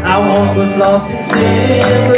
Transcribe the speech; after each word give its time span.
I 0.00 0.18
once 0.18 0.56
was 0.56 0.76
lost 0.76 1.10
in 1.10 1.22
sin, 1.30 2.17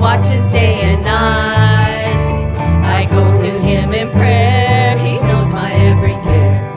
watches 0.00 0.48
day 0.48 0.80
and 0.80 1.04
night. 1.04 2.16
I 2.82 3.04
go 3.04 3.36
to 3.36 3.60
him 3.60 3.92
in 3.92 4.10
prayer, 4.10 4.98
he 4.98 5.18
knows 5.18 5.52
my 5.52 5.72
every 5.72 6.14
care. 6.24 6.74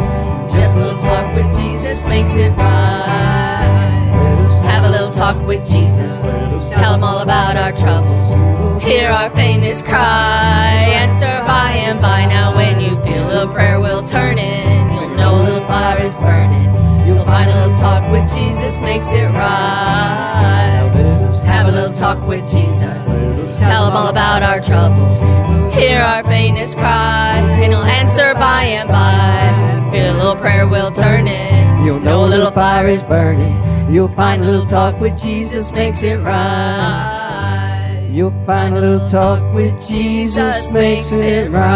Just 0.50 0.76
a 0.76 0.80
little 0.84 1.02
talk 1.02 1.34
with 1.34 1.58
Jesus 1.58 2.04
makes 2.08 2.32
it 2.32 2.52
right. 2.52 4.12
Have 4.66 4.84
a 4.84 4.90
little 4.90 5.12
talk 5.12 5.42
with 5.48 5.66
Jesus. 5.66 6.12
Tell 6.70 6.96
him 6.96 7.04
all 7.04 7.20
about 7.20 7.56
our 7.56 7.72
troubles. 7.72 8.84
Hear 8.84 9.10
our 9.10 9.30
faintest 9.30 9.86
cry. 9.86 10.92
Answer 11.04 11.40
by 11.48 11.72
and 11.72 12.02
by. 12.02 12.26
Now 12.26 12.54
when 12.54 12.82
you 12.82 13.02
feel 13.04 13.32
a 13.32 13.52
prayer 13.54 13.80
will 13.80 14.04
turn 14.04 14.38
in, 14.38 14.92
you'll 14.92 15.16
know 15.16 15.42
a 15.42 15.44
little 15.44 15.68
fire 15.68 16.02
is 16.02 16.20
burning. 16.20 16.76
You'll 17.08 17.26
find 17.26 17.50
a 17.50 17.56
little 17.56 17.78
talk 17.78 18.12
with 18.12 18.30
Jesus 18.34 18.80
makes 18.82 19.08
it 19.08 19.28
right. 19.28 20.92
Have 21.46 21.68
a 21.68 21.72
little 21.72 21.94
talk 21.94 22.28
with 22.28 22.50
Jesus. 22.50 22.73
Tell 24.34 24.42
about 24.42 24.50
our 24.50 24.62
troubles. 24.62 25.76
Hear 25.76 26.02
our 26.02 26.23
faintest 26.23 26.76
cry, 26.76 27.38
and 27.38 27.72
he'll 27.72 27.84
answer 27.84 28.34
by 28.34 28.64
and 28.64 28.89
by. 28.89 29.92
Feel 29.92 30.12
a 30.12 30.17
little 30.17 30.36
prayer 30.38 30.67
will 30.67 30.89
turn 30.89 31.28
it. 31.28 31.86
You'll 31.86 32.00
know 32.00 32.26
a 32.26 32.30
little 32.30 32.50
fire 32.50 32.88
is 32.88 33.08
burning. 33.08 33.94
You'll 33.94 34.11
find 34.16 34.42
a 34.42 34.45
little 34.45 34.66
talk 34.66 35.00
with 35.00 35.22
Jesus 35.22 35.72
makes 35.72 36.02
it 36.02 36.16
right. 36.16 38.09
You'll 38.11 38.31
find 38.48 38.76
a 38.76 38.81
little 38.81 39.08
talk 39.08 39.54
with 39.54 39.88
Jesus 39.88 40.73
makes 40.73 41.11
it 41.11 41.52
right. 41.52 41.70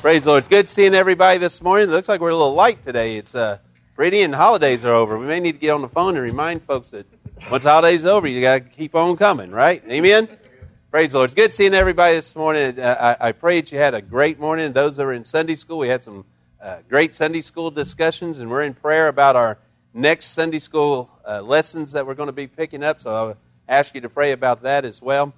Praise 0.00 0.24
the 0.24 0.30
Lord. 0.30 0.40
It's 0.40 0.48
good 0.48 0.68
seeing 0.68 0.94
everybody 0.94 1.38
this 1.38 1.62
morning. 1.62 1.88
It 1.88 1.92
looks 1.92 2.08
like 2.08 2.20
we're 2.20 2.30
a 2.30 2.34
little 2.34 2.54
light 2.54 2.82
today. 2.82 3.18
It's 3.18 3.36
uh, 3.36 3.58
and 4.00 4.32
holidays 4.34 4.84
are 4.84 4.94
over. 4.94 5.18
We 5.18 5.26
may 5.26 5.40
need 5.40 5.52
to 5.52 5.58
get 5.58 5.70
on 5.70 5.82
the 5.82 5.88
phone 5.88 6.16
and 6.16 6.24
remind 6.24 6.62
folks 6.62 6.90
that 6.90 7.04
once 7.50 7.64
holidays 7.64 8.04
over, 8.04 8.28
you 8.28 8.40
got 8.40 8.54
to 8.54 8.60
keep 8.60 8.94
on 8.94 9.16
coming, 9.16 9.50
right? 9.50 9.82
Amen? 9.90 10.28
Praise 10.92 11.10
the 11.10 11.18
Lord. 11.18 11.30
It's 11.30 11.34
good 11.34 11.52
seeing 11.52 11.74
everybody 11.74 12.14
this 12.14 12.36
morning. 12.36 12.78
Uh, 12.78 13.16
I, 13.20 13.28
I 13.28 13.32
pray 13.32 13.60
that 13.60 13.72
you 13.72 13.78
had 13.78 13.94
a 13.94 14.00
great 14.00 14.38
morning. 14.38 14.72
Those 14.72 14.96
that 14.98 15.02
are 15.02 15.12
in 15.12 15.24
Sunday 15.24 15.56
school, 15.56 15.78
we 15.78 15.88
had 15.88 16.04
some 16.04 16.24
uh, 16.62 16.78
great 16.88 17.12
Sunday 17.12 17.40
school 17.40 17.72
discussions, 17.72 18.38
and 18.38 18.48
we're 18.48 18.62
in 18.62 18.72
prayer 18.72 19.08
about 19.08 19.34
our 19.34 19.58
next 19.92 20.26
Sunday 20.26 20.60
school 20.60 21.10
uh, 21.26 21.42
lessons 21.42 21.90
that 21.92 22.06
we're 22.06 22.14
going 22.14 22.28
to 22.28 22.32
be 22.32 22.46
picking 22.46 22.84
up. 22.84 23.00
So 23.00 23.10
I'll 23.10 23.36
ask 23.68 23.96
you 23.96 24.00
to 24.02 24.08
pray 24.08 24.30
about 24.30 24.62
that 24.62 24.84
as 24.84 25.02
well. 25.02 25.34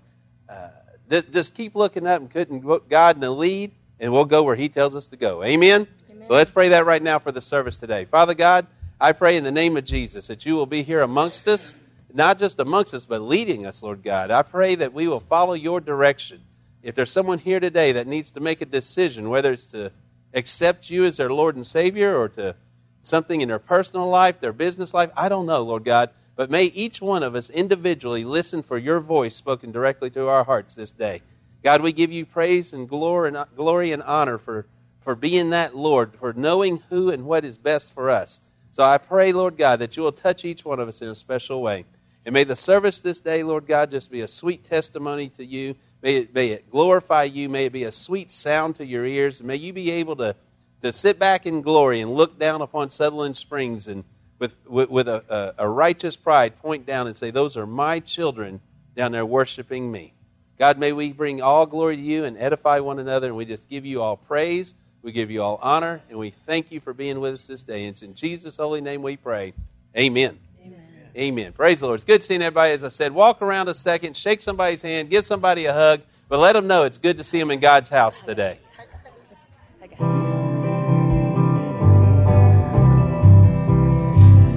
Uh, 0.51 0.69
ju- 1.09 1.23
just 1.23 1.55
keep 1.55 1.75
looking 1.75 2.07
up 2.07 2.21
and 2.21 2.29
putting 2.29 2.61
God 2.91 3.17
in 3.17 3.23
the 3.23 3.31
lead, 3.31 3.73
and 3.99 4.13
we'll 4.13 4.27
go 4.27 4.43
where 4.43 4.55
He 4.55 4.69
tells 4.69 4.95
us 4.95 5.09
to 5.09 5.17
go. 5.17 5.43
Amen? 5.43 5.89
So 6.27 6.35
let's 6.35 6.51
pray 6.51 6.69
that 6.71 6.87
right 6.87 7.03
now 7.03 7.19
for 7.19 7.33
the 7.33 7.41
service 7.41 7.79
today. 7.79 8.05
Father 8.05 8.35
God, 8.35 8.67
I 9.01 9.13
pray 9.13 9.37
in 9.37 9.45
the 9.45 9.51
name 9.51 9.77
of 9.77 9.85
Jesus 9.85 10.27
that 10.27 10.45
you 10.45 10.55
will 10.55 10.67
be 10.67 10.83
here 10.83 11.01
amongst 11.01 11.49
us, 11.49 11.75
not 12.13 12.39
just 12.39 12.61
amongst 12.61 12.93
us, 12.93 13.07
but 13.07 13.23
leading 13.23 13.65
us, 13.65 13.83
Lord 13.83 14.03
God. 14.03 14.31
I 14.31 14.43
pray 14.43 14.75
that 14.75 14.93
we 14.93 15.09
will 15.09 15.21
follow 15.21 15.55
your 15.55 15.81
direction. 15.81 16.43
If 16.83 16.95
there's 16.95 17.11
someone 17.11 17.39
here 17.39 17.61
today 17.61 17.93
that 17.93 18.07
needs 18.07 18.33
to 18.33 18.41
make 18.41 18.61
a 18.61 18.67
decision, 18.67 19.31
whether 19.31 19.53
it's 19.53 19.67
to 19.67 19.93
accept 20.35 20.91
you 20.91 21.05
as 21.05 21.17
their 21.17 21.31
Lord 21.31 21.57
and 21.57 21.67
Savior 21.67 22.17
or 22.17 22.29
to 22.31 22.55
something 23.03 23.41
in 23.41 23.49
their 23.49 23.59
personal 23.59 24.09
life, 24.09 24.41
their 24.41 24.53
business 24.53 24.93
life, 24.93 25.11
I 25.17 25.29
don't 25.29 25.47
know, 25.47 25.63
Lord 25.63 25.85
God. 25.85 26.11
But 26.37 26.51
may 26.51 26.65
each 26.65 27.01
one 27.01 27.23
of 27.23 27.35
us 27.35 27.51
individually 27.51 28.25
listen 28.25 28.63
for 28.63 28.79
your 28.79 29.01
voice 29.01 29.35
spoken 29.35 29.73
directly 29.73 30.11
to 30.11 30.29
our 30.29 30.45
hearts 30.45 30.75
this 30.75 30.91
day. 30.91 31.23
God, 31.63 31.83
we 31.83 31.93
give 31.93 32.13
you 32.13 32.25
praise 32.25 32.73
and 32.73 32.89
glory 32.89 33.29
and, 33.29 33.45
glory 33.57 33.93
and 33.93 34.03
honor 34.03 34.39
for, 34.39 34.67
for 35.03 35.15
being 35.15 35.51
that 35.51 35.75
Lord, 35.75 36.15
for 36.17 36.33
knowing 36.33 36.83
who 36.91 37.11
and 37.11 37.25
what 37.25 37.45
is 37.45 37.59
best 37.59 37.93
for 37.93 38.11
us. 38.11 38.41
So 38.73 38.85
I 38.85 38.99
pray, 38.99 39.33
Lord 39.33 39.57
God, 39.57 39.81
that 39.81 39.97
you 39.97 40.03
will 40.03 40.13
touch 40.13 40.45
each 40.45 40.65
one 40.65 40.81
of 40.81 40.89
us 40.89 41.03
in 41.03 41.09
a 41.09 41.15
special 41.15 41.63
way. 41.63 41.85
And 42.25 42.33
may 42.33 42.45
the 42.45 42.57
service 42.57 43.01
this 43.01 43.21
day, 43.21 43.43
Lord 43.43 43.67
God, 43.67 43.91
just 43.91 44.11
be 44.11 44.21
a 44.21 44.29
sweet 44.29 44.65
testimony 44.65 45.29
to 45.31 45.45
you. 45.45 45.75
May 46.03 46.17
it, 46.17 46.35
may 46.35 46.49
it 46.51 46.71
glorify 46.71 47.25
you. 47.25 47.49
May 47.49 47.67
it 47.67 47.73
be 47.73 47.85
a 47.85 47.93
sweet 47.93 48.31
sound 48.31 48.77
to 48.77 48.87
your 48.87 49.05
ears. 49.05 49.43
May 49.43 49.57
you 49.57 49.73
be 49.73 49.91
able 49.93 50.17
to, 50.17 50.37
to 50.83 50.93
sit 50.93 51.19
back 51.19 51.47
in 51.47 51.63
glory 51.63 52.01
and 52.01 52.15
look 52.15 52.39
down 52.39 52.63
upon 52.63 52.91
Sutherland 52.91 53.37
Springs 53.37 53.89
and 53.89 54.05
with, 54.39 54.55
with, 54.67 54.91
with 54.91 55.09
a, 55.09 55.55
a, 55.59 55.65
a 55.65 55.69
righteous 55.69 56.17
pride 56.17 56.59
point 56.59 56.87
down 56.87 57.07
and 57.07 57.17
say, 57.17 57.31
Those 57.31 57.57
are 57.57 57.67
my 57.67 58.01
children 58.01 58.61
down 58.97 59.13
there 59.13 59.27
worshiping 59.27 59.91
me. 59.91 60.15
God, 60.59 60.79
may 60.79 60.93
we 60.93 61.13
bring 61.13 61.41
all 61.41 61.67
glory 61.67 61.97
to 61.97 62.03
you 62.03 62.25
and 62.25 62.37
edify 62.37 62.81
one 62.81 62.99
another, 62.99 63.29
and 63.29 63.37
we 63.37 63.45
just 63.45 63.69
give 63.69 63.87
you 63.87 64.03
all 64.03 64.17
praise, 64.17 64.75
we 65.03 65.13
give 65.13 65.31
you 65.31 65.43
all 65.43 65.59
honor, 65.63 66.03
and 66.09 66.19
we 66.19 66.31
thank 66.31 66.71
you 66.71 66.81
for 66.81 66.93
being 66.93 67.21
with 67.21 67.35
us 67.35 67.47
this 67.47 67.63
day. 67.63 67.85
And 67.85 67.91
it's 67.91 68.03
in 68.03 68.15
Jesus' 68.15 68.57
holy 68.57 68.81
name 68.81 69.03
we 69.03 69.17
pray. 69.17 69.55
Amen. 69.97 70.39
Amen. 70.63 70.83
Amen. 71.17 71.53
Praise 71.53 71.81
the 71.81 71.87
Lord. 71.87 71.97
It's 71.97 72.05
good 72.05 72.23
seeing 72.23 72.43
everybody. 72.43 72.73
As 72.73 72.85
I 72.85 72.89
said, 72.89 73.13
walk 73.13 73.43
around 73.43 73.69
a 73.69 73.75
second, 73.75 74.17
shake 74.17 74.41
somebody's 74.41 74.83
hand, 74.83 75.11
give 75.11 75.25
somebody 75.25 75.67
a 75.67 75.73
hug, 75.73 76.03
but 76.29 76.39
let 76.39 76.53
them 76.53 76.67
know 76.67 76.85
it's 76.85 76.99
good 76.99 77.17
to 77.19 77.25
see 77.25 77.39
them 77.39 77.51
in 77.51 77.61
God's 77.61 77.89
house 77.89 78.21
today. 78.21 78.59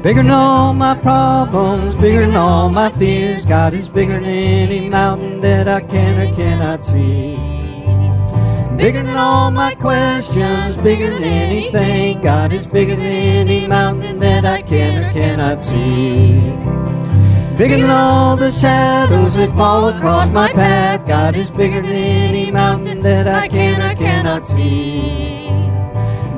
Bigger 0.04 0.22
than 0.22 0.32
all 0.32 0.74
my 0.74 0.96
problems, 1.00 1.96
bigger 2.02 2.26
than 2.26 2.36
all 2.36 2.70
my 2.70 2.92
fears. 2.92 3.46
God 3.46 3.74
is 3.74 3.88
bigger 3.88 4.20
than 4.20 4.26
any 4.26 4.90
mountain 4.90 5.40
that 5.40 5.70
I 5.70 5.80
can 5.80 6.20
or 6.20 6.36
cannot 6.36 6.86
see. 6.86 7.53
Bigger 8.78 9.04
than 9.04 9.18
all 9.18 9.52
my 9.52 9.76
questions, 9.76 10.82
bigger 10.82 11.12
than 11.12 11.24
anything. 11.24 12.22
God 12.22 12.52
is 12.52 12.68
bigger 12.68 12.96
than 12.96 13.06
any 13.06 13.68
mountain 13.68 14.20
that 14.20 14.46
I 14.46 14.64
can 14.64 15.04
or 15.04 15.14
cannot 15.14 15.62
see. 15.62 16.42
Bigger 17.56 17.78
than 17.78 17.92
all 17.92 18.36
the 18.36 18.52
shadows 18.52 19.36
that 19.36 19.56
fall 19.56 19.90
across 19.90 20.34
my 20.34 20.52
path. 20.52 21.08
God 21.08 21.36
is 21.36 21.52
bigger 21.52 21.82
than 21.82 21.92
any 21.92 22.50
mountain 22.50 23.02
that 23.02 23.28
I 23.28 23.48
can 23.48 23.80
or 23.80 23.96
cannot 23.96 24.48
see. 24.48 25.48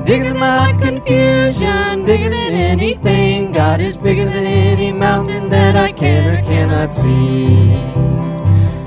Bigger 0.04 0.24
than 0.24 0.38
my 0.38 0.76
confusion, 0.78 2.04
bigger 2.04 2.28
than 2.28 2.52
anything. 2.52 3.50
God 3.50 3.80
is 3.80 3.96
bigger 3.96 4.26
than 4.26 4.44
any 4.44 4.92
mountain 4.92 5.48
that 5.48 5.74
I 5.74 5.90
can 5.90 6.36
or 6.36 6.42
cannot 6.42 6.94
see. 6.94 8.15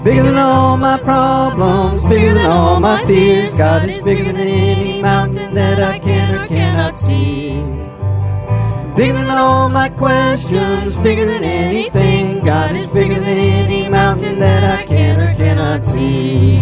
Bigger 0.03 0.23
than 0.23 0.37
all 0.37 0.77
my 0.77 0.97
problems, 0.97 2.07
bigger 2.07 2.33
than 2.33 2.45
all 2.45 2.79
my 2.79 3.03
fears. 3.03 3.53
God 3.55 3.89
is 3.89 4.01
bigger 4.01 4.23
than 4.23 4.37
any 4.37 5.01
mountain 5.01 5.53
that 5.55 5.77
I 5.77 5.99
can 5.99 6.35
or 6.35 6.47
cannot 6.47 6.97
see. 6.97 7.49
Bigger 8.95 9.13
than 9.13 9.29
all 9.29 9.67
my 9.67 9.89
questions, 9.89 10.97
bigger 10.99 11.25
than 11.25 11.43
anything. 11.43 12.41
God 12.45 12.77
is 12.77 12.89
bigger 12.91 13.15
than 13.15 13.37
any 13.37 13.89
mountain 13.89 14.39
that 14.39 14.63
I 14.63 14.85
can 14.85 15.19
or 15.19 15.35
cannot 15.35 15.85
see. 15.85 16.61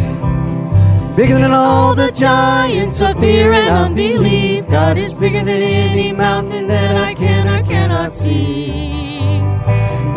Bigger 1.16 1.39
than 1.39 1.51
all 1.51 1.94
the 1.94 2.12
giants 2.12 3.01
of 3.01 3.19
fear 3.19 3.54
and 3.54 3.69
unbelief. 3.69 4.68
God 4.68 4.98
is 4.98 5.13
bigger 5.13 5.44
than 5.44 5.62
any 5.62 6.12
mountain 6.12 6.68
that 6.69 6.95
I 6.95 7.13
can 7.13 7.48
or 7.48 7.63
cannot 7.68 8.16
see. 8.16 9.06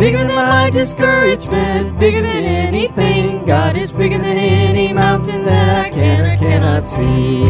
My 0.00 0.70
discouragement, 0.70 1.98
bigger 1.98 2.22
than 2.22 2.44
anything. 2.44 3.44
God 3.44 3.76
is 3.76 3.92
bigger 3.92 4.16
than 4.16 4.38
any 4.38 4.94
mountain 4.94 5.44
that 5.44 5.86
I 5.86 5.90
can 5.90 6.24
or 6.24 6.38
cannot 6.38 6.88
see. 6.88 7.40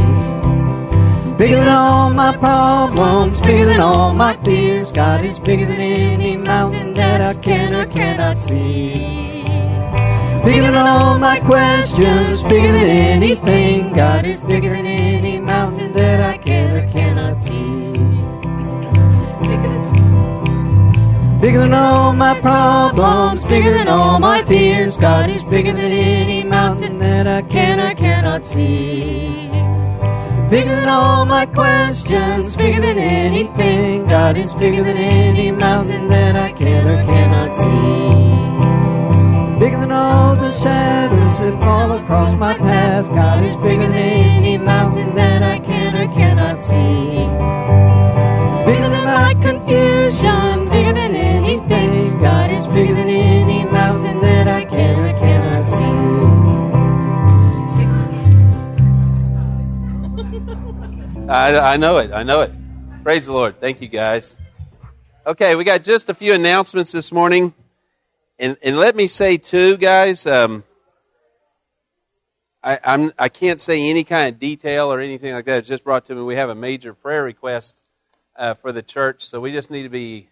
Bigger 1.37 1.56
than 1.56 1.69
all 1.69 2.11
my 2.11 2.37
problems, 2.37 3.41
bigger 3.41 3.67
than 3.67 3.81
all 3.81 4.14
my 4.14 4.37
fears. 4.43 4.91
God 4.91 5.25
is 5.25 5.38
bigger 5.38 5.64
than 5.67 5.81
any 5.81 6.37
mountain 6.37 6.93
that 6.94 7.20
I 7.20 7.35
can 7.35 7.73
or 7.73 7.87
cannot 7.87 8.41
see. 8.41 8.94
Bigger 10.44 10.73
than 10.73 10.75
all 10.75 11.19
my 11.19 11.38
questions, 11.41 12.43
bigger 12.44 12.73
than 12.73 12.88
anything. 12.88 13.93
God 13.93 14.25
is 14.25 14.44
bigger 14.44 14.70
than 14.70 14.87
any 14.87 15.38
mountain 15.38 15.93
that 15.93 16.20
I 16.20 16.37
can 16.38 16.76
or 16.76 16.93
cannot 16.93 17.41
see. 17.41 17.89
Bigger 21.40 21.60
than 21.60 21.72
all 21.72 22.12
my 22.12 22.38
problems, 22.38 23.46
bigger 23.46 23.72
than 23.72 23.88
all 23.88 24.19
my 24.19 24.44
fears. 24.44 24.98
God 24.98 25.31
is 25.31 25.42
bigger 25.48 25.72
than 25.72 25.90
any 25.90 26.44
mountain 26.44 26.98
that 26.98 27.26
I 27.26 27.40
can 27.40 27.81
or 27.81 27.94
cannot 27.94 28.44
see. 28.44 29.48
Bigger 30.50 30.76
than 30.76 30.90
all 30.90 31.25
my 31.25 31.46
questions, 31.46 32.54
bigger 32.56 32.82
than 32.82 32.98
anything. 32.98 34.04
God 34.06 34.37
is 34.37 34.52
bigger 34.52 34.84
than 34.84 34.98
any 34.98 35.50
mountain 35.50 36.08
that 36.08 36.37
I 36.37 36.52
can 36.52 36.87
or 36.87 37.02
cannot 37.04 37.56
see. 37.56 38.10
Bigger 39.58 39.81
than 39.81 39.93
all 39.93 40.36
the 40.36 40.50
shadows 40.50 41.38
that 41.38 41.58
fall 41.60 41.93
across 41.93 42.38
my 42.38 42.58
path. 42.58 43.06
God 43.14 43.44
is 43.44 43.56
bigger 43.62 43.88
than 43.88 43.94
any 43.94 44.58
mountain 44.58 45.14
that 45.14 45.43
I 45.43 45.58
can 45.60 45.96
or 45.96 46.06
cannot 46.14 46.60
see. 46.60 47.25
Bigger 48.66 48.90
than 48.90 49.04
my 49.04 49.32
confusion, 49.40 50.00
I, 61.31 61.75
I 61.75 61.77
know 61.77 61.99
it. 61.99 62.12
I 62.12 62.25
know 62.25 62.41
it. 62.41 62.50
Praise 63.05 63.27
the 63.27 63.32
Lord. 63.32 63.61
Thank 63.61 63.81
you, 63.81 63.87
guys. 63.87 64.35
Okay, 65.25 65.55
we 65.55 65.62
got 65.62 65.85
just 65.85 66.11
a 66.11 66.15
few 66.15 66.35
announcements 66.35 66.91
this 66.91 67.12
morning. 67.12 67.55
And, 68.41 68.56
and 68.65 68.77
let 68.77 68.97
me 68.97 69.06
say, 69.06 69.37
too, 69.37 69.77
guys, 69.77 70.27
um, 70.27 70.65
I, 72.65 72.81
I'm, 72.82 73.12
I 73.17 73.29
can't 73.29 73.61
say 73.61 73.91
any 73.91 74.03
kind 74.03 74.35
of 74.35 74.41
detail 74.41 74.93
or 74.93 74.99
anything 74.99 75.32
like 75.32 75.44
that. 75.44 75.59
It's 75.59 75.69
just 75.69 75.85
brought 75.85 76.06
to 76.06 76.17
me. 76.17 76.23
We 76.23 76.35
have 76.35 76.49
a 76.49 76.55
major 76.56 76.94
prayer 76.94 77.23
request 77.23 77.81
uh, 78.35 78.55
for 78.55 78.73
the 78.73 78.82
church, 78.82 79.25
so 79.25 79.41
we 79.41 79.53
just 79.53 79.71
need 79.71 79.85
to 79.85 79.88
be 79.88 80.29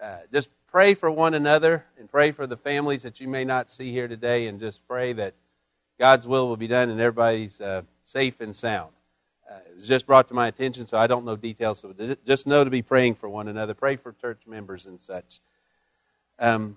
uh, 0.00 0.18
just 0.32 0.50
pray 0.70 0.94
for 0.94 1.10
one 1.10 1.34
another 1.34 1.84
and 1.98 2.08
pray 2.08 2.30
for 2.30 2.46
the 2.46 2.56
families 2.56 3.02
that 3.02 3.18
you 3.18 3.26
may 3.26 3.44
not 3.44 3.72
see 3.72 3.90
here 3.90 4.06
today, 4.06 4.46
and 4.46 4.60
just 4.60 4.86
pray 4.86 5.14
that 5.14 5.34
God's 5.98 6.28
will 6.28 6.46
will 6.46 6.56
be 6.56 6.68
done 6.68 6.90
and 6.90 7.00
everybody's 7.00 7.60
uh, 7.60 7.82
safe 8.04 8.40
and 8.40 8.54
sound. 8.54 8.92
It 9.66 9.76
was 9.76 9.88
just 9.88 10.06
brought 10.06 10.28
to 10.28 10.34
my 10.34 10.48
attention, 10.48 10.86
so 10.86 10.98
I 10.98 11.06
don't 11.06 11.24
know 11.24 11.36
details. 11.36 11.80
So 11.80 11.94
just 12.26 12.46
know 12.46 12.64
to 12.64 12.70
be 12.70 12.82
praying 12.82 13.16
for 13.16 13.28
one 13.28 13.48
another. 13.48 13.74
Pray 13.74 13.96
for 13.96 14.12
church 14.12 14.40
members 14.46 14.86
and 14.86 15.00
such. 15.00 15.40
Um, 16.38 16.76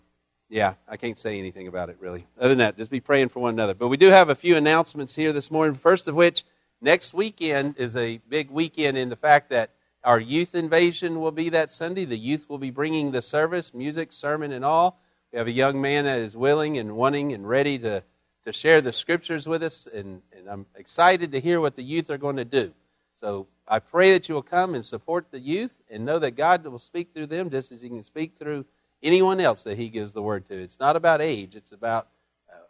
yeah, 0.50 0.74
I 0.88 0.98
can't 0.98 1.18
say 1.18 1.40
anything 1.40 1.68
about 1.68 1.90
it 1.90 1.98
really. 2.00 2.28
Other 2.38 2.50
than 2.50 2.58
that, 2.60 2.78
just 2.78 2.92
be 2.92 3.00
praying 3.00 3.30
for 3.30 3.40
one 3.40 3.54
another. 3.54 3.74
But 3.74 3.88
we 3.88 3.98
do 3.98 4.10
have 4.10 4.30
a 4.30 4.36
few 4.36 4.58
announcements 4.58 5.16
here 5.16 5.32
this 5.32 5.50
morning. 5.50 5.76
First 5.76 6.08
of 6.08 6.16
which, 6.16 6.44
next 6.82 7.14
weekend 7.14 7.78
is 7.78 7.96
a 7.96 8.18
big 8.28 8.52
weekend 8.52 8.98
in 8.98 9.10
the 9.10 9.16
fact 9.16 9.52
that 9.52 9.72
our 10.04 10.20
youth 10.20 10.56
invasion 10.56 11.20
will 11.22 11.32
be 11.32 11.50
that 11.50 11.72
Sunday. 11.72 12.06
The 12.06 12.18
youth 12.18 12.50
will 12.50 12.58
be 12.58 12.72
bringing 12.72 13.12
the 13.12 13.22
service, 13.22 13.74
music, 13.74 14.12
sermon, 14.12 14.52
and 14.52 14.66
all. 14.66 15.00
We 15.32 15.38
have 15.38 15.48
a 15.48 15.52
young 15.52 15.80
man 15.80 16.06
that 16.06 16.20
is 16.20 16.36
willing 16.36 16.78
and 16.78 16.98
wanting 16.98 17.34
and 17.34 17.48
ready 17.48 17.80
to, 17.80 18.04
to 18.46 18.54
share 18.54 18.82
the 18.82 18.94
scriptures 18.94 19.48
with 19.48 19.64
us, 19.64 19.88
and, 19.94 20.22
and 20.36 20.50
I'm 20.50 20.66
excited 20.76 21.32
to 21.34 21.40
hear 21.40 21.62
what 21.62 21.76
the 21.76 21.84
youth 21.84 22.10
are 22.10 22.18
going 22.18 22.38
to 22.38 22.46
do. 22.46 22.74
So 23.16 23.48
I 23.68 23.80
pray 23.80 24.14
that 24.14 24.28
you 24.28 24.36
will 24.36 24.42
come 24.42 24.74
and 24.74 24.84
support 24.84 25.28
the 25.32 25.40
youth 25.40 25.82
and 25.90 26.06
know 26.06 26.20
that 26.20 26.32
God 26.32 26.66
will 26.66 26.80
speak 26.80 27.14
through 27.14 27.28
them 27.28 27.50
just 27.50 27.72
as 27.72 27.82
He 27.82 27.90
can 27.90 28.04
speak 28.04 28.36
through 28.38 28.66
anyone 29.04 29.40
else 29.40 29.64
that 29.64 29.78
He 29.78 29.90
gives 29.90 30.14
the 30.14 30.24
word 30.24 30.48
to. 30.48 30.56
It's 30.56 30.80
not 30.80 30.96
about 30.96 31.22
age, 31.22 31.56
it's 31.56 31.72
about 31.72 32.08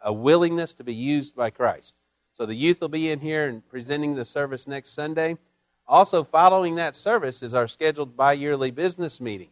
a 0.02 0.12
willingness 0.12 0.74
to 0.74 0.84
be 0.84 0.94
used 0.94 1.34
by 1.34 1.50
Christ. 1.50 1.96
So 2.34 2.46
the 2.46 2.54
youth 2.54 2.80
will 2.80 2.88
be 2.88 3.10
in 3.10 3.20
here 3.20 3.48
and 3.48 3.66
presenting 3.68 4.14
the 4.14 4.24
service 4.24 4.66
next 4.66 4.90
Sunday. 4.90 5.36
Also, 5.86 6.24
following 6.24 6.76
that 6.76 6.96
service 6.96 7.42
is 7.42 7.54
our 7.54 7.68
scheduled 7.68 8.16
bi 8.16 8.32
yearly 8.32 8.70
business 8.70 9.20
meeting. 9.20 9.50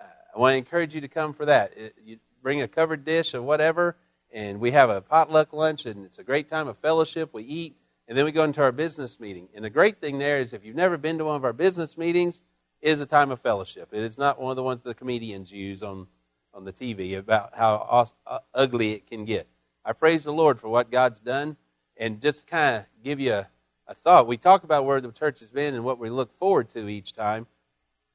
Uh, 0.00 0.04
I 0.34 0.38
want 0.38 0.52
to 0.54 0.56
encourage 0.56 0.94
you 0.94 1.00
to 1.00 1.08
come 1.08 1.32
for 1.32 1.46
that. 1.46 1.76
It, 1.76 1.94
you 2.04 2.18
bring 2.42 2.62
a 2.62 2.68
covered 2.68 3.04
dish 3.04 3.34
or 3.34 3.42
whatever, 3.42 3.96
and 4.36 4.60
we 4.60 4.70
have 4.72 4.90
a 4.90 5.00
potluck 5.00 5.54
lunch, 5.54 5.86
and 5.86 6.04
it's 6.04 6.18
a 6.18 6.22
great 6.22 6.48
time 6.48 6.68
of 6.68 6.76
fellowship. 6.78 7.32
We 7.32 7.42
eat, 7.44 7.76
and 8.06 8.16
then 8.16 8.26
we 8.26 8.32
go 8.32 8.44
into 8.44 8.62
our 8.62 8.70
business 8.70 9.18
meeting. 9.18 9.48
And 9.54 9.64
the 9.64 9.70
great 9.70 9.98
thing 9.98 10.18
there 10.18 10.40
is, 10.40 10.52
if 10.52 10.62
you've 10.62 10.76
never 10.76 10.98
been 10.98 11.16
to 11.18 11.24
one 11.24 11.36
of 11.36 11.44
our 11.44 11.54
business 11.54 11.96
meetings, 11.96 12.42
it 12.82 12.90
is 12.90 13.00
a 13.00 13.06
time 13.06 13.30
of 13.30 13.40
fellowship. 13.40 13.88
It 13.92 14.02
is 14.02 14.18
not 14.18 14.38
one 14.38 14.50
of 14.50 14.56
the 14.56 14.62
ones 14.62 14.82
the 14.82 14.94
comedians 14.94 15.50
use 15.50 15.82
on, 15.82 16.06
on 16.52 16.66
the 16.66 16.72
TV 16.72 17.16
about 17.16 17.54
how 17.54 18.06
uh, 18.26 18.40
ugly 18.52 18.92
it 18.92 19.06
can 19.06 19.24
get. 19.24 19.48
I 19.86 19.94
praise 19.94 20.24
the 20.24 20.34
Lord 20.34 20.60
for 20.60 20.68
what 20.68 20.90
God's 20.90 21.18
done, 21.18 21.56
and 21.96 22.20
just 22.20 22.46
kind 22.46 22.76
of 22.76 22.84
give 23.02 23.18
you 23.18 23.32
a 23.32 23.48
a 23.88 23.94
thought. 23.94 24.26
We 24.26 24.36
talk 24.36 24.64
about 24.64 24.84
where 24.84 25.00
the 25.00 25.12
church 25.12 25.40
has 25.40 25.50
been 25.50 25.74
and 25.74 25.84
what 25.84 25.98
we 25.98 26.10
look 26.10 26.36
forward 26.38 26.68
to 26.70 26.88
each 26.88 27.12
time. 27.12 27.46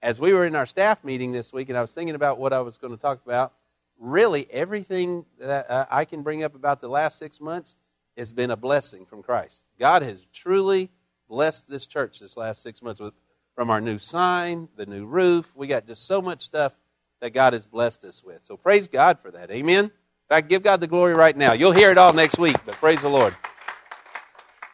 As 0.01 0.19
we 0.19 0.33
were 0.33 0.45
in 0.45 0.55
our 0.55 0.65
staff 0.65 1.03
meeting 1.03 1.31
this 1.31 1.53
week, 1.53 1.69
and 1.69 1.77
I 1.77 1.81
was 1.81 1.91
thinking 1.91 2.15
about 2.15 2.39
what 2.39 2.53
I 2.53 2.61
was 2.61 2.77
going 2.77 2.95
to 2.95 3.01
talk 3.01 3.21
about, 3.25 3.53
really 4.01 4.47
everything 4.51 5.25
that 5.39 5.69
uh, 5.69 5.85
I 5.89 6.05
can 6.05 6.23
bring 6.23 6.43
up 6.43 6.55
about 6.55 6.81
the 6.81 6.89
last 6.89 7.19
six 7.19 7.39
months 7.39 7.75
has 8.17 8.33
been 8.33 8.51
a 8.51 8.57
blessing 8.57 9.05
from 9.05 9.21
Christ. 9.21 9.61
God 9.79 10.01
has 10.01 10.25
truly 10.33 10.89
blessed 11.29 11.69
this 11.69 11.85
church 11.85 12.19
this 12.19 12.35
last 12.35 12.61
six 12.61 12.81
months 12.81 12.99
with, 12.99 13.13
from 13.55 13.69
our 13.69 13.79
new 13.79 13.99
sign, 13.99 14.67
the 14.75 14.85
new 14.85 15.05
roof. 15.05 15.49
We 15.55 15.67
got 15.67 15.87
just 15.87 16.05
so 16.07 16.21
much 16.21 16.41
stuff 16.41 16.73
that 17.21 17.31
God 17.31 17.53
has 17.53 17.65
blessed 17.65 18.03
us 18.03 18.23
with. 18.23 18.39
So 18.43 18.57
praise 18.57 18.87
God 18.87 19.19
for 19.21 19.31
that. 19.31 19.51
Amen. 19.51 19.85
In 19.85 19.91
fact, 20.27 20.49
give 20.49 20.63
God 20.63 20.81
the 20.81 20.87
glory 20.87 21.13
right 21.13 21.37
now. 21.37 21.53
You'll 21.53 21.71
hear 21.71 21.91
it 21.91 21.97
all 21.97 22.13
next 22.13 22.39
week, 22.39 22.57
but 22.65 22.75
praise 22.75 23.01
the 23.01 23.09
Lord. 23.09 23.35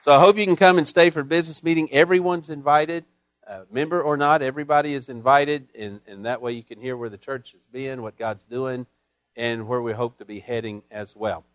So 0.02 0.14
I 0.14 0.20
hope 0.20 0.38
you 0.38 0.46
can 0.46 0.56
come 0.56 0.78
and 0.78 0.88
stay 0.88 1.10
for 1.10 1.22
business 1.24 1.62
meeting. 1.64 1.92
Everyone's 1.92 2.50
invited, 2.50 3.04
uh, 3.46 3.64
member 3.70 4.02
or 4.02 4.16
not, 4.16 4.42
everybody 4.42 4.94
is 4.94 5.10
invited, 5.10 5.68
and, 5.78 6.00
and 6.08 6.26
that 6.26 6.42
way 6.42 6.54
you 6.54 6.64
can 6.64 6.80
hear 6.80 6.96
where 6.96 7.10
the 7.10 7.18
church 7.18 7.52
has 7.52 7.66
been, 7.66 8.02
what 8.02 8.18
God's 8.18 8.46
doing, 8.46 8.88
and 9.38 9.68
where 9.68 9.82
we 9.82 9.94
hope 9.94 10.18
to 10.18 10.26
be 10.26 10.40
heading 10.40 10.82
as 10.92 11.16
well. 11.16 11.46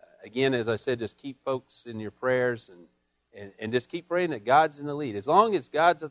Uh, 0.00 0.06
again, 0.24 0.54
as 0.54 0.68
I 0.68 0.76
said, 0.76 0.98
just 0.98 1.16
keep 1.16 1.42
folks 1.42 1.86
in 1.86 1.98
your 1.98 2.10
prayers 2.10 2.68
and, 2.68 2.86
and, 3.34 3.52
and 3.58 3.72
just 3.72 3.90
keep 3.90 4.06
praying 4.06 4.30
that 4.30 4.44
God's 4.44 4.78
in 4.78 4.86
the 4.86 4.94
lead. 4.94 5.16
As 5.16 5.26
long 5.26 5.54
as 5.54 5.68
God's 5.68 6.04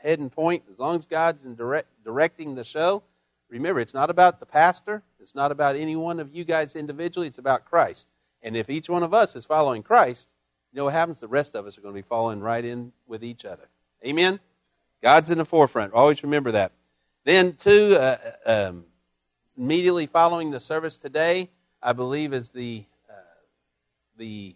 head 0.00 0.18
and 0.20 0.30
point, 0.30 0.62
as 0.70 0.78
long 0.78 0.96
as 0.96 1.06
God's 1.06 1.46
in 1.46 1.56
direct, 1.56 1.88
directing 2.04 2.54
the 2.54 2.64
show, 2.64 3.02
remember, 3.48 3.80
it's 3.80 3.94
not 3.94 4.10
about 4.10 4.40
the 4.40 4.46
pastor, 4.46 5.02
it's 5.18 5.34
not 5.34 5.50
about 5.50 5.74
any 5.74 5.96
one 5.96 6.20
of 6.20 6.34
you 6.34 6.44
guys 6.44 6.76
individually, 6.76 7.26
it's 7.26 7.38
about 7.38 7.64
Christ. 7.64 8.06
And 8.42 8.54
if 8.54 8.68
each 8.68 8.90
one 8.90 9.02
of 9.02 9.14
us 9.14 9.36
is 9.36 9.46
following 9.46 9.82
Christ, 9.82 10.28
you 10.72 10.76
know 10.76 10.84
what 10.84 10.92
happens? 10.92 11.18
The 11.18 11.28
rest 11.28 11.54
of 11.54 11.66
us 11.66 11.78
are 11.78 11.80
going 11.80 11.94
to 11.94 12.02
be 12.02 12.06
falling 12.06 12.40
right 12.40 12.64
in 12.64 12.92
with 13.06 13.24
each 13.24 13.46
other. 13.46 13.66
Amen? 14.04 14.38
God's 15.02 15.30
in 15.30 15.38
the 15.38 15.46
forefront. 15.46 15.94
Always 15.94 16.22
remember 16.22 16.52
that. 16.52 16.72
Then, 17.24 17.54
too, 17.54 17.96
uh, 17.98 18.16
um, 18.44 18.84
immediately 19.56 20.06
following 20.06 20.50
the 20.50 20.60
service 20.60 20.98
today, 20.98 21.50
I 21.82 21.92
believe 21.92 22.32
is 22.32 22.50
the 22.50 22.84
uh, 23.08 23.14
the 24.16 24.54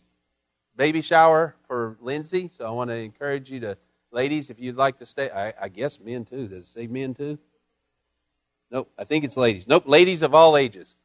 baby 0.76 1.02
shower 1.02 1.55
for 1.67 1.97
Lindsay. 2.00 2.49
So 2.52 2.67
I 2.67 2.71
want 2.71 2.90
to 2.90 2.97
encourage 2.97 3.50
you 3.50 3.61
to, 3.61 3.76
ladies, 4.11 4.50
if 4.50 4.59
you'd 4.59 4.76
like 4.76 4.99
to 4.99 5.07
stay. 5.07 5.31
I, 5.31 5.52
I 5.61 5.69
guess 5.69 6.00
men 6.00 6.25
too. 6.25 6.49
Does 6.49 6.64
it 6.64 6.69
say 6.69 6.87
men 6.87 7.14
too? 7.14 7.38
Nope. 8.71 8.90
I 8.99 9.05
think 9.05 9.25
it's 9.25 9.37
ladies. 9.37 9.67
Nope. 9.67 9.85
Ladies 9.87 10.23
of 10.23 10.35
all 10.35 10.57
ages. 10.57 10.97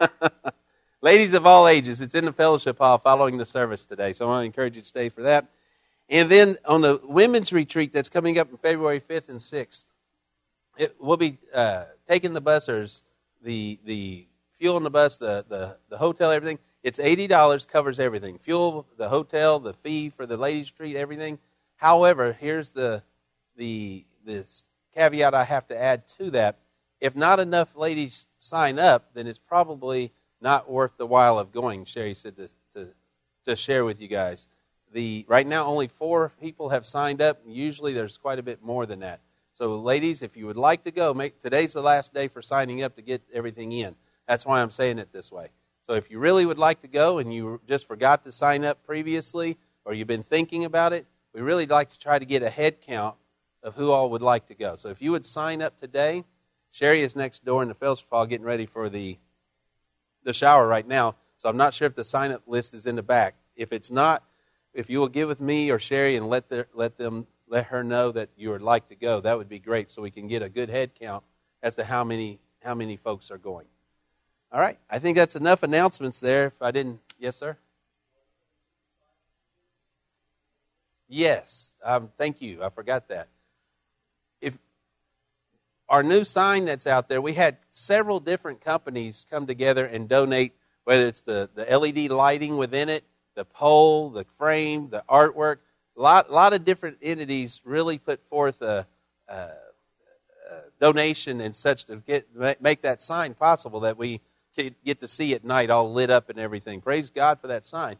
Ladies 1.00 1.32
of 1.32 1.46
all 1.46 1.68
ages, 1.68 2.00
it's 2.00 2.16
in 2.16 2.24
the 2.24 2.32
fellowship 2.32 2.78
hall 2.78 2.98
following 2.98 3.38
the 3.38 3.46
service 3.46 3.84
today. 3.84 4.12
So 4.12 4.24
I 4.26 4.28
want 4.28 4.42
to 4.42 4.46
encourage 4.46 4.74
you 4.74 4.82
to 4.82 4.88
stay 4.88 5.08
for 5.08 5.22
that. 5.22 5.46
And 6.08 6.28
then 6.28 6.58
on 6.64 6.80
the 6.80 7.00
women's 7.04 7.52
retreat 7.52 7.92
that's 7.92 8.08
coming 8.08 8.38
up 8.38 8.50
on 8.50 8.58
February 8.58 9.00
5th 9.00 9.28
and 9.28 9.38
6th, 9.38 9.84
it, 10.78 10.96
we'll 11.00 11.16
be 11.16 11.38
uh, 11.52 11.84
taking 12.06 12.32
the 12.32 12.40
bussers, 12.40 13.02
the, 13.42 13.78
the 13.84 14.26
fuel 14.54 14.76
in 14.76 14.84
the 14.84 14.90
bus, 14.90 15.16
the, 15.16 15.44
the, 15.48 15.76
the 15.88 15.98
hotel, 15.98 16.30
everything. 16.30 16.58
It's 16.82 16.98
$80, 16.98 17.66
covers 17.68 17.98
everything 18.00 18.38
fuel, 18.38 18.86
the 18.96 19.08
hotel, 19.08 19.58
the 19.58 19.74
fee 19.74 20.08
for 20.08 20.24
the 20.24 20.36
ladies' 20.36 20.70
treat, 20.70 20.96
everything. 20.96 21.38
However, 21.76 22.32
here's 22.32 22.70
the, 22.70 23.02
the 23.56 24.04
this 24.24 24.64
caveat 24.94 25.34
I 25.34 25.44
have 25.44 25.66
to 25.68 25.80
add 25.80 26.02
to 26.18 26.30
that. 26.30 26.58
If 27.00 27.14
not 27.14 27.40
enough 27.40 27.76
ladies 27.76 28.26
sign 28.38 28.78
up, 28.78 29.10
then 29.14 29.26
it's 29.26 29.38
probably 29.38 30.12
not 30.40 30.70
worth 30.70 30.96
the 30.96 31.06
while 31.06 31.38
of 31.38 31.52
going, 31.52 31.84
Sherry 31.84 32.14
said 32.14 32.36
to, 32.36 32.48
to, 32.74 32.88
to 33.46 33.56
share 33.56 33.84
with 33.84 34.00
you 34.00 34.08
guys. 34.08 34.46
The, 34.92 35.24
right 35.28 35.46
now, 35.46 35.66
only 35.66 35.88
four 35.88 36.32
people 36.40 36.68
have 36.70 36.86
signed 36.86 37.20
up. 37.20 37.40
Usually 37.46 37.92
there's 37.92 38.16
quite 38.16 38.38
a 38.38 38.42
bit 38.42 38.62
more 38.62 38.86
than 38.86 39.00
that. 39.00 39.20
So, 39.58 39.76
ladies, 39.76 40.22
if 40.22 40.36
you 40.36 40.46
would 40.46 40.56
like 40.56 40.84
to 40.84 40.92
go, 40.92 41.12
make 41.12 41.40
today's 41.40 41.72
the 41.72 41.82
last 41.82 42.14
day 42.14 42.28
for 42.28 42.40
signing 42.40 42.84
up 42.84 42.94
to 42.94 43.02
get 43.02 43.20
everything 43.34 43.72
in. 43.72 43.96
That's 44.28 44.46
why 44.46 44.62
I'm 44.62 44.70
saying 44.70 45.00
it 45.00 45.12
this 45.12 45.32
way. 45.32 45.48
So, 45.82 45.94
if 45.94 46.12
you 46.12 46.20
really 46.20 46.46
would 46.46 46.58
like 46.58 46.78
to 46.82 46.86
go 46.86 47.18
and 47.18 47.34
you 47.34 47.60
just 47.66 47.88
forgot 47.88 48.22
to 48.22 48.30
sign 48.30 48.64
up 48.64 48.86
previously, 48.86 49.58
or 49.84 49.94
you've 49.94 50.06
been 50.06 50.22
thinking 50.22 50.64
about 50.64 50.92
it, 50.92 51.06
we 51.34 51.40
really 51.40 51.66
like 51.66 51.90
to 51.90 51.98
try 51.98 52.20
to 52.20 52.24
get 52.24 52.44
a 52.44 52.48
head 52.48 52.80
count 52.80 53.16
of 53.64 53.74
who 53.74 53.90
all 53.90 54.10
would 54.10 54.22
like 54.22 54.46
to 54.46 54.54
go. 54.54 54.76
So, 54.76 54.90
if 54.90 55.02
you 55.02 55.10
would 55.10 55.26
sign 55.26 55.60
up 55.60 55.76
today, 55.76 56.22
Sherry 56.70 57.00
is 57.00 57.16
next 57.16 57.44
door 57.44 57.60
in 57.60 57.68
the 57.68 57.74
fellowship 57.74 58.06
hall 58.12 58.26
getting 58.26 58.46
ready 58.46 58.66
for 58.66 58.88
the 58.88 59.18
the 60.22 60.32
shower 60.32 60.68
right 60.68 60.86
now. 60.86 61.16
So, 61.36 61.48
I'm 61.48 61.56
not 61.56 61.74
sure 61.74 61.86
if 61.86 61.96
the 61.96 62.04
sign 62.04 62.30
up 62.30 62.42
list 62.46 62.74
is 62.74 62.86
in 62.86 62.94
the 62.94 63.02
back. 63.02 63.34
If 63.56 63.72
it's 63.72 63.90
not, 63.90 64.22
if 64.72 64.88
you 64.88 65.00
will 65.00 65.08
get 65.08 65.26
with 65.26 65.40
me 65.40 65.72
or 65.72 65.80
Sherry 65.80 66.14
and 66.14 66.28
let 66.28 66.48
the, 66.48 66.68
let 66.74 66.96
them 66.96 67.26
let 67.48 67.66
her 67.66 67.82
know 67.82 68.12
that 68.12 68.28
you 68.36 68.50
would 68.50 68.62
like 68.62 68.88
to 68.88 68.94
go, 68.94 69.20
that 69.20 69.36
would 69.36 69.48
be 69.48 69.58
great, 69.58 69.90
so 69.90 70.02
we 70.02 70.10
can 70.10 70.28
get 70.28 70.42
a 70.42 70.48
good 70.48 70.68
head 70.68 70.92
count 70.98 71.24
as 71.62 71.76
to 71.76 71.84
how 71.84 72.04
many 72.04 72.38
how 72.62 72.74
many 72.74 72.96
folks 72.96 73.30
are 73.30 73.38
going. 73.38 73.66
All 74.50 74.60
right, 74.60 74.78
I 74.90 74.98
think 74.98 75.16
that's 75.16 75.36
enough 75.36 75.62
announcements 75.62 76.20
there. 76.20 76.46
If 76.46 76.62
I 76.62 76.70
didn't, 76.70 77.00
yes, 77.18 77.36
sir. 77.36 77.56
Yes, 81.08 81.72
um, 81.82 82.10
thank 82.18 82.42
you. 82.42 82.62
I 82.62 82.68
forgot 82.68 83.08
that. 83.08 83.28
If 84.40 84.58
our 85.88 86.02
new 86.02 86.24
sign 86.24 86.66
that's 86.66 86.86
out 86.86 87.08
there, 87.08 87.22
we 87.22 87.32
had 87.32 87.56
several 87.70 88.20
different 88.20 88.60
companies 88.60 89.26
come 89.30 89.46
together 89.46 89.86
and 89.86 90.08
donate, 90.08 90.52
whether 90.84 91.06
it's 91.06 91.22
the, 91.22 91.48
the 91.54 91.64
LED 91.64 92.10
lighting 92.10 92.58
within 92.58 92.88
it, 92.88 93.04
the 93.34 93.44
pole, 93.44 94.10
the 94.10 94.24
frame, 94.34 94.88
the 94.90 95.02
artwork. 95.08 95.58
A 95.98 96.00
lot, 96.00 96.30
lot 96.30 96.52
of 96.54 96.64
different 96.64 96.98
entities 97.02 97.60
really 97.64 97.98
put 97.98 98.24
forth 98.30 98.62
a, 98.62 98.86
a, 99.26 99.34
a 99.34 99.50
donation 100.78 101.40
and 101.40 101.56
such 101.56 101.86
to 101.86 101.96
get 101.96 102.28
make 102.60 102.82
that 102.82 103.02
sign 103.02 103.34
possible 103.34 103.80
that 103.80 103.98
we 103.98 104.20
get 104.84 105.00
to 105.00 105.08
see 105.08 105.34
at 105.34 105.44
night 105.44 105.70
all 105.70 105.92
lit 105.92 106.08
up 106.08 106.30
and 106.30 106.38
everything. 106.38 106.80
Praise 106.80 107.10
God 107.10 107.40
for 107.40 107.48
that 107.48 107.66
sign. 107.66 107.96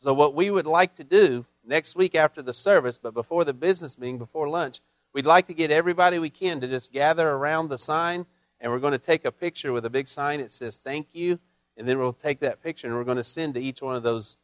So 0.00 0.14
what 0.14 0.34
we 0.34 0.50
would 0.50 0.66
like 0.66 0.94
to 0.94 1.04
do 1.04 1.44
next 1.62 1.94
week 1.94 2.14
after 2.14 2.40
the 2.40 2.54
service, 2.54 2.96
but 2.96 3.12
before 3.12 3.44
the 3.44 3.52
business 3.52 3.98
meeting, 3.98 4.16
before 4.16 4.48
lunch, 4.48 4.80
we'd 5.12 5.26
like 5.26 5.46
to 5.48 5.54
get 5.54 5.70
everybody 5.70 6.18
we 6.18 6.30
can 6.30 6.58
to 6.62 6.68
just 6.68 6.90
gather 6.90 7.28
around 7.28 7.68
the 7.68 7.76
sign, 7.76 8.24
and 8.62 8.72
we're 8.72 8.78
going 8.78 8.92
to 8.92 8.98
take 8.98 9.26
a 9.26 9.32
picture 9.32 9.74
with 9.74 9.84
a 9.84 9.90
big 9.90 10.08
sign 10.08 10.40
that 10.40 10.52
says 10.52 10.78
"Thank 10.78 11.08
you," 11.12 11.38
and 11.76 11.86
then 11.86 11.98
we'll 11.98 12.14
take 12.14 12.40
that 12.40 12.62
picture 12.62 12.86
and 12.86 12.96
we're 12.96 13.04
going 13.04 13.18
to 13.18 13.24
send 13.24 13.54
to 13.54 13.60
each 13.60 13.82
one 13.82 13.94
of 13.94 14.02
those 14.02 14.38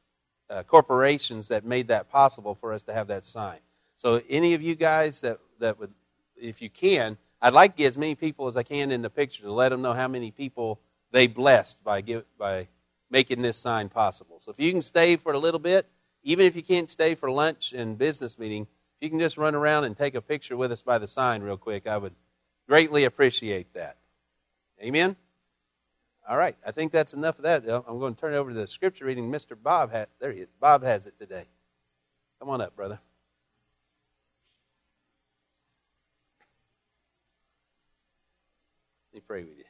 uh, 0.51 0.63
corporations 0.63 1.49
that 1.49 1.65
made 1.65 1.89
that 1.89 2.11
possible 2.11 2.55
for 2.55 2.73
us 2.73 2.83
to 2.85 2.93
have 2.93 3.09
that 3.09 3.25
sign. 3.25 3.59
So, 3.97 4.21
any 4.29 4.55
of 4.55 4.63
you 4.63 4.75
guys 4.75 5.21
that, 5.23 5.39
that 5.59 5.79
would, 5.79 5.93
if 6.37 6.63
you 6.63 6.71
can, 6.71 7.17
I'd 7.43 7.53
like 7.53 7.73
to 7.73 7.79
get 7.79 7.89
as 7.89 7.97
many 7.97 8.15
people 8.15 8.49
as 8.49 8.57
I 8.57 8.63
can 8.63 8.91
in 8.91 9.03
the 9.03 9.11
picture 9.11 9.43
to 9.43 9.53
let 9.53 9.71
them 9.71 9.83
know 9.83 9.93
how 9.93 10.09
many 10.09 10.31
people 10.31 10.81
they 11.11 11.27
blessed 11.27 11.83
by, 11.85 12.01
give, 12.01 12.25
by 12.39 12.69
making 13.11 13.43
this 13.43 13.57
sign 13.57 13.89
possible. 13.89 14.41
So, 14.41 14.51
if 14.51 14.61
you 14.61 14.73
can 14.73 14.83
stay 14.83 15.17
for 15.17 15.33
a 15.33 15.39
little 15.39 15.61
bit, 15.61 15.87
even 16.23 16.47
if 16.47 16.57
you 16.57 16.63
can't 16.63 16.91
stay 16.91 17.15
for 17.15 17.31
lunch 17.31 17.73
and 17.73 17.99
business 17.99 18.39
meeting, 18.39 18.63
if 18.63 19.05
you 19.05 19.11
can 19.11 19.21
just 19.21 19.37
run 19.37 19.55
around 19.55 19.85
and 19.85 19.97
take 19.97 20.15
a 20.15 20.21
picture 20.21 20.57
with 20.57 20.73
us 20.73 20.83
by 20.83 20.99
the 20.99 21.07
sign 21.07 21.43
real 21.43 21.57
quick, 21.57 21.87
I 21.87 21.99
would 21.99 22.15
greatly 22.69 23.05
appreciate 23.05 23.73
that. 23.75 23.97
Amen? 24.83 25.17
All 26.29 26.37
right, 26.37 26.55
I 26.65 26.73
think 26.73 26.93
that's 26.93 27.15
enough 27.15 27.39
of 27.39 27.45
that. 27.45 27.65
I'm 27.67 27.99
going 27.99 28.15
to 28.15 28.21
turn 28.21 28.35
it 28.35 28.37
over 28.37 28.51
to 28.51 28.57
the 28.57 28.67
scripture 28.67 29.07
reading. 29.07 29.33
Mr. 29.33 29.57
Bob 29.61 29.91
has 29.93 30.09
there 30.21 30.31
he 30.31 30.41
is. 30.41 30.49
Bob 30.61 30.83
has 30.83 31.07
it 31.07 31.19
today. 31.19 31.47
Come 32.39 32.51
on 32.51 32.61
up, 32.61 32.77
brother. 32.77 33.01
Let 39.11 39.17
me 39.17 39.23
pray 39.27 39.43
with 39.43 39.57
you. 39.57 39.65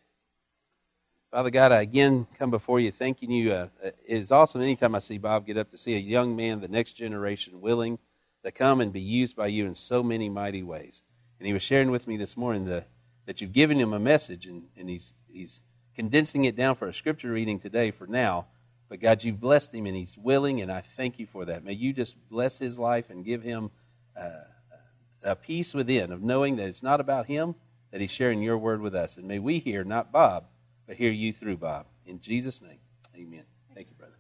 Father 1.31 1.51
God, 1.51 1.71
I 1.71 1.83
again 1.83 2.27
come 2.41 2.51
before 2.51 2.81
you 2.81 2.91
thanking 2.91 3.31
you. 3.31 3.53
Uh, 3.53 3.69
it 3.85 3.95
is 4.07 4.33
awesome 4.33 4.61
anytime 4.61 4.97
I 4.97 4.99
see 4.99 5.19
Bob 5.19 5.47
get 5.47 5.59
up 5.59 5.71
to 5.71 5.79
see 5.79 5.95
a 5.95 6.01
young 6.01 6.35
man, 6.35 6.61
the 6.61 6.67
next 6.67 6.95
generation, 6.95 7.61
willing 7.61 8.01
to 8.45 8.51
come 8.51 8.81
and 8.81 8.93
be 8.93 9.01
used 9.01 9.37
by 9.37 9.47
you 9.47 9.67
in 9.67 9.77
so 9.77 10.03
many 10.03 10.29
mighty 10.29 10.65
ways. 10.65 11.05
And 11.39 11.47
he 11.47 11.53
was 11.53 11.63
sharing 11.63 11.93
with 11.93 12.09
me 12.09 12.17
this 12.17 12.37
morning 12.37 12.65
the, 12.65 12.85
that 13.27 13.41
you've 13.41 13.53
given 13.53 13.79
him 13.79 13.93
a 13.93 14.01
message, 14.01 14.47
and, 14.47 14.65
and 14.77 14.89
he's, 14.91 15.13
he's 15.29 15.63
condensing 15.99 16.45
it 16.45 16.55
down 16.55 16.77
for 16.77 16.87
a 16.87 16.95
scripture 16.95 17.33
reading 17.33 17.59
today 17.59 17.91
for 17.91 18.07
now. 18.07 18.47
But 18.89 19.01
God, 19.01 19.25
you've 19.25 19.41
blessed 19.41 19.75
him 19.75 19.85
and 19.85 19.97
he's 19.97 20.17
willing, 20.17 20.63
and 20.63 20.71
I 20.71 20.81
thank 20.81 21.19
you 21.19 21.27
for 21.27 21.45
that. 21.47 21.65
May 21.65 21.73
you 21.73 21.93
just 21.93 22.15
bless 22.31 22.57
his 22.57 22.79
life 22.79 23.11
and 23.11 23.25
give 23.25 23.43
him 23.43 23.69
uh, 24.17 24.45
a 25.25 25.35
peace 25.35 25.75
within 25.75 26.13
of 26.13 26.23
knowing 26.23 26.55
that 26.57 26.69
it's 26.69 26.85
not 26.85 27.01
about 27.01 27.27
him, 27.27 27.57
that 27.91 28.01
he's 28.01 28.13
sharing 28.13 28.41
your 28.41 28.59
word 28.59 28.81
with 28.81 28.95
us. 28.95 29.17
And 29.17 29.27
may 29.27 29.41
we 29.41 29.59
hear, 29.59 29.83
not 29.83 30.13
Bob, 30.13 30.45
but 30.87 30.95
hear 30.95 31.11
you 31.11 31.33
through 31.33 31.57
Bob. 31.57 31.87
In 32.07 32.21
Jesus' 32.21 32.63
name, 32.63 32.79
amen. 33.17 33.43
Thank 33.75 33.89
you, 33.89 33.97
brother. 33.97 34.15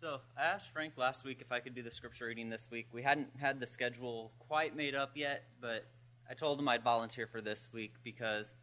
So 0.00 0.18
I 0.34 0.44
asked 0.44 0.72
Frank 0.72 0.94
last 0.96 1.26
week 1.26 1.42
if 1.42 1.52
I 1.52 1.60
could 1.60 1.74
do 1.74 1.82
the 1.82 1.90
scripture 1.90 2.24
reading 2.24 2.48
this 2.48 2.68
week. 2.70 2.86
We 2.90 3.02
hadn't 3.02 3.28
had 3.38 3.60
the 3.60 3.66
schedule 3.66 4.32
quite 4.38 4.74
made 4.74 4.94
up 4.94 5.10
yet, 5.14 5.44
but 5.60 5.84
I 6.26 6.32
told 6.32 6.58
him 6.58 6.66
I'd 6.70 6.82
volunteer 6.82 7.26
for 7.26 7.42
this 7.42 7.68
week 7.70 7.92
because 8.02 8.54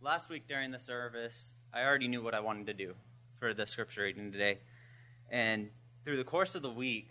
last 0.00 0.28
week 0.28 0.48
during 0.48 0.72
the 0.72 0.80
service, 0.80 1.52
I 1.72 1.84
already 1.84 2.08
knew 2.08 2.24
what 2.24 2.34
I 2.34 2.40
wanted 2.40 2.66
to 2.66 2.74
do 2.74 2.94
for 3.38 3.54
the 3.54 3.68
scripture 3.68 4.02
reading 4.02 4.32
today. 4.32 4.58
And 5.30 5.70
through 6.04 6.16
the 6.16 6.24
course 6.24 6.56
of 6.56 6.62
the 6.62 6.72
week, 6.72 7.10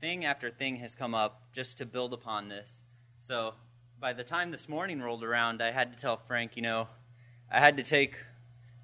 thing 0.00 0.24
after 0.24 0.48
thing 0.48 0.76
has 0.76 0.94
come 0.94 1.16
up 1.16 1.42
just 1.52 1.78
to 1.78 1.84
build 1.84 2.12
upon 2.12 2.48
this. 2.48 2.80
So 3.18 3.54
by 3.98 4.12
the 4.12 4.22
time 4.22 4.52
this 4.52 4.68
morning 4.68 5.02
rolled 5.02 5.24
around, 5.24 5.64
I 5.64 5.72
had 5.72 5.92
to 5.94 5.98
tell 5.98 6.16
Frank, 6.28 6.54
you 6.54 6.62
know, 6.62 6.86
I 7.50 7.58
had 7.58 7.76
to 7.78 7.82
take 7.82 8.14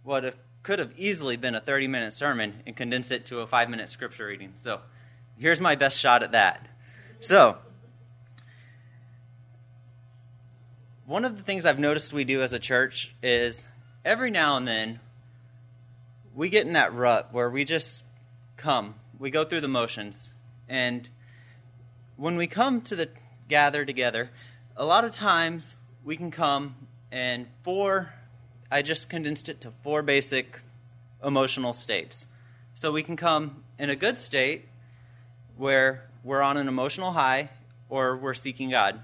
what 0.03 0.35
could 0.64 0.78
have 0.78 0.92
easily 0.97 1.37
been 1.37 1.54
a 1.54 1.61
30 1.61 1.87
minute 1.87 2.12
sermon 2.12 2.62
and 2.66 2.75
condense 2.75 3.12
it 3.12 3.26
to 3.26 3.40
a 3.40 3.47
five 3.47 3.71
minute 3.71 3.88
scripture 3.88 4.26
reading. 4.26 4.54
So 4.56 4.80
here's 5.38 5.61
my 5.61 5.76
best 5.76 6.00
shot 6.00 6.25
at 6.25 6.33
that. 6.33 6.66
So, 7.21 7.59
one 11.06 11.25
of 11.25 11.37
the 11.37 11.42
things 11.42 11.66
I've 11.66 11.78
noticed 11.78 12.12
we 12.12 12.25
do 12.25 12.42
as 12.42 12.54
a 12.54 12.59
church 12.59 13.14
is 13.23 13.66
every 14.04 14.30
now 14.30 14.56
and 14.56 14.66
then 14.66 15.00
we 16.35 16.49
get 16.49 16.66
in 16.66 16.73
that 16.73 16.94
rut 16.94 17.28
where 17.30 17.50
we 17.50 17.64
just 17.64 18.02
come, 18.56 18.94
we 19.18 19.30
go 19.30 19.44
through 19.44 19.61
the 19.61 19.68
motions. 19.68 20.33
And 20.66 21.09
when 22.16 22.37
we 22.37 22.47
come 22.47 22.80
to 22.83 22.97
the 22.97 23.11
gather 23.49 23.85
together, 23.85 24.30
a 24.76 24.87
lot 24.87 25.04
of 25.04 25.12
times 25.12 25.76
we 26.02 26.16
can 26.16 26.30
come 26.30 26.75
and 27.12 27.47
four 27.62 28.12
I 28.71 28.83
just 28.83 29.09
condensed 29.09 29.49
it 29.49 29.61
to 29.62 29.73
four 29.83 30.02
basic 30.02 30.61
emotional 31.23 31.73
states. 31.73 32.26
So 32.75 32.92
we 32.92 33.02
can 33.02 33.16
come 33.16 33.62
in 33.78 33.90
a 33.90 33.97
good 33.97 34.18
state 34.18 34.66
where 35.56 36.04
we're 36.25 36.42
on 36.42 36.56
an 36.56 36.68
emotional 36.68 37.12
high 37.12 37.50
or 37.88 38.16
we're 38.16 38.35
seeking 38.35 38.71
God. 38.71 39.00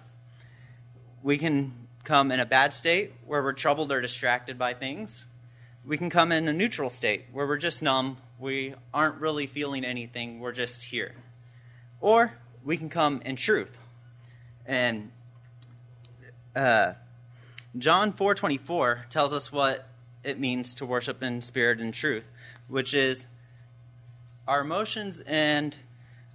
We 1.23 1.39
can 1.39 1.73
come 2.05 2.33
in 2.33 2.41
a 2.41 2.47
bad 2.47 2.73
state 2.73 3.13
where 3.27 3.43
we're 3.43 3.53
troubled 3.53 3.93
or 3.93 4.01
distracted 4.01 4.59
by 4.59 4.75
things. 4.75 5.25
We 5.85 5.97
can 5.97 6.11
come 6.11 6.33
in 6.33 6.49
a 6.49 6.53
neutral 6.53 6.91
state 6.91 7.27
where 7.33 7.47
we're 7.47 7.59
just 7.59 7.83
numb. 7.83 8.17
We 8.39 8.75
aren't 8.93 9.17
really 9.17 9.47
feeling 9.47 9.85
anything. 9.85 10.41
We're 10.41 10.53
just 10.53 10.83
here. 10.83 11.13
Or 12.01 12.33
we 12.65 12.77
can 12.77 12.89
come 12.89 13.23
in 13.25 13.37
truth. 13.37 13.77
And 14.67 15.11
uh, 16.57 16.95
John 17.79 18.13
4:24 18.13 19.07
tells 19.09 19.33
us 19.33 19.53
what 19.53 19.87
it 20.25 20.39
means 20.39 20.75
to 20.77 20.87
worship 20.87 21.23
in 21.23 21.41
spirit 21.41 21.81
and 21.81 21.95
truth, 21.95 22.25
which 22.67 22.95
is 22.95 23.27
our 24.49 24.63
emotions 24.63 25.21
and 25.21 25.77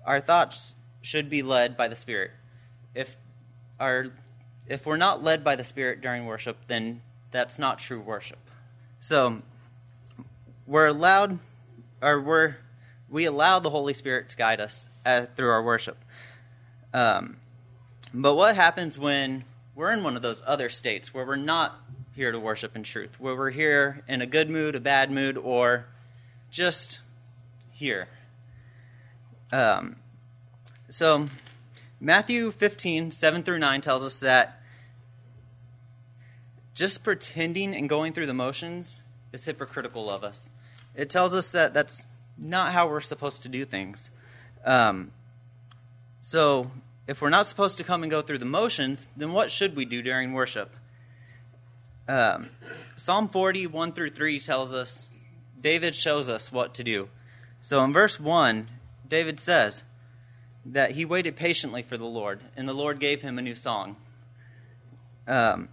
our 0.05 0.21
thoughts 0.21 0.75
should 1.01 1.29
be 1.29 1.43
led 1.43 1.75
by 1.75 1.87
the 1.87 1.95
spirit. 1.95 2.31
If 2.93 3.17
our 3.79 4.07
if 4.67 4.85
we're 4.85 4.97
not 4.97 5.23
led 5.23 5.43
by 5.43 5.55
the 5.55 5.63
spirit 5.63 6.01
during 6.01 6.25
worship, 6.25 6.57
then 6.67 7.01
that's 7.31 7.59
not 7.59 7.79
true 7.79 7.99
worship. 7.99 8.39
So 9.01 9.41
we're 10.65 10.87
allowed 10.87 11.39
or 12.01 12.21
we're 12.21 12.55
we 13.09 13.25
allow 13.25 13.59
the 13.59 13.69
Holy 13.69 13.93
Spirit 13.93 14.29
to 14.29 14.37
guide 14.37 14.61
us 14.61 14.87
through 15.35 15.49
our 15.49 15.61
worship. 15.61 15.97
Um, 16.93 17.37
but 18.13 18.35
what 18.35 18.55
happens 18.55 18.97
when 18.97 19.43
we're 19.75 19.91
in 19.91 20.03
one 20.03 20.15
of 20.15 20.21
those 20.21 20.41
other 20.45 20.69
states 20.69 21.13
where 21.13 21.25
we're 21.25 21.35
not 21.35 21.75
here 22.15 22.31
to 22.31 22.39
worship 22.39 22.75
in 22.75 22.83
truth, 22.83 23.19
where 23.19 23.35
we're 23.35 23.51
here 23.51 24.03
in 24.07 24.21
a 24.21 24.25
good 24.25 24.49
mood, 24.49 24.75
a 24.75 24.79
bad 24.79 25.11
mood, 25.11 25.37
or 25.37 25.85
just 26.49 26.99
here. 27.71 28.07
Um, 29.51 29.97
so, 30.89 31.25
Matthew 31.99 32.51
15, 32.51 33.11
7 33.11 33.43
through 33.43 33.59
9 33.59 33.81
tells 33.81 34.01
us 34.01 34.21
that 34.21 34.61
just 36.73 37.03
pretending 37.03 37.75
and 37.75 37.89
going 37.89 38.13
through 38.13 38.27
the 38.27 38.33
motions 38.33 39.01
is 39.33 39.43
hypocritical 39.43 40.09
of 40.09 40.23
us. 40.23 40.51
It 40.95 41.09
tells 41.09 41.33
us 41.33 41.51
that 41.51 41.73
that's 41.73 42.07
not 42.37 42.71
how 42.71 42.87
we're 42.87 43.01
supposed 43.01 43.43
to 43.43 43.49
do 43.49 43.65
things. 43.65 44.09
Um, 44.63 45.11
so, 46.21 46.71
if 47.07 47.21
we're 47.21 47.29
not 47.29 47.47
supposed 47.47 47.77
to 47.77 47.83
come 47.83 48.03
and 48.03 48.11
go 48.11 48.21
through 48.21 48.39
the 48.39 48.45
motions, 48.45 49.09
then 49.15 49.31
what 49.31 49.51
should 49.51 49.75
we 49.75 49.85
do 49.85 50.01
during 50.01 50.33
worship? 50.33 50.71
Um, 52.07 52.49
Psalm 52.95 53.29
40, 53.29 53.67
1 53.67 53.93
through 53.93 54.11
3 54.11 54.39
tells 54.39 54.73
us, 54.73 55.07
David 55.59 55.95
shows 55.95 56.29
us 56.29 56.51
what 56.51 56.73
to 56.75 56.83
do. 56.83 57.09
So 57.61 57.83
in 57.83 57.93
verse 57.93 58.19
1, 58.19 58.67
David 59.07 59.39
says 59.39 59.83
that 60.65 60.91
he 60.91 61.05
waited 61.05 61.35
patiently 61.35 61.81
for 61.81 61.97
the 61.97 62.05
Lord, 62.05 62.41
and 62.55 62.67
the 62.67 62.73
Lord 62.73 62.99
gave 62.99 63.21
him 63.21 63.37
a 63.37 63.41
new 63.41 63.55
song. 63.55 63.95
Um, 65.27 65.69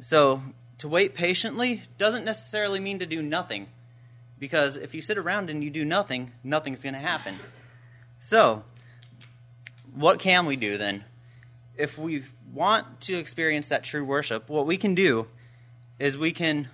so 0.00 0.42
to 0.78 0.88
wait 0.88 1.14
patiently 1.14 1.82
doesn't 1.98 2.24
necessarily 2.24 2.80
mean 2.80 2.98
to 3.00 3.06
do 3.06 3.22
nothing, 3.22 3.68
because 4.38 4.76
if 4.76 4.94
you 4.94 5.02
sit 5.02 5.18
around 5.18 5.50
and 5.50 5.62
you 5.62 5.70
do 5.70 5.84
nothing, 5.84 6.32
nothing's 6.42 6.82
going 6.82 6.94
to 6.94 7.00
happen. 7.00 7.38
So, 8.20 8.64
what 9.98 10.20
can 10.20 10.46
we 10.46 10.54
do 10.54 10.76
then? 10.76 11.04
If 11.76 11.98
we 11.98 12.22
want 12.54 13.00
to 13.02 13.18
experience 13.18 13.68
that 13.68 13.82
true 13.82 14.04
worship, 14.04 14.48
what 14.48 14.64
we 14.64 14.76
can 14.76 14.94
do 14.94 15.26
is 15.98 16.16
we 16.16 16.30
can 16.30 16.68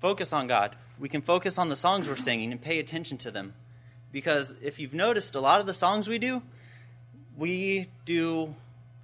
focus 0.00 0.32
on 0.32 0.46
God. 0.46 0.74
We 0.98 1.10
can 1.10 1.20
focus 1.20 1.58
on 1.58 1.68
the 1.68 1.76
songs 1.76 2.08
we're 2.08 2.16
singing 2.16 2.52
and 2.52 2.60
pay 2.60 2.78
attention 2.78 3.18
to 3.18 3.30
them. 3.30 3.52
Because 4.10 4.54
if 4.62 4.78
you've 4.78 4.94
noticed, 4.94 5.34
a 5.34 5.40
lot 5.40 5.60
of 5.60 5.66
the 5.66 5.74
songs 5.74 6.08
we 6.08 6.18
do, 6.18 6.40
we 7.36 7.88
do 8.06 8.54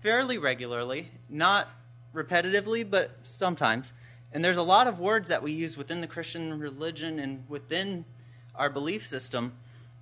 fairly 0.00 0.38
regularly, 0.38 1.11
not 1.28 1.68
repetitively, 2.14 2.88
but 2.88 3.11
sometimes. 3.23 3.92
And 4.32 4.42
there's 4.42 4.56
a 4.56 4.62
lot 4.62 4.87
of 4.87 4.99
words 4.99 5.28
that 5.28 5.42
we 5.42 5.52
use 5.52 5.76
within 5.76 6.00
the 6.00 6.06
Christian 6.06 6.59
religion 6.59 7.18
and 7.18 7.44
within 7.50 8.06
our 8.54 8.71
belief 8.71 9.06
system 9.06 9.52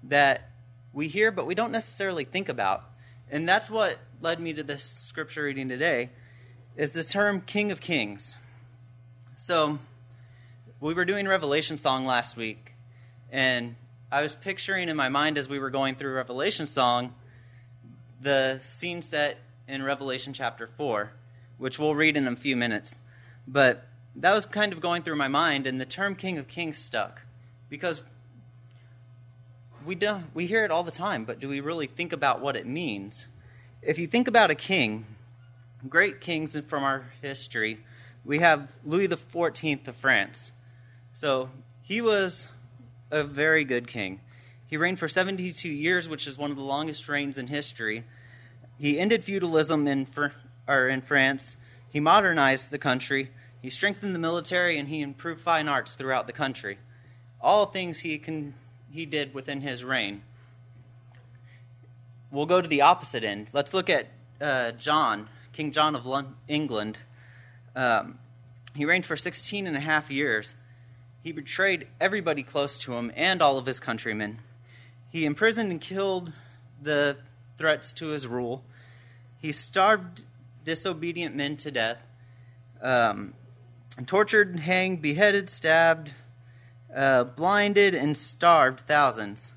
that 0.04 0.50
we 0.92 1.08
hear, 1.08 1.32
but 1.32 1.46
we 1.46 1.56
don't 1.56 1.72
necessarily 1.72 2.24
think 2.24 2.48
about. 2.48 2.84
And 3.32 3.48
that's 3.48 3.70
what 3.70 3.96
led 4.20 4.40
me 4.40 4.52
to 4.54 4.64
this 4.64 4.82
scripture 4.82 5.44
reading 5.44 5.68
today 5.68 6.10
is 6.76 6.90
the 6.90 7.04
term 7.04 7.40
King 7.40 7.70
of 7.70 7.80
Kings. 7.80 8.36
So, 9.36 9.78
we 10.80 10.94
were 10.94 11.04
doing 11.04 11.28
Revelation 11.28 11.78
song 11.78 12.04
last 12.04 12.36
week, 12.36 12.72
and 13.30 13.76
I 14.10 14.22
was 14.22 14.34
picturing 14.34 14.88
in 14.88 14.96
my 14.96 15.08
mind 15.08 15.38
as 15.38 15.48
we 15.48 15.60
were 15.60 15.70
going 15.70 15.94
through 15.94 16.14
Revelation 16.14 16.66
song 16.66 17.14
the 18.20 18.58
scene 18.64 19.00
set 19.00 19.38
in 19.68 19.82
Revelation 19.82 20.32
chapter 20.32 20.68
4, 20.76 21.12
which 21.56 21.78
we'll 21.78 21.94
read 21.94 22.16
in 22.16 22.26
a 22.26 22.34
few 22.34 22.56
minutes. 22.56 22.98
But 23.46 23.86
that 24.16 24.34
was 24.34 24.44
kind 24.44 24.72
of 24.72 24.80
going 24.80 25.02
through 25.02 25.16
my 25.16 25.28
mind, 25.28 25.68
and 25.68 25.80
the 25.80 25.86
term 25.86 26.16
King 26.16 26.36
of 26.36 26.48
Kings 26.48 26.78
stuck 26.78 27.22
because 27.68 28.02
we 29.84 29.94
don't 29.94 30.26
we 30.34 30.46
hear 30.46 30.64
it 30.64 30.70
all 30.70 30.82
the 30.82 30.90
time, 30.90 31.24
but 31.24 31.40
do 31.40 31.48
we 31.48 31.60
really 31.60 31.86
think 31.86 32.12
about 32.12 32.40
what 32.40 32.56
it 32.56 32.66
means? 32.66 33.28
If 33.82 33.98
you 33.98 34.06
think 34.06 34.28
about 34.28 34.50
a 34.50 34.54
king, 34.54 35.06
great 35.88 36.20
kings 36.20 36.58
from 36.68 36.84
our 36.84 37.04
history, 37.22 37.80
we 38.24 38.38
have 38.40 38.70
Louis 38.84 39.08
XIV 39.08 39.88
of 39.88 39.96
France. 39.96 40.52
So 41.14 41.50
he 41.82 42.00
was 42.00 42.48
a 43.10 43.24
very 43.24 43.64
good 43.64 43.88
king. 43.88 44.20
He 44.66 44.76
reigned 44.76 44.98
for 44.98 45.08
72 45.08 45.68
years, 45.68 46.08
which 46.08 46.26
is 46.26 46.38
one 46.38 46.50
of 46.50 46.56
the 46.56 46.62
longest 46.62 47.08
reigns 47.08 47.38
in 47.38 47.48
history. 47.48 48.04
He 48.78 49.00
ended 49.00 49.24
feudalism 49.24 49.88
in, 49.88 50.06
or 50.68 50.88
in 50.88 51.00
France. 51.00 51.56
He 51.90 51.98
modernized 51.98 52.70
the 52.70 52.78
country. 52.78 53.30
He 53.60 53.68
strengthened 53.68 54.14
the 54.14 54.20
military, 54.20 54.78
and 54.78 54.88
he 54.88 55.00
improved 55.00 55.40
fine 55.40 55.68
arts 55.68 55.96
throughout 55.96 56.26
the 56.26 56.32
country. 56.32 56.78
All 57.40 57.66
things 57.66 58.00
he, 58.00 58.18
can, 58.18 58.54
he 58.92 59.06
did 59.06 59.34
within 59.34 59.60
his 59.60 59.84
reign. 59.84 60.22
We'll 62.30 62.46
go 62.46 62.60
to 62.60 62.68
the 62.68 62.82
opposite 62.82 63.24
end. 63.24 63.48
Let's 63.52 63.74
look 63.74 63.90
at 63.90 64.06
uh, 64.40 64.72
John, 64.72 65.28
King 65.52 65.72
John 65.72 65.96
of 65.96 66.26
England. 66.48 66.98
Um, 67.74 68.18
he 68.74 68.84
reigned 68.84 69.06
for 69.06 69.16
16 69.16 69.66
and 69.66 69.76
a 69.76 69.80
half 69.80 70.10
years. 70.10 70.54
He 71.22 71.32
betrayed 71.32 71.88
everybody 72.00 72.42
close 72.42 72.78
to 72.78 72.94
him 72.94 73.12
and 73.14 73.42
all 73.42 73.58
of 73.58 73.66
his 73.66 73.80
countrymen. 73.80 74.38
He 75.10 75.24
imprisoned 75.24 75.70
and 75.70 75.80
killed 75.80 76.32
the 76.80 77.16
threats 77.56 77.92
to 77.94 78.08
his 78.08 78.26
rule. 78.26 78.64
He 79.38 79.52
starved 79.52 80.22
disobedient 80.64 81.34
men 81.34 81.56
to 81.58 81.70
death, 81.70 81.98
um, 82.80 83.34
tortured, 84.06 84.60
hanged, 84.60 85.02
beheaded, 85.02 85.50
stabbed, 85.50 86.12
uh, 86.94 87.24
blinded, 87.24 87.94
and 87.94 88.16
starved 88.16 88.80
thousands. 88.80 89.52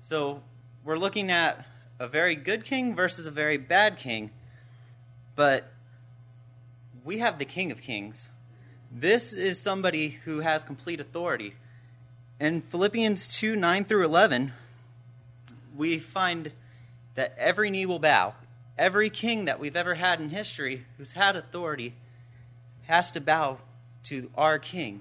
So 0.00 0.42
we're 0.84 0.98
looking 0.98 1.30
at 1.30 1.64
a 1.98 2.08
very 2.08 2.34
good 2.34 2.64
king 2.64 2.94
versus 2.94 3.26
a 3.26 3.30
very 3.30 3.56
bad 3.56 3.98
king. 3.98 4.30
But 5.36 5.72
we 7.04 7.18
have 7.18 7.38
the 7.38 7.44
King 7.44 7.72
of 7.72 7.80
Kings. 7.80 8.28
This 8.90 9.32
is 9.32 9.60
somebody 9.60 10.20
who 10.24 10.40
has 10.40 10.64
complete 10.64 11.00
authority. 11.00 11.54
In 12.40 12.62
Philippians 12.62 13.28
2 13.28 13.56
9 13.56 13.84
through 13.84 14.04
11, 14.04 14.52
we 15.76 15.98
find 15.98 16.52
that 17.14 17.34
every 17.38 17.70
knee 17.70 17.86
will 17.86 17.98
bow. 17.98 18.34
Every 18.76 19.10
king 19.10 19.44
that 19.44 19.60
we've 19.60 19.76
ever 19.76 19.94
had 19.94 20.20
in 20.20 20.30
history 20.30 20.84
who's 20.96 21.12
had 21.12 21.36
authority 21.36 21.94
has 22.86 23.10
to 23.12 23.20
bow 23.20 23.58
to 24.04 24.30
our 24.36 24.58
king. 24.58 25.00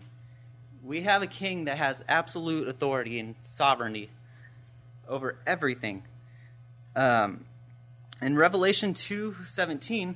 We 0.83 1.01
have 1.01 1.21
a 1.21 1.27
king 1.27 1.65
that 1.65 1.77
has 1.77 2.03
absolute 2.09 2.67
authority 2.67 3.19
and 3.19 3.35
sovereignty 3.41 4.09
over 5.07 5.37
everything. 5.47 6.03
Um, 6.95 7.45
in 8.21 8.35
Revelation 8.35 8.93
2:17, 8.93 10.15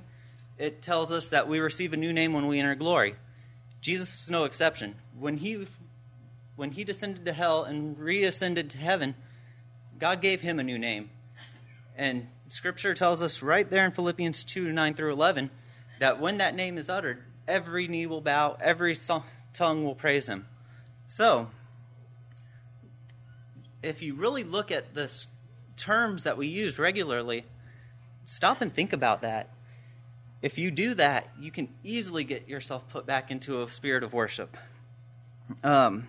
it 0.58 0.82
tells 0.82 1.12
us 1.12 1.30
that 1.30 1.48
we 1.48 1.60
receive 1.60 1.94
a 1.94 1.98
new 1.98 2.12
name 2.12 2.34
when 2.34 2.48
we 2.48 2.60
enter 2.60 2.76
glory. 2.76 3.16
Jesus 3.82 4.18
was 4.18 4.30
no 4.30 4.44
exception. 4.44 4.96
When 5.18 5.38
he 5.38 5.68
when 6.56 6.72
he 6.72 6.84
descended 6.84 7.26
to 7.26 7.34
hell 7.34 7.64
and 7.64 7.98
reascended 7.98 8.70
to 8.72 8.78
heaven, 8.78 9.16
God 10.00 10.22
gave 10.22 10.42
him 10.42 10.60
a 10.60 10.64
new 10.64 10.78
name. 10.78 11.10
And 11.96 12.28
scripture 12.50 12.94
tells 12.94 13.22
us 13.22 13.42
right 13.42 13.70
there 13.70 13.86
in 13.86 13.92
Philippians 13.92 14.44
2 14.44 14.72
9 14.72 14.94
through 14.96 15.14
11 15.14 15.50
that 16.00 16.20
when 16.20 16.40
that 16.40 16.56
name 16.56 16.78
is 16.78 16.90
uttered, 16.90 17.24
every 17.48 17.88
knee 17.88 18.06
will 18.06 18.22
bow, 18.22 18.58
every 18.60 18.96
tongue 19.54 19.84
will 19.84 19.96
praise 19.96 20.28
him. 20.28 20.46
So, 21.08 21.50
if 23.82 24.02
you 24.02 24.16
really 24.16 24.44
look 24.44 24.72
at 24.72 24.94
the 24.94 25.12
terms 25.78 26.24
that 26.24 26.38
we 26.38 26.48
use 26.48 26.78
regularly, 26.78 27.46
stop 28.26 28.62
and 28.62 28.74
think 28.74 28.94
about 28.94 29.22
that 29.22 29.50
if 30.42 30.60
you 30.60 30.70
do 30.72 30.94
that, 30.94 31.30
you 31.40 31.52
can 31.52 31.68
easily 31.84 32.24
get 32.24 32.48
yourself 32.48 32.88
put 32.90 33.06
back 33.06 33.32
into 33.32 33.64
a 33.64 33.70
spirit 33.70 34.04
of 34.04 34.14
worship. 34.14 34.56
Um, 35.64 36.08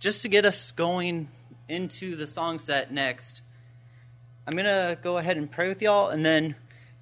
just 0.00 0.22
to 0.22 0.28
get 0.28 0.44
us 0.44 0.72
going 0.72 1.28
into 1.68 2.14
the 2.14 2.26
song 2.26 2.58
set 2.58 2.92
next, 2.92 3.42
I'm 4.46 4.52
going 4.52 4.66
to 4.66 4.98
go 5.02 5.18
ahead 5.18 5.36
and 5.36 5.50
pray 5.50 5.68
with 5.68 5.80
y'all, 5.80 6.08
and 6.08 6.24
then 6.24 6.56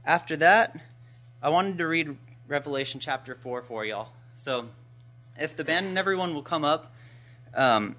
after 0.05 0.37
that, 0.37 0.81
I 1.43 1.49
wanted 1.49 1.79
to 1.79 1.87
read 1.87 2.17
Revelation 2.49 3.01
chapter 3.01 3.35
4 3.35 3.63
for 3.63 3.85
y'all. 3.85 4.11
So 4.37 4.69
if 5.37 5.57
the 5.57 5.65
band 5.65 5.87
and 5.87 5.99
everyone 5.99 6.35
will 6.35 6.43
come 6.43 6.65
up, 6.65 6.93
um, 7.57 7.97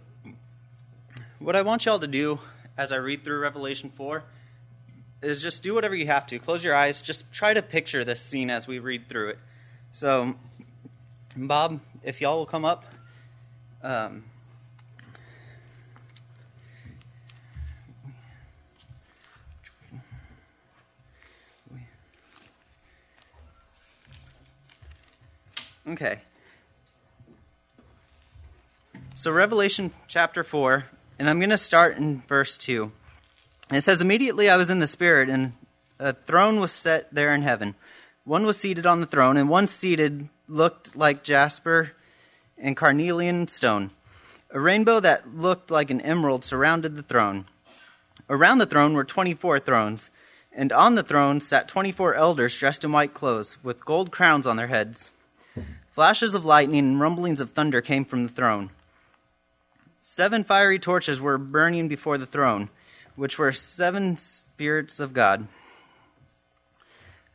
what 1.39 1.55
I 1.55 1.63
want 1.63 1.85
y'all 1.85 1.99
to 1.99 2.07
do 2.07 2.39
as 2.77 2.91
I 2.91 2.97
read 2.97 3.23
through 3.23 3.39
Revelation 3.39 3.89
4 3.89 4.23
is 5.23 5.41
just 5.41 5.63
do 5.63 5.73
whatever 5.73 5.95
you 5.95 6.05
have 6.05 6.27
to. 6.27 6.37
Close 6.37 6.63
your 6.63 6.75
eyes. 6.75 7.01
Just 7.01 7.31
try 7.33 7.53
to 7.53 7.61
picture 7.63 8.03
this 8.03 8.21
scene 8.21 8.51
as 8.51 8.67
we 8.67 8.77
read 8.77 9.09
through 9.09 9.29
it. 9.29 9.39
So, 9.91 10.35
Bob, 11.35 11.79
if 12.03 12.21
y'all 12.21 12.37
will 12.37 12.45
come 12.45 12.65
up. 12.65 12.85
Um, 13.81 14.23
okay. 25.89 26.19
So, 29.19 29.31
Revelation 29.31 29.89
chapter 30.07 30.43
4, 30.43 30.85
and 31.17 31.27
I'm 31.27 31.39
going 31.39 31.49
to 31.49 31.57
start 31.57 31.97
in 31.97 32.21
verse 32.27 32.55
2. 32.55 32.91
It 33.71 33.81
says, 33.81 33.99
Immediately 33.99 34.47
I 34.47 34.57
was 34.57 34.69
in 34.69 34.77
the 34.77 34.85
Spirit, 34.85 35.27
and 35.27 35.53
a 35.97 36.13
throne 36.13 36.59
was 36.59 36.71
set 36.71 37.11
there 37.11 37.33
in 37.33 37.41
heaven. 37.41 37.73
One 38.25 38.45
was 38.45 38.59
seated 38.59 38.85
on 38.85 39.01
the 39.01 39.07
throne, 39.07 39.35
and 39.35 39.49
one 39.49 39.65
seated 39.65 40.29
looked 40.47 40.95
like 40.95 41.23
jasper 41.23 41.93
and 42.59 42.77
carnelian 42.77 43.47
stone. 43.47 43.89
A 44.51 44.59
rainbow 44.59 44.99
that 44.99 45.35
looked 45.35 45.71
like 45.71 45.89
an 45.89 46.01
emerald 46.01 46.45
surrounded 46.45 46.95
the 46.95 47.01
throne. 47.01 47.45
Around 48.29 48.59
the 48.59 48.67
throne 48.67 48.93
were 48.93 49.03
24 49.03 49.61
thrones, 49.61 50.11
and 50.53 50.71
on 50.71 50.93
the 50.93 51.01
throne 51.01 51.41
sat 51.41 51.67
24 51.67 52.13
elders 52.13 52.55
dressed 52.55 52.83
in 52.83 52.91
white 52.91 53.15
clothes, 53.15 53.57
with 53.63 53.83
gold 53.83 54.11
crowns 54.11 54.45
on 54.45 54.57
their 54.57 54.67
heads. 54.67 55.09
Flashes 55.89 56.35
of 56.35 56.45
lightning 56.45 56.85
and 56.85 56.99
rumblings 56.99 57.41
of 57.41 57.49
thunder 57.49 57.81
came 57.81 58.05
from 58.05 58.21
the 58.21 58.31
throne. 58.31 58.69
Seven 60.09 60.45
fiery 60.45 60.79
torches 60.79 61.19
were 61.19 61.37
burning 61.37 61.89
before 61.89 62.17
the 62.17 62.25
throne, 62.25 62.69
which 63.17 63.37
were 63.37 63.51
seven 63.51 64.15
spirits 64.15 65.01
of 65.01 65.11
God. 65.13 65.49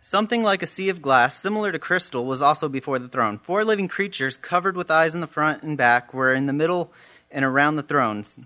Something 0.00 0.42
like 0.42 0.62
a 0.62 0.66
sea 0.66 0.88
of 0.88 1.02
glass, 1.02 1.38
similar 1.38 1.70
to 1.70 1.78
crystal, 1.78 2.24
was 2.24 2.40
also 2.40 2.70
before 2.70 2.98
the 2.98 3.08
throne. 3.08 3.37
Four 3.37 3.62
living 3.66 3.88
creatures, 3.88 4.38
covered 4.38 4.74
with 4.74 4.90
eyes 4.90 5.14
in 5.14 5.20
the 5.20 5.26
front 5.26 5.62
and 5.62 5.76
back, 5.76 6.14
were 6.14 6.32
in 6.32 6.46
the 6.46 6.54
middle 6.54 6.90
and 7.30 7.44
around 7.44 7.76
the 7.76 7.82
thrones. 7.82 8.38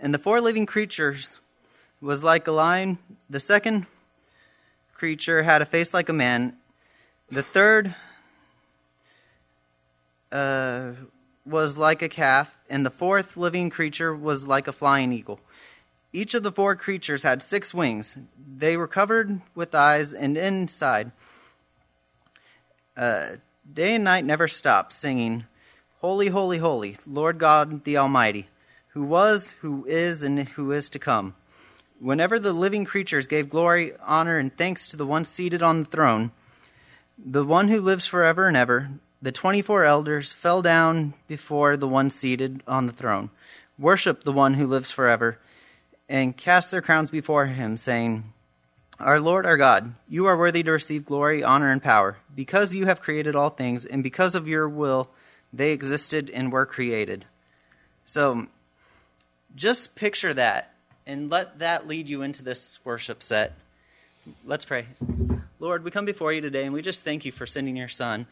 And 0.00 0.12
the 0.12 0.18
four 0.18 0.40
living 0.40 0.66
creatures 0.66 1.38
was 2.00 2.24
like 2.24 2.48
a 2.48 2.52
lion. 2.52 2.98
The 3.30 3.40
second 3.40 3.86
creature 4.94 5.44
had 5.44 5.62
a 5.62 5.64
face 5.64 5.94
like 5.94 6.08
a 6.08 6.12
man. 6.12 6.56
The 7.30 7.44
third 7.44 7.94
uh, 10.32 10.90
was 11.48 11.78
like 11.78 12.02
a 12.02 12.08
calf, 12.08 12.56
and 12.68 12.84
the 12.84 12.90
fourth 12.90 13.36
living 13.36 13.70
creature 13.70 14.14
was 14.14 14.46
like 14.46 14.68
a 14.68 14.72
flying 14.72 15.12
eagle. 15.12 15.40
Each 16.12 16.34
of 16.34 16.42
the 16.42 16.52
four 16.52 16.76
creatures 16.76 17.22
had 17.22 17.42
six 17.42 17.74
wings. 17.74 18.18
They 18.56 18.76
were 18.76 18.88
covered 18.88 19.40
with 19.54 19.74
eyes, 19.74 20.12
and 20.12 20.36
inside, 20.36 21.12
uh, 22.96 23.30
day 23.72 23.94
and 23.94 24.04
night 24.04 24.24
never 24.24 24.48
stopped 24.48 24.92
singing, 24.92 25.44
Holy, 26.00 26.28
holy, 26.28 26.58
holy, 26.58 26.96
Lord 27.06 27.38
God 27.38 27.82
the 27.82 27.96
Almighty, 27.96 28.48
who 28.88 29.02
was, 29.02 29.52
who 29.62 29.84
is, 29.86 30.22
and 30.22 30.48
who 30.50 30.70
is 30.70 30.88
to 30.90 30.98
come. 31.00 31.34
Whenever 31.98 32.38
the 32.38 32.52
living 32.52 32.84
creatures 32.84 33.26
gave 33.26 33.50
glory, 33.50 33.92
honor, 34.06 34.38
and 34.38 34.56
thanks 34.56 34.86
to 34.88 34.96
the 34.96 35.06
one 35.06 35.24
seated 35.24 35.60
on 35.60 35.80
the 35.80 35.88
throne, 35.88 36.30
the 37.18 37.44
one 37.44 37.66
who 37.66 37.80
lives 37.80 38.06
forever 38.06 38.46
and 38.46 38.56
ever, 38.56 38.90
the 39.20 39.32
24 39.32 39.84
elders 39.84 40.32
fell 40.32 40.62
down 40.62 41.14
before 41.26 41.76
the 41.76 41.88
one 41.88 42.10
seated 42.10 42.62
on 42.66 42.86
the 42.86 42.92
throne, 42.92 43.30
worshiped 43.78 44.24
the 44.24 44.32
one 44.32 44.54
who 44.54 44.66
lives 44.66 44.92
forever, 44.92 45.38
and 46.08 46.36
cast 46.36 46.70
their 46.70 46.82
crowns 46.82 47.10
before 47.10 47.46
him, 47.46 47.76
saying, 47.76 48.32
Our 49.00 49.20
Lord, 49.20 49.44
our 49.44 49.56
God, 49.56 49.94
you 50.08 50.26
are 50.26 50.38
worthy 50.38 50.62
to 50.62 50.72
receive 50.72 51.04
glory, 51.04 51.42
honor, 51.42 51.70
and 51.70 51.82
power, 51.82 52.18
because 52.34 52.74
you 52.74 52.86
have 52.86 53.00
created 53.00 53.34
all 53.34 53.50
things, 53.50 53.84
and 53.84 54.02
because 54.02 54.34
of 54.34 54.48
your 54.48 54.68
will 54.68 55.10
they 55.52 55.72
existed 55.72 56.30
and 56.30 56.52
were 56.52 56.66
created. 56.66 57.24
So 58.04 58.46
just 59.54 59.94
picture 59.94 60.34
that 60.34 60.74
and 61.06 61.30
let 61.30 61.58
that 61.60 61.86
lead 61.86 62.08
you 62.08 62.22
into 62.22 62.42
this 62.42 62.78
worship 62.84 63.22
set. 63.22 63.52
Let's 64.44 64.64
pray. 64.64 64.86
Lord, 65.58 65.84
we 65.84 65.90
come 65.90 66.04
before 66.04 66.32
you 66.32 66.40
today 66.40 66.64
and 66.64 66.74
we 66.74 66.82
just 66.82 67.04
thank 67.04 67.24
you 67.24 67.32
for 67.32 67.46
sending 67.46 67.76
your 67.76 67.88
son. 67.88 68.26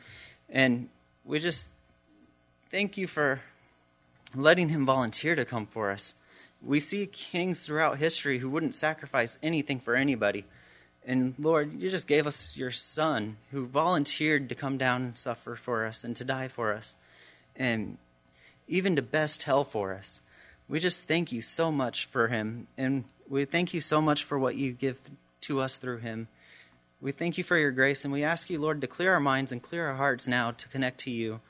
And 0.48 0.88
we 1.24 1.38
just 1.38 1.70
thank 2.70 2.96
you 2.96 3.06
for 3.06 3.40
letting 4.34 4.68
him 4.68 4.86
volunteer 4.86 5.34
to 5.34 5.44
come 5.44 5.66
for 5.66 5.90
us. 5.90 6.14
We 6.62 6.80
see 6.80 7.06
kings 7.06 7.60
throughout 7.60 7.98
history 7.98 8.38
who 8.38 8.50
wouldn't 8.50 8.74
sacrifice 8.74 9.38
anything 9.42 9.80
for 9.80 9.94
anybody. 9.94 10.44
And 11.06 11.34
Lord, 11.38 11.80
you 11.80 11.88
just 11.90 12.06
gave 12.06 12.26
us 12.26 12.56
your 12.56 12.72
son 12.72 13.36
who 13.52 13.66
volunteered 13.66 14.48
to 14.48 14.54
come 14.54 14.76
down 14.78 15.02
and 15.02 15.16
suffer 15.16 15.54
for 15.54 15.86
us 15.86 16.02
and 16.02 16.16
to 16.16 16.24
die 16.24 16.48
for 16.48 16.72
us 16.72 16.96
and 17.54 17.98
even 18.68 18.96
to 18.96 19.02
best 19.02 19.44
hell 19.44 19.64
for 19.64 19.94
us. 19.94 20.20
We 20.68 20.80
just 20.80 21.06
thank 21.06 21.30
you 21.30 21.42
so 21.42 21.70
much 21.70 22.06
for 22.06 22.26
him, 22.28 22.66
and 22.76 23.04
we 23.28 23.44
thank 23.44 23.72
you 23.72 23.80
so 23.80 24.00
much 24.00 24.24
for 24.24 24.36
what 24.36 24.56
you 24.56 24.72
give 24.72 25.00
to 25.42 25.60
us 25.60 25.76
through 25.76 25.98
him. 25.98 26.26
We 26.98 27.12
thank 27.12 27.36
you 27.36 27.44
for 27.44 27.58
your 27.58 27.72
grace, 27.72 28.04
and 28.04 28.12
we 28.12 28.24
ask 28.24 28.48
you, 28.48 28.58
Lord, 28.58 28.80
to 28.80 28.86
clear 28.86 29.12
our 29.12 29.20
minds 29.20 29.52
and 29.52 29.62
clear 29.62 29.86
our 29.86 29.96
hearts 29.96 30.26
now 30.26 30.52
to 30.52 30.68
connect 30.68 30.98
to 31.00 31.10
you. 31.10 31.40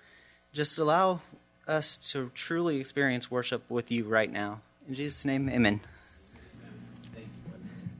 Just 0.52 0.76
allow 0.76 1.20
us 1.68 1.96
to 2.10 2.32
truly 2.34 2.80
experience 2.80 3.30
worship 3.30 3.62
with 3.70 3.92
you 3.92 4.04
right 4.06 4.30
now. 4.30 4.60
In 4.88 4.94
Jesus' 4.96 5.24
name, 5.24 5.48
amen. 5.48 5.82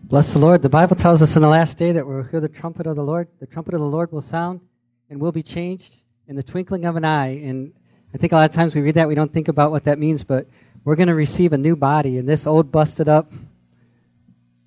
Bless 0.03 0.33
the 0.33 0.41
Lord. 0.41 0.63
The 0.63 0.69
Bible 0.69 0.97
tells 0.97 1.23
us 1.23 1.37
in 1.37 1.43
the 1.43 1.49
last 1.49 1.79
day 1.79 1.93
that 1.93 2.05
we'll 2.05 2.25
hear 2.25 2.41
the 2.41 2.49
trumpet 2.49 2.85
of 2.85 2.97
the 2.97 3.05
Lord. 3.05 3.29
The 3.39 3.47
trumpet 3.47 3.75
of 3.75 3.81
the 3.81 3.87
Lord 3.87 4.11
will 4.11 4.23
sound 4.23 4.61
and 5.09 5.21
will 5.21 5.33
be 5.33 5.45
changed 5.45 6.03
in 6.27 6.35
the 6.35 6.43
twinkling 6.43 6.85
of 6.85 6.97
an 6.97 7.05
eye. 7.05 7.41
And 7.45 7.73
I 8.13 8.19
think 8.19 8.33
a 8.33 8.37
lot 8.37 8.51
of 8.51 8.57
times 8.57 8.75
we 8.75 8.81
read 8.81 8.97
that, 8.97 9.07
we 9.07 9.15
don't 9.15 9.33
think 9.33 9.47
about 9.47 9.71
what 9.71 9.85
that 9.85 10.01
means, 10.01 10.25
but 10.25 10.49
we're 10.85 10.97
going 10.97 11.09
to 11.09 11.15
receive 11.15 11.53
a 11.53 11.59
new 11.59 11.77
body. 11.77 12.19
And 12.19 12.29
this 12.29 12.45
old, 12.45 12.73
busted 12.73 13.09
up, 13.09 13.33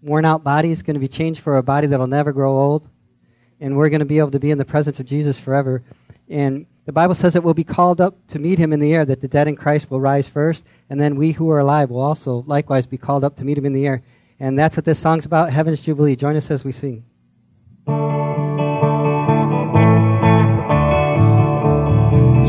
worn 0.02 0.26
out 0.26 0.44
body 0.44 0.72
is 0.72 0.82
going 0.82 0.96
to 0.96 1.00
be 1.00 1.08
changed 1.08 1.42
for 1.42 1.58
a 1.58 1.64
body 1.64 1.88
that'll 1.88 2.08
never 2.08 2.32
grow 2.32 2.58
old. 2.58 2.88
And 3.60 3.76
we're 3.76 3.90
going 3.90 4.00
to 4.00 4.06
be 4.06 4.20
able 4.20 4.32
to 4.32 4.40
be 4.40 4.52
in 4.52 4.58
the 4.58 4.66
presence 4.66 5.00
of 5.00 5.06
Jesus 5.06 5.40
forever. 5.40 5.84
And 6.30 6.66
the 6.86 6.94
Bible 6.94 7.16
says 7.16 7.34
that 7.34 7.44
we'll 7.44 7.54
be 7.54 7.64
called 7.64 8.02
up 8.02 8.16
to 8.30 8.40
meet 8.40 8.58
him 8.58 8.74
in 8.74 8.80
the 8.80 8.94
air, 8.94 9.06
that 9.06 9.22
the 9.22 9.28
dead 9.28 9.48
in 9.48 9.56
Christ 9.56 9.92
will 9.92 10.02
rise 10.02 10.28
first, 10.28 10.64
and 10.90 11.00
then 11.00 11.18
we 11.18 11.34
who 11.34 11.50
are 11.52 11.60
alive 11.60 11.90
will 11.92 12.02
also 12.02 12.44
likewise 12.48 12.88
be 12.88 12.98
called 12.98 13.24
up 13.24 13.36
to 13.36 13.46
meet 13.46 13.58
him 13.58 13.66
in 13.66 13.74
the 13.74 13.86
air. 13.86 14.02
And 14.40 14.58
that's 14.58 14.76
what 14.76 14.86
this 14.86 14.98
song's 14.98 15.26
about, 15.26 15.52
Heaven's 15.52 15.82
Jubilee. 15.82 16.16
Join 16.16 16.36
us 16.36 16.50
as 16.50 16.64
we 16.64 16.72
sing. 16.72 17.04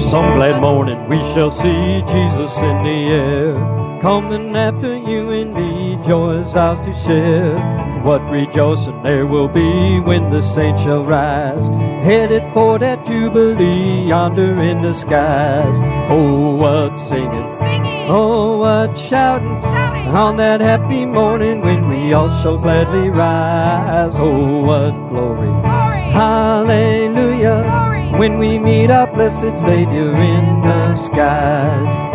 Some 0.09 0.35
glad 0.35 0.61
morning 0.61 1.09
we 1.09 1.19
shall 1.35 1.51
see 1.51 2.03
Jesus 2.07 2.57
in 2.57 2.83
the 2.83 3.13
air, 3.13 3.55
coming 4.01 4.57
after 4.57 4.97
you 4.97 5.31
and 5.31 5.53
me, 5.53 5.70
joys 6.05 6.55
ours 6.55 6.81
to 6.81 6.93
share. 7.05 7.59
What 8.03 8.23
rejoicing 8.31 9.03
there 9.03 9.27
will 9.27 9.49
be 9.49 10.01
when 10.01 10.31
the 10.31 10.41
saints 10.41 10.83
shall 10.83 11.05
rise, 11.05 11.63
headed 12.05 12.43
for 12.55 12.79
that 12.79 13.05
jubilee 13.05 14.07
yonder 14.09 14.61
in 14.63 14.81
the 14.83 14.95
skies. 14.95 15.77
Oh, 16.11 16.57
what 16.57 16.99
singing! 16.99 17.55
Singing, 17.59 18.09
Oh, 18.11 18.59
what 18.59 18.99
shouting! 18.99 19.61
shouting, 19.63 20.09
On 20.09 20.37
that 20.39 20.61
happy 20.63 21.05
morning 21.05 21.61
when 21.61 21.89
we 21.89 22.13
all 22.15 22.29
shall 22.43 22.57
gladly 22.59 23.11
rise. 23.11 24.13
Oh, 24.17 24.63
what 24.63 24.93
glory! 25.11 25.47
glory, 25.61 26.01
Hallelujah! 26.11 27.63
glory. 27.69 28.19
When 28.19 28.39
we 28.39 28.59
meet 28.59 28.91
our 28.91 29.07
blessed 29.15 29.59
Savior 29.63 30.15
in 30.15 30.63
the 30.63 30.97
skies. 30.97 32.10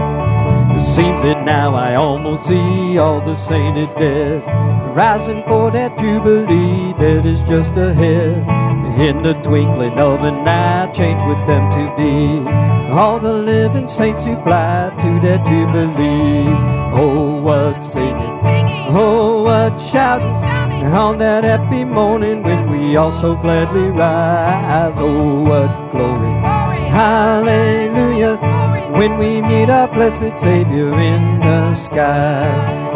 Seems 0.95 1.21
that 1.23 1.43
now 1.43 1.75
I 1.75 1.95
almost 1.95 2.47
see 2.47 2.97
all 2.97 3.19
the 3.19 3.35
sainted 3.35 3.93
dead, 3.97 4.41
rising 4.95 5.43
for 5.43 5.69
that 5.71 5.97
jubilee 5.97 6.93
that 6.97 7.25
is 7.25 7.41
just 7.49 7.75
ahead. 7.75 8.37
In 8.97 9.21
the 9.21 9.33
twinkling 9.43 9.99
of 9.99 10.21
an 10.21 10.47
eye, 10.47 10.89
change 10.93 11.21
with 11.27 11.45
them 11.47 11.69
to 11.75 11.83
be 11.97 12.49
all 12.95 13.19
the 13.19 13.33
living 13.33 13.89
saints 13.89 14.23
who 14.23 14.41
fly 14.43 14.95
to 15.01 15.19
that 15.27 15.45
jubilee. 15.45 16.47
Oh, 16.97 17.41
what 17.41 17.83
singing! 17.83 18.39
Singing, 18.41 18.95
Oh, 18.95 19.43
what 19.43 19.77
shouting! 19.91 20.33
shouting, 20.35 20.85
On 20.85 21.17
that 21.17 21.43
happy 21.43 21.83
morning 21.83 22.41
when 22.41 22.69
we 22.69 22.95
all 22.95 23.11
so 23.19 23.35
gladly 23.35 23.89
rise, 23.89 24.93
oh 24.95 25.41
what 25.43 25.91
glory, 25.91 26.31
glory, 26.39 26.87
hallelujah. 26.87 28.39
When 28.95 29.17
we 29.17 29.41
meet 29.41 29.69
our 29.69 29.89
blessed 29.89 30.39
Savior 30.39 30.93
in 30.93 31.39
the 31.39 31.75
skies. 31.75 32.93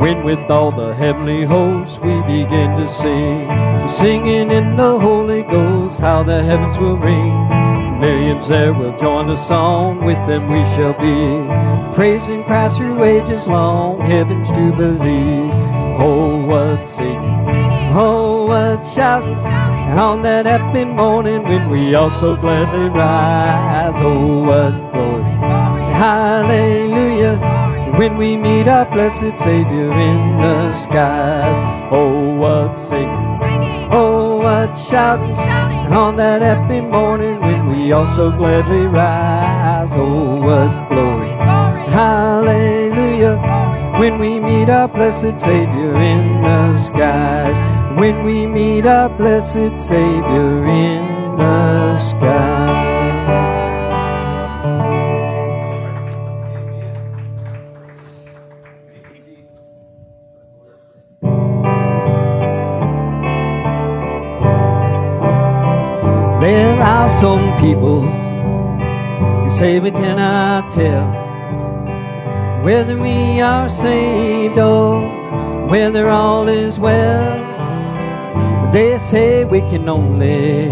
When 0.00 0.22
with 0.24 0.50
all 0.50 0.70
the 0.70 0.94
heavenly 0.94 1.44
hosts 1.44 1.98
we 1.98 2.14
begin 2.22 2.70
to 2.76 2.86
sing, 2.88 3.48
singing 3.88 4.50
in 4.50 4.76
the 4.76 4.98
Holy 4.98 5.42
Ghost, 5.42 5.98
how 5.98 6.22
the 6.22 6.42
heavens 6.42 6.78
will 6.78 6.96
ring. 6.96 7.48
Millions 8.00 8.48
there 8.48 8.72
will 8.72 8.96
join 8.96 9.28
the 9.28 9.36
song, 9.36 10.04
with 10.04 10.18
them 10.28 10.48
we 10.48 10.64
shall 10.74 10.94
be, 10.94 11.94
praising 11.94 12.44
Christ 12.44 12.78
through 12.78 13.02
ages 13.02 13.46
long, 13.46 14.00
heaven's 14.00 14.48
jubilee. 14.48 15.50
Oh, 15.98 16.44
what 16.46 16.88
singing! 16.88 17.71
Oh, 17.94 18.46
what 18.46 18.82
shouting, 18.94 19.36
On 19.36 20.22
that 20.22 20.46
happy 20.46 20.86
morning 20.86 21.42
when 21.42 21.68
we 21.68 21.94
all 21.94 22.10
so 22.10 22.34
gladly 22.36 22.88
rise. 22.88 23.92
Oh, 23.98 24.44
what 24.44 24.92
glory! 24.92 25.30
Hallelujah! 25.92 27.36
When 27.98 28.16
we 28.16 28.38
meet 28.38 28.66
our 28.66 28.86
blessed 28.86 29.38
Savior 29.38 29.92
in 29.92 30.38
the 30.38 30.74
skies. 30.74 31.92
Oh, 31.92 32.34
what 32.34 32.78
singing! 32.88 33.90
Oh, 33.92 34.38
what 34.38 34.74
shouting, 34.74 35.36
On 35.92 36.16
that 36.16 36.40
happy 36.40 36.80
morning 36.80 37.40
when 37.40 37.68
we 37.68 37.92
all 37.92 38.06
so 38.16 38.30
gladly 38.30 38.86
rise. 38.86 39.90
Oh, 39.92 40.36
what 40.40 40.88
glory, 40.88 41.28
Hallelujah! 41.92 43.36
When 44.00 44.18
we 44.18 44.40
meet 44.40 44.70
our 44.70 44.88
blessed 44.88 45.38
Savior 45.38 45.94
in 45.96 46.40
the 46.40 46.78
skies. 46.78 47.81
When 47.96 48.24
we 48.24 48.46
meet 48.46 48.86
our 48.86 49.08
blessed 49.10 49.78
Savior 49.78 50.64
in 50.64 51.36
the 51.36 51.98
sky. 52.00 52.92
There 66.40 66.80
are 66.80 67.08
some 67.20 67.56
people 67.58 68.02
who 68.02 69.50
say 69.50 69.78
we 69.78 69.90
cannot 69.90 70.72
tell 70.72 71.06
whether 72.64 72.96
we 72.98 73.40
are 73.40 73.68
saved 73.68 74.58
or 74.58 75.22
whether 75.68 76.08
all 76.08 76.48
is 76.48 76.78
well. 76.78 77.41
They 78.72 78.96
say 78.96 79.44
we 79.44 79.60
can 79.60 79.86
only 79.86 80.68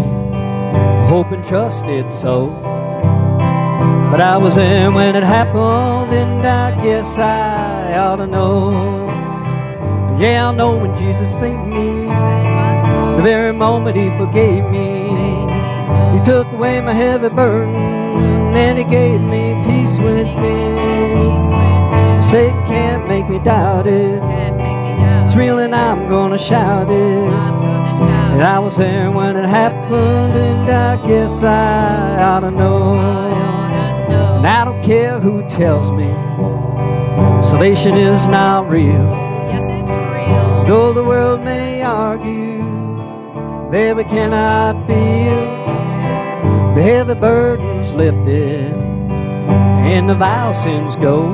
hope 1.07 1.31
and 1.31 1.45
trust 1.45 1.85
it 1.85 2.11
so. 2.11 2.47
But 4.09 4.19
I 4.19 4.37
was 4.37 4.55
there 4.55 4.91
when 4.91 5.15
it 5.15 5.21
happened, 5.21 6.11
and 6.11 6.43
I 6.43 6.83
guess 6.83 7.05
I 7.19 7.95
ought 7.99 8.15
to 8.15 8.25
know. 8.25 9.07
Yeah, 10.19 10.49
I 10.49 10.51
know 10.55 10.77
when 10.77 10.97
Jesus 10.97 11.29
saved 11.39 11.63
me, 11.67 12.07
the 13.17 13.21
very 13.21 13.53
moment 13.53 13.95
He 13.95 14.09
forgave 14.17 14.65
me, 14.71 15.11
He 16.17 16.25
took 16.25 16.47
away 16.47 16.81
my 16.81 16.93
heavy 16.93 17.29
burden, 17.29 17.75
and 17.75 18.79
He 18.79 18.83
gave 18.85 19.21
me 19.21 19.63
peace 19.67 19.99
with 19.99 20.25
within. 20.25 21.39
Satan 22.31 22.65
can't 22.65 23.07
make 23.07 23.29
me 23.29 23.37
doubt 23.43 23.85
it. 23.85 24.23
It's 25.25 25.35
real, 25.35 25.59
and 25.59 25.75
I'm 25.75 26.09
gonna 26.09 26.39
shout 26.39 26.89
it. 26.89 27.60
And 28.41 28.49
I 28.49 28.57
was 28.57 28.75
there 28.75 29.11
when 29.11 29.37
it 29.37 29.45
happened, 29.45 30.33
and 30.33 30.67
I 30.67 31.05
guess 31.05 31.43
I 31.43 32.23
ought 32.23 32.39
to 32.39 32.49
know. 32.49 32.97
And 32.97 34.47
I 34.47 34.65
don't 34.65 34.83
care 34.83 35.19
who 35.19 35.47
tells 35.47 35.87
me 35.95 36.07
salvation 37.43 37.93
is 37.93 38.25
not 38.25 38.67
real. 38.67 39.05
Yes, 39.45 39.61
it's 39.69 39.91
real. 39.91 40.63
Though 40.65 40.91
the 40.91 41.03
world 41.03 41.43
may 41.43 41.83
argue, 41.83 42.63
there 43.69 43.93
we 43.93 44.05
cannot 44.05 44.87
feel 44.87 46.73
the 46.73 46.81
heavy 46.81 47.13
burdens 47.13 47.93
lifted 47.93 48.73
and 48.73 50.09
the 50.09 50.15
vile 50.15 50.55
sins 50.55 50.95
go. 50.95 51.31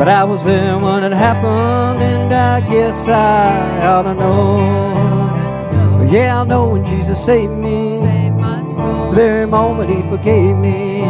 But 0.00 0.08
I 0.08 0.24
was 0.24 0.44
there 0.44 0.80
when 0.80 1.04
it 1.04 1.12
happened, 1.12 2.02
and 2.02 2.34
I 2.34 2.60
guess 2.68 3.06
I 3.06 3.86
ought 3.86 4.02
to 4.02 4.14
know. 4.14 5.03
Yeah, 6.14 6.42
I 6.42 6.44
know 6.44 6.68
when 6.68 6.84
Jesus 6.86 7.18
saved 7.24 7.50
me, 7.52 7.98
Save 8.00 8.34
my 8.34 8.62
soul. 8.62 9.10
the 9.10 9.16
very 9.16 9.46
moment 9.48 9.90
He 9.90 10.00
forgave 10.08 10.56
me. 10.56 11.00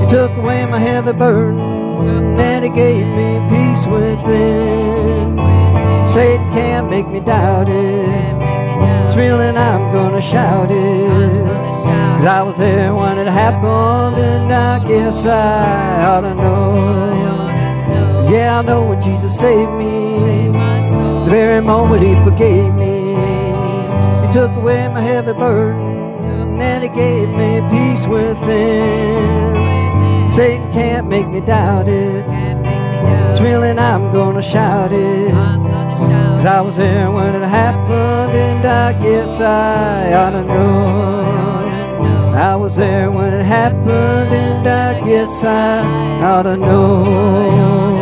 He 0.00 0.06
took 0.06 0.30
away 0.30 0.64
my 0.64 0.78
heavy 0.78 1.12
burden, 1.12 2.38
and 2.38 2.64
He 2.64 2.70
gave 2.70 3.04
me 3.04 3.28
peace 3.50 3.84
within. 3.84 5.26
Satan 6.06 6.52
can't 6.52 6.88
make 6.88 7.08
me 7.08 7.18
doubt 7.18 7.68
it. 7.68 9.06
It's 9.06 9.16
real 9.16 9.40
and 9.40 9.58
I'm 9.58 9.92
gonna 9.92 10.20
shout 10.20 10.70
it. 10.70 11.44
Cause 11.84 12.26
I 12.26 12.42
was 12.42 12.56
there 12.58 12.94
when 12.94 13.18
it 13.18 13.26
happened 13.26 14.22
and 14.22 14.52
I 14.52 14.86
guess 14.86 15.24
I 15.24 16.04
ought 16.06 16.20
to 16.20 16.34
know. 16.36 18.30
Yeah, 18.30 18.60
I 18.60 18.62
know 18.62 18.84
when 18.84 19.02
Jesus 19.02 19.36
saved 19.36 19.72
me. 19.72 20.52
The 21.24 21.28
very 21.28 21.60
moment 21.60 22.04
he 22.04 22.14
forgave 22.22 22.72
me. 22.72 22.85
Took 24.36 24.52
away 24.52 24.86
my 24.88 25.00
heavy 25.00 25.32
burden 25.32 26.60
and 26.60 26.84
he 26.84 26.90
gave 26.90 27.26
me 27.30 27.62
peace 27.70 28.06
within. 28.06 29.48
Satan 30.28 30.70
can't 30.74 31.08
make 31.08 31.26
me 31.26 31.40
doubt 31.40 31.88
it. 31.88 32.22
It's 33.30 33.40
real 33.40 33.62
and 33.62 33.80
I'm 33.80 34.12
gonna 34.12 34.42
shout 34.42 34.92
it. 34.92 35.30
Cause 35.30 36.44
I 36.44 36.60
was 36.60 36.76
there 36.76 37.10
when 37.10 37.34
it 37.34 37.48
happened, 37.48 38.36
and 38.36 38.66
I 38.66 38.92
guess 39.02 39.40
I 39.40 40.12
ought 40.12 40.32
to 40.32 40.44
know. 40.44 42.34
I 42.36 42.56
was 42.56 42.76
there 42.76 43.10
when 43.10 43.32
it 43.32 43.42
happened, 43.42 43.88
and 43.88 44.68
I 44.68 45.00
guess 45.00 45.42
I 45.44 46.20
ought 46.20 46.42
to 46.42 46.58
know. 46.58 47.95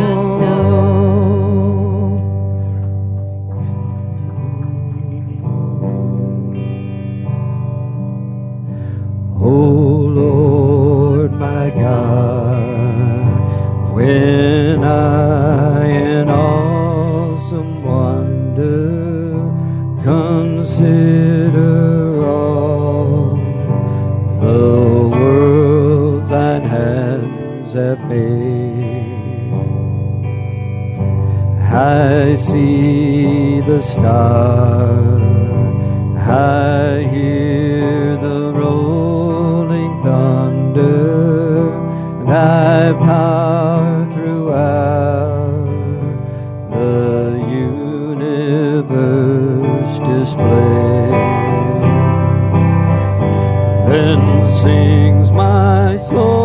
When 13.95 14.83
I 14.83 15.87
in 15.87 16.29
awesome 16.29 17.81
wonder 17.81 19.39
consider 20.03 21.45
all 22.25 23.37
the 24.41 24.67
worlds 25.15 26.29
thine 26.29 26.63
hands 26.63 27.71
have 27.73 28.01
made, 28.09 29.53
I 31.61 32.35
see 32.35 33.61
the 33.61 33.81
star. 33.81 34.91
I 36.27 36.94
sings 54.65 55.31
my 55.31 55.95
soul, 55.95 56.44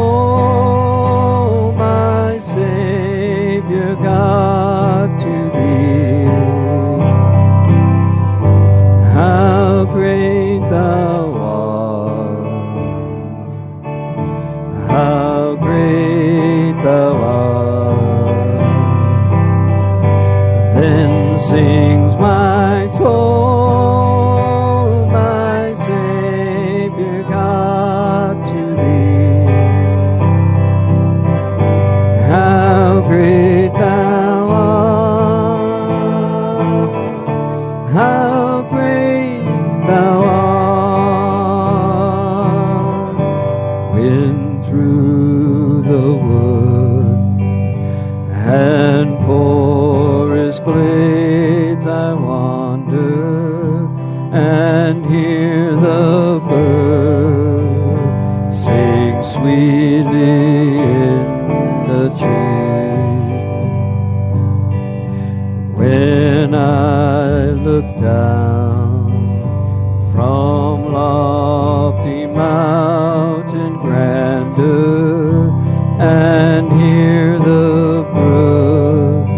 and 76.00 76.72
hear 76.80 77.38
the 77.38 78.06
brook 78.10 79.28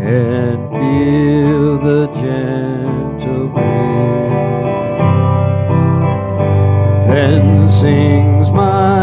and 0.00 0.58
feel 0.70 1.78
the 1.78 2.06
gentle 2.14 3.48
breeze. 3.48 4.36
Then 7.06 7.68
sings 7.68 8.50
my 8.50 8.95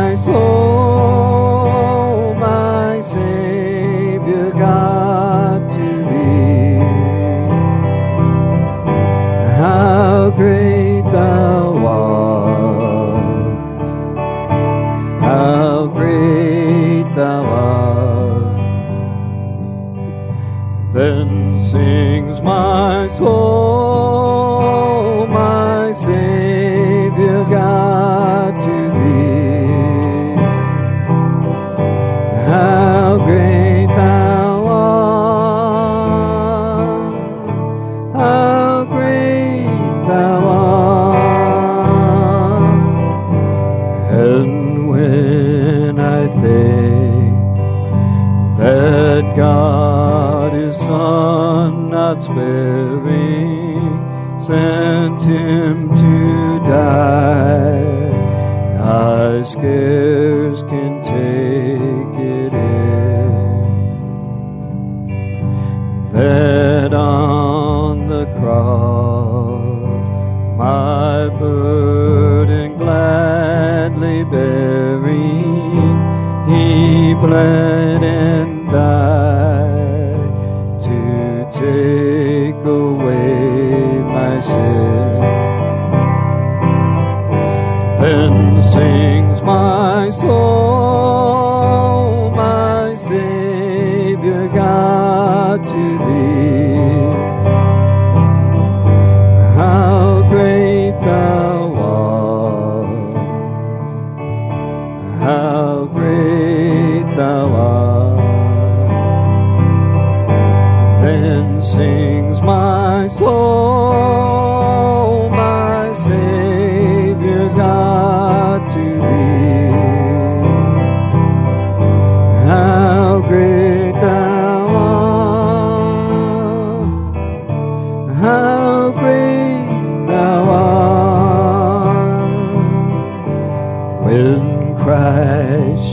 soul, 90.13 90.42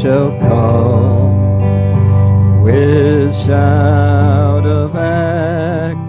shall 0.01 0.31
come. 0.39 1.31
With 2.63 3.35
shout 3.35 4.65
of 4.65 4.97
acclamation 4.97 6.07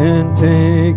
and 0.00 0.34
take 0.36 0.95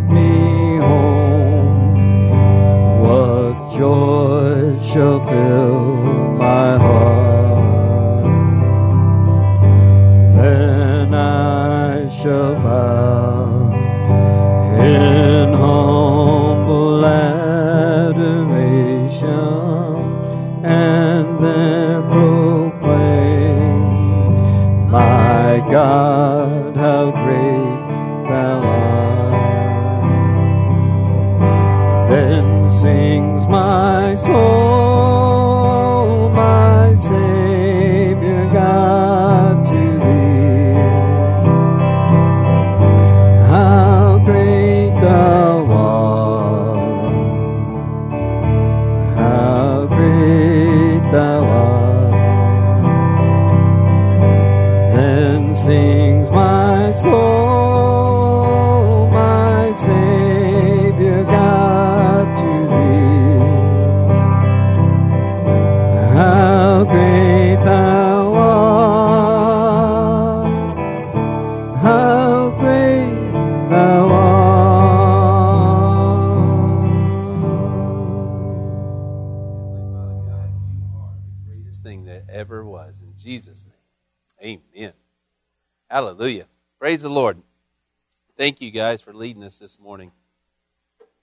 Thank 88.50 88.62
you 88.62 88.72
guys 88.72 89.00
for 89.00 89.14
leading 89.14 89.44
us 89.44 89.60
this 89.60 89.80
morning. 89.80 90.12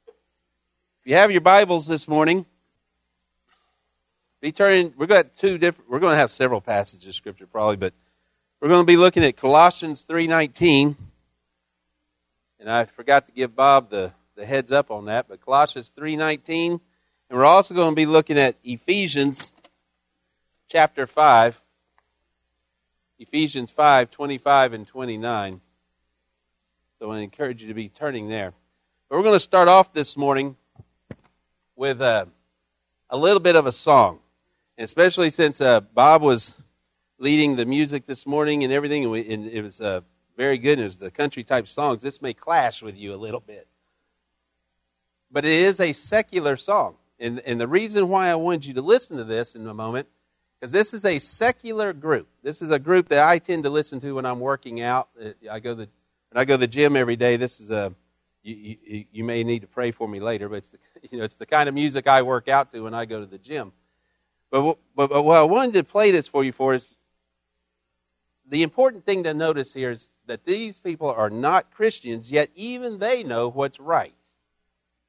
If 0.07 1.07
you 1.07 1.17
have 1.17 1.33
your 1.33 1.41
Bibles 1.41 1.85
this 1.85 2.07
morning, 2.07 2.47
be 4.41 4.53
turning. 4.53 4.95
We're 4.97 5.09
going 5.09 5.23
to 5.23 5.27
have 5.27 5.35
two 5.35 5.59
different. 5.59 5.91
We're 5.91 5.99
going 5.99 6.12
to 6.12 6.19
have 6.19 6.31
several 6.31 6.61
passages 6.61 7.09
of 7.09 7.15
Scripture 7.17 7.49
probably, 7.49 7.79
but 7.79 7.95
we're 8.61 8.69
going 8.69 8.83
to 8.83 8.87
be 8.87 8.97
looking 8.97 9.25
at 9.25 9.37
Colossians 9.37 10.03
three 10.03 10.29
nineteen. 10.29 10.95
And 12.61 12.71
I 12.71 12.85
forgot 12.85 13.27
to 13.27 13.33
give 13.33 13.57
Bob 13.57 13.91
the, 13.91 14.12
the 14.37 14.47
heads 14.47 14.71
up 14.71 14.93
on 14.93 15.07
that, 15.07 15.27
but 15.29 15.45
Colossians 15.45 15.89
three 15.89 16.15
nineteen, 16.15 16.81
and 17.29 17.37
we're 17.37 17.45
also 17.45 17.75
going 17.75 17.91
to 17.91 17.97
be 17.97 18.07
looking 18.07 18.39
at 18.39 18.55
Ephesians 18.62 19.51
chapter 20.69 21.09
5, 21.09 21.61
Ephesians 23.19 23.73
5, 23.73 24.12
25 24.12 24.73
and 24.75 24.87
29. 24.87 25.61
So 26.99 27.11
I 27.11 27.19
encourage 27.19 27.61
you 27.61 27.69
to 27.69 27.75
be 27.75 27.91
turning 27.91 28.31
there. 28.31 28.55
But 29.11 29.17
we're 29.17 29.23
going 29.23 29.37
to 29.37 29.41
start 29.41 29.69
off 29.69 29.93
this 29.93 30.17
morning 30.17 30.57
with 31.77 32.01
a, 32.01 32.27
a 33.11 33.19
little 33.19 33.41
bit 33.41 33.55
of 33.55 33.67
a 33.67 33.73
song, 33.73 34.21
especially 34.79 35.29
since 35.29 35.61
uh, 35.61 35.83
Bob 35.83 36.23
was 36.23 36.55
leading 37.19 37.57
the 37.57 37.67
music 37.67 38.07
this 38.07 38.27
morning 38.27 38.65
and 38.65 38.73
everything, 38.73 39.03
and, 39.03 39.13
we, 39.13 39.31
and 39.31 39.47
it 39.47 39.61
was 39.61 39.79
uh, 39.79 40.01
very 40.39 40.57
good. 40.57 40.79
And 40.79 40.85
it 40.85 40.87
was 40.87 40.97
the 40.97 41.11
country 41.11 41.45
type 41.45 41.69
songs. 41.69 42.01
This 42.01 42.23
may 42.23 42.33
clash 42.33 42.83
with 42.83 42.97
you 42.97 43.13
a 43.13 43.17
little 43.17 43.41
bit, 43.41 43.69
but 45.31 45.45
it 45.45 45.53
is 45.53 45.81
a 45.81 45.93
secular 45.93 46.57
song. 46.57 46.97
And, 47.20 47.41
and 47.41 47.61
the 47.61 47.68
reason 47.68 48.09
why 48.09 48.31
I 48.31 48.37
wanted 48.37 48.64
you 48.64 48.73
to 48.73 48.83
listen 48.83 49.18
to 49.18 49.25
this 49.25 49.55
in 49.55 49.66
a 49.66 49.75
moment 49.75 50.09
because 50.59 50.73
this 50.73 50.95
is 50.95 51.05
a 51.05 51.18
secular 51.18 51.93
group. 51.93 52.27
This 52.43 52.62
is 52.62 52.70
a 52.70 52.79
group 52.79 53.09
that 53.09 53.23
I 53.23 53.39
tend 53.39 53.64
to 53.64 53.70
listen 53.70 54.01
to 54.01 54.14
when 54.14 54.25
I'm 54.25 54.41
working 54.41 54.81
out. 54.81 55.11
Uh, 55.23 55.33
I 55.51 55.61
go 55.61 55.75
the 55.75 55.91
when 56.31 56.41
I 56.41 56.45
go 56.45 56.55
to 56.55 56.59
the 56.59 56.66
gym 56.66 56.97
every 56.97 57.16
day. 57.16 57.37
This 57.37 57.61
is 57.61 57.70
a 57.70 57.95
you, 58.43 58.77
you, 58.85 59.05
you 59.11 59.24
may 59.24 59.43
need 59.43 59.62
to 59.62 59.66
pray 59.66 59.91
for 59.91 60.07
me 60.07 60.20
later, 60.20 60.49
but 60.49 60.57
it's 60.57 60.68
the, 60.68 60.79
you 61.11 61.18
know 61.18 61.24
it's 61.24 61.35
the 61.35 61.47
kind 61.47 61.68
of 61.68 61.74
music 61.74 62.07
I 62.07 62.22
work 62.22 62.49
out 62.49 62.72
to 62.72 62.81
when 62.81 62.95
I 62.95 63.05
go 63.05 63.20
to 63.20 63.27
the 63.27 63.39
gym. 63.39 63.72
But, 64.51 64.79
but, 64.95 65.11
but 65.11 65.22
what 65.24 65.39
I 65.39 65.43
wanted 65.43 65.74
to 65.74 65.85
play 65.85 66.12
this 66.12 66.29
for 66.29 66.45
you 66.45 66.53
for 66.53 66.74
is 66.74 66.87
the 68.49 68.62
important 68.62 69.05
thing 69.05 69.24
to 69.24 69.35
notice 69.35 69.72
here 69.72 69.91
is 69.91 70.12
that 70.27 70.45
these 70.45 70.79
people 70.79 71.11
are 71.11 71.31
not 71.31 71.72
Christians, 71.72 72.31
yet 72.31 72.51
even 72.55 72.99
they 72.99 73.24
know 73.24 73.49
what's 73.49 73.81
right. 73.81 74.14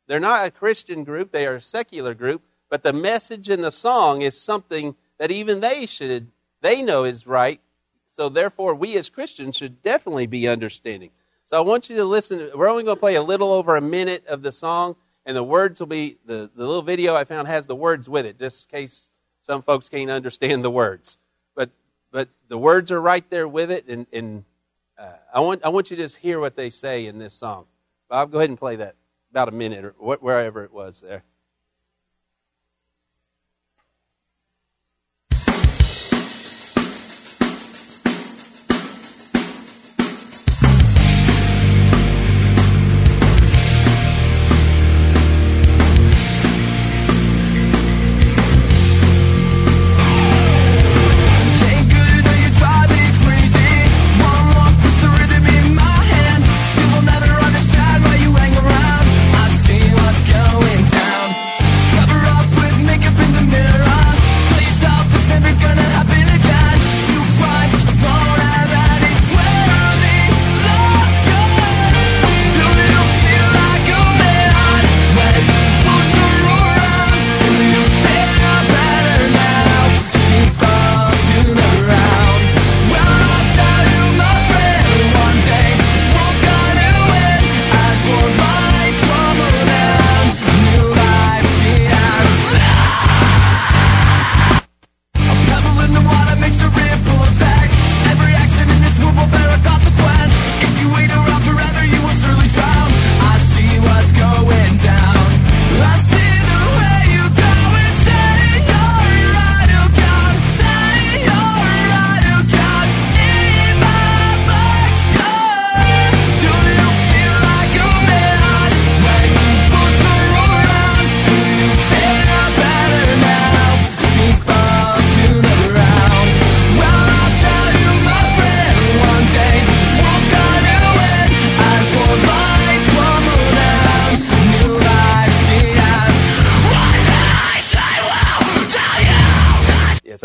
They're 0.08 0.20
not 0.20 0.48
a 0.48 0.52
Christian 0.52 1.04
group, 1.04 1.32
they 1.32 1.46
are 1.46 1.58
a 1.58 1.62
secular 1.62 2.16
group, 2.16 2.42
but 2.70 2.82
the 2.82 2.94
message 2.94 3.50
in 3.50 3.62
the 3.62 3.72
song 3.72 4.24
is 4.24 4.40
something 4.40 4.96
that 5.20 5.32
even 5.32 5.60
they 5.60 5.86
should 5.86 6.32
they 6.62 6.82
know 6.82 7.04
is 7.04 7.28
right. 7.28 7.62
So 8.18 8.30
therefore 8.30 8.74
we 8.74 8.98
as 8.98 9.12
Christians 9.12 9.56
should 9.56 9.84
definitely 9.84 10.26
be 10.26 10.48
understanding. 10.48 11.12
So 11.46 11.56
I 11.56 11.62
want 11.62 11.88
you 11.88 11.96
to 11.98 12.04
listen. 12.04 12.50
We're 12.56 12.68
only 12.68 12.84
going 12.84 12.98
to 12.98 13.00
play 13.00 13.14
a 13.14 13.22
little 13.22 13.54
over 13.54 13.76
a 13.76 13.82
minute 13.82 14.26
of 14.26 14.42
the 14.42 14.52
song, 14.52 14.96
and 15.28 15.38
the 15.38 15.44
words 15.44 15.80
will 15.80 15.88
be 15.88 16.18
the, 16.26 16.50
the 16.56 16.66
little 16.66 16.82
video 16.82 17.14
I 17.14 17.26
found 17.26 17.48
has 17.48 17.68
the 17.68 17.76
words 17.76 18.10
with 18.10 18.26
it, 18.26 18.40
just 18.40 18.68
in 18.74 18.80
case 18.80 19.12
some 19.44 19.62
folks 19.62 19.88
can't 19.88 20.10
understand 20.10 20.64
the 20.64 20.72
words. 20.72 21.20
But 21.56 21.70
but 22.12 22.28
the 22.48 22.58
words 22.58 22.92
are 22.92 23.00
right 23.00 23.24
there 23.30 23.48
with 23.48 23.70
it, 23.70 23.88
and, 23.88 24.08
and 24.12 24.44
uh, 24.98 25.12
I 25.32 25.40
want 25.40 25.64
I 25.64 25.70
want 25.70 25.92
you 25.92 25.98
to 25.98 26.02
just 26.02 26.18
hear 26.18 26.40
what 26.40 26.56
they 26.56 26.72
say 26.72 27.06
in 27.06 27.20
this 27.20 27.36
song. 27.36 27.68
Bob, 28.10 28.32
go 28.32 28.40
ahead 28.40 28.50
and 28.50 28.58
play 28.58 28.78
that 28.78 28.96
about 29.30 29.48
a 29.48 29.52
minute 29.52 29.86
or 29.86 29.92
wherever 30.18 30.64
it 30.64 30.74
was 30.74 31.02
there. 31.02 31.24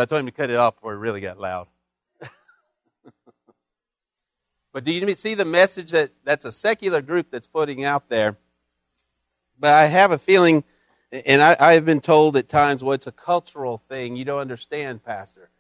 I 0.03 0.05
told 0.05 0.21
him 0.21 0.27
to 0.27 0.33
cut 0.33 0.51
it 0.51 0.57
off 0.57 0.75
before 0.75 0.95
it 0.95 0.99
really 0.99 1.21
got 1.21 1.39
loud. 1.39 1.69
but 4.73 4.83
do 4.85 4.93
you 4.93 5.15
see 5.15 5.35
the 5.35 5.45
message 5.45 5.93
that 5.93 6.11
that's 6.25 6.45
a 6.45 6.51
secular 6.51 7.01
group 7.01 7.31
that's 7.31 7.47
putting 7.47 7.85
out 7.85 8.09
there? 8.09 8.37
But 9.61 9.75
I 9.75 9.87
have 9.87 10.11
a 10.11 10.19
feeling, 10.19 10.65
and 11.13 11.41
I, 11.41 11.57
I 11.59 11.75
have 11.75 11.85
been 11.85 12.01
told 12.01 12.37
at 12.37 12.49
times, 12.49 12.83
well, 12.83 12.95
it's 12.95 13.07
a 13.07 13.13
cultural 13.13 13.79
thing. 13.89 14.17
You 14.17 14.25
don't 14.25 14.41
understand, 14.41 15.05
Pastor. 15.05 15.51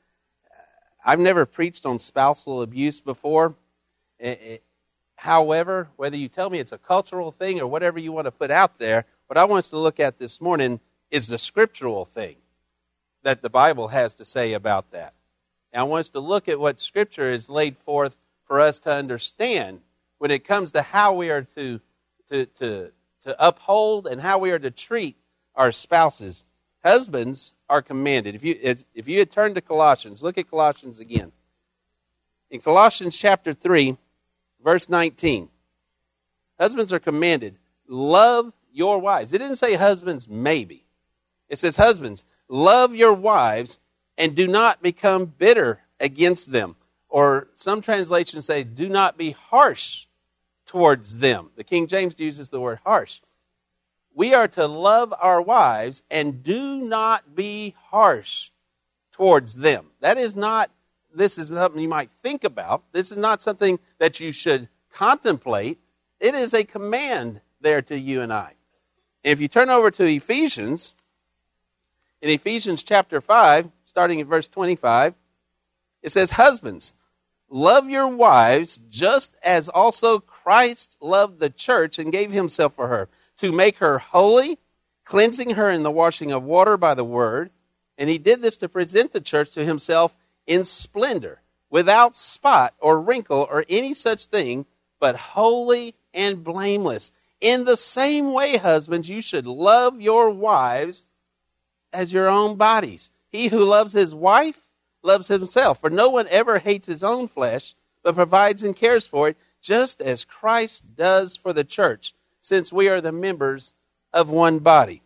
I've 1.04 1.20
never 1.20 1.46
preached 1.46 1.86
on 1.86 2.00
spousal 2.00 2.62
abuse 2.62 3.00
before. 3.00 3.54
However, 5.14 5.88
whether 5.96 6.16
you 6.16 6.28
tell 6.28 6.50
me 6.50 6.58
it's 6.58 6.72
a 6.72 6.78
cultural 6.78 7.30
thing 7.30 7.60
or 7.60 7.68
whatever 7.68 8.00
you 8.00 8.10
want 8.10 8.24
to 8.24 8.32
put 8.32 8.50
out 8.50 8.78
there, 8.78 9.04
what 9.28 9.38
I 9.38 9.44
want 9.44 9.60
us 9.60 9.70
to 9.70 9.78
look 9.78 10.00
at 10.00 10.18
this 10.18 10.40
morning 10.40 10.80
is 11.12 11.28
the 11.28 11.38
scriptural 11.38 12.06
thing 12.06 12.36
that 13.22 13.42
the 13.42 13.50
Bible 13.50 13.88
has 13.88 14.14
to 14.14 14.24
say 14.24 14.52
about 14.52 14.90
that. 14.90 15.14
And 15.72 15.80
I 15.80 15.84
want 15.84 16.00
us 16.00 16.10
to 16.10 16.20
look 16.20 16.48
at 16.48 16.60
what 16.60 16.80
Scripture 16.80 17.30
has 17.30 17.48
laid 17.48 17.76
forth 17.78 18.16
for 18.46 18.60
us 18.60 18.78
to 18.80 18.92
understand 18.92 19.80
when 20.18 20.30
it 20.30 20.44
comes 20.44 20.72
to 20.72 20.82
how 20.82 21.14
we 21.14 21.30
are 21.30 21.42
to, 21.42 21.80
to, 22.30 22.46
to, 22.46 22.92
to 23.24 23.44
uphold 23.44 24.06
and 24.06 24.20
how 24.20 24.38
we 24.38 24.50
are 24.50 24.58
to 24.58 24.70
treat 24.70 25.16
our 25.54 25.72
spouses. 25.72 26.44
Husbands 26.84 27.54
are 27.68 27.82
commanded. 27.82 28.34
If 28.34 28.44
you, 28.44 28.58
if 28.94 29.08
you 29.08 29.18
had 29.18 29.30
turned 29.30 29.54
to 29.54 29.60
Colossians, 29.60 30.22
look 30.22 30.38
at 30.38 30.50
Colossians 30.50 30.98
again. 30.98 31.32
In 32.50 32.60
Colossians 32.60 33.16
chapter 33.16 33.54
3, 33.54 33.96
verse 34.62 34.88
19, 34.88 35.48
husbands 36.58 36.92
are 36.92 36.98
commanded, 36.98 37.56
love 37.88 38.52
your 38.72 38.98
wives. 38.98 39.32
It 39.32 39.38
didn't 39.38 39.56
say 39.56 39.74
husbands 39.74 40.28
maybe. 40.28 40.84
It 41.48 41.58
says, 41.58 41.76
husbands, 41.76 42.24
love 42.52 42.94
your 42.94 43.14
wives 43.14 43.80
and 44.18 44.36
do 44.36 44.46
not 44.46 44.82
become 44.82 45.24
bitter 45.24 45.80
against 45.98 46.52
them. 46.52 46.76
Or 47.08 47.48
some 47.54 47.80
translations 47.80 48.44
say, 48.44 48.62
do 48.62 48.88
not 48.88 49.16
be 49.16 49.30
harsh 49.30 50.06
towards 50.66 51.18
them. 51.18 51.50
The 51.56 51.64
King 51.64 51.86
James 51.86 52.18
uses 52.18 52.50
the 52.50 52.60
word 52.60 52.78
harsh. 52.84 53.20
We 54.14 54.34
are 54.34 54.48
to 54.48 54.66
love 54.66 55.14
our 55.18 55.40
wives 55.40 56.02
and 56.10 56.42
do 56.42 56.76
not 56.76 57.34
be 57.34 57.74
harsh 57.88 58.50
towards 59.12 59.54
them. 59.54 59.86
That 60.00 60.18
is 60.18 60.36
not, 60.36 60.70
this 61.14 61.38
is 61.38 61.48
something 61.48 61.80
you 61.80 61.88
might 61.88 62.10
think 62.22 62.44
about. 62.44 62.82
This 62.92 63.10
is 63.10 63.18
not 63.18 63.40
something 63.40 63.78
that 63.98 64.20
you 64.20 64.30
should 64.30 64.68
contemplate. 64.92 65.78
It 66.20 66.34
is 66.34 66.52
a 66.52 66.64
command 66.64 67.40
there 67.62 67.80
to 67.82 67.98
you 67.98 68.20
and 68.20 68.32
I. 68.32 68.52
If 69.24 69.40
you 69.40 69.48
turn 69.48 69.70
over 69.70 69.90
to 69.90 70.04
Ephesians, 70.04 70.94
in 72.22 72.30
Ephesians 72.30 72.84
chapter 72.84 73.20
5, 73.20 73.68
starting 73.82 74.20
at 74.20 74.28
verse 74.28 74.46
25, 74.46 75.14
it 76.02 76.12
says, 76.12 76.30
Husbands, 76.30 76.94
love 77.50 77.90
your 77.90 78.08
wives 78.08 78.80
just 78.88 79.36
as 79.42 79.68
also 79.68 80.20
Christ 80.20 80.96
loved 81.00 81.40
the 81.40 81.50
church 81.50 81.98
and 81.98 82.12
gave 82.12 82.30
himself 82.30 82.74
for 82.74 82.86
her, 82.86 83.08
to 83.38 83.50
make 83.50 83.78
her 83.78 83.98
holy, 83.98 84.56
cleansing 85.04 85.50
her 85.50 85.68
in 85.68 85.82
the 85.82 85.90
washing 85.90 86.30
of 86.30 86.44
water 86.44 86.76
by 86.76 86.94
the 86.94 87.04
word. 87.04 87.50
And 87.98 88.08
he 88.08 88.18
did 88.18 88.40
this 88.40 88.56
to 88.58 88.68
present 88.68 89.10
the 89.10 89.20
church 89.20 89.50
to 89.50 89.64
himself 89.64 90.14
in 90.46 90.62
splendor, 90.62 91.40
without 91.70 92.14
spot 92.14 92.72
or 92.78 93.00
wrinkle 93.00 93.48
or 93.50 93.64
any 93.68 93.94
such 93.94 94.26
thing, 94.26 94.64
but 95.00 95.16
holy 95.16 95.96
and 96.14 96.44
blameless. 96.44 97.10
In 97.40 97.64
the 97.64 97.76
same 97.76 98.32
way, 98.32 98.58
husbands, 98.58 99.08
you 99.08 99.20
should 99.20 99.46
love 99.46 100.00
your 100.00 100.30
wives 100.30 101.04
as 101.92 102.12
your 102.12 102.28
own 102.28 102.56
bodies. 102.56 103.10
He 103.30 103.48
who 103.48 103.64
loves 103.64 103.92
his 103.92 104.14
wife 104.14 104.60
loves 105.02 105.28
himself. 105.28 105.80
For 105.80 105.90
no 105.90 106.10
one 106.10 106.28
ever 106.28 106.58
hates 106.58 106.86
his 106.86 107.02
own 107.02 107.28
flesh, 107.28 107.74
but 108.02 108.14
provides 108.14 108.62
and 108.62 108.76
cares 108.76 109.06
for 109.06 109.28
it, 109.28 109.36
just 109.60 110.00
as 110.00 110.24
Christ 110.24 110.84
does 110.96 111.36
for 111.36 111.52
the 111.52 111.64
church, 111.64 112.14
since 112.40 112.72
we 112.72 112.88
are 112.88 113.00
the 113.00 113.12
members 113.12 113.72
of 114.12 114.28
one 114.28 114.58
body. 114.58 115.02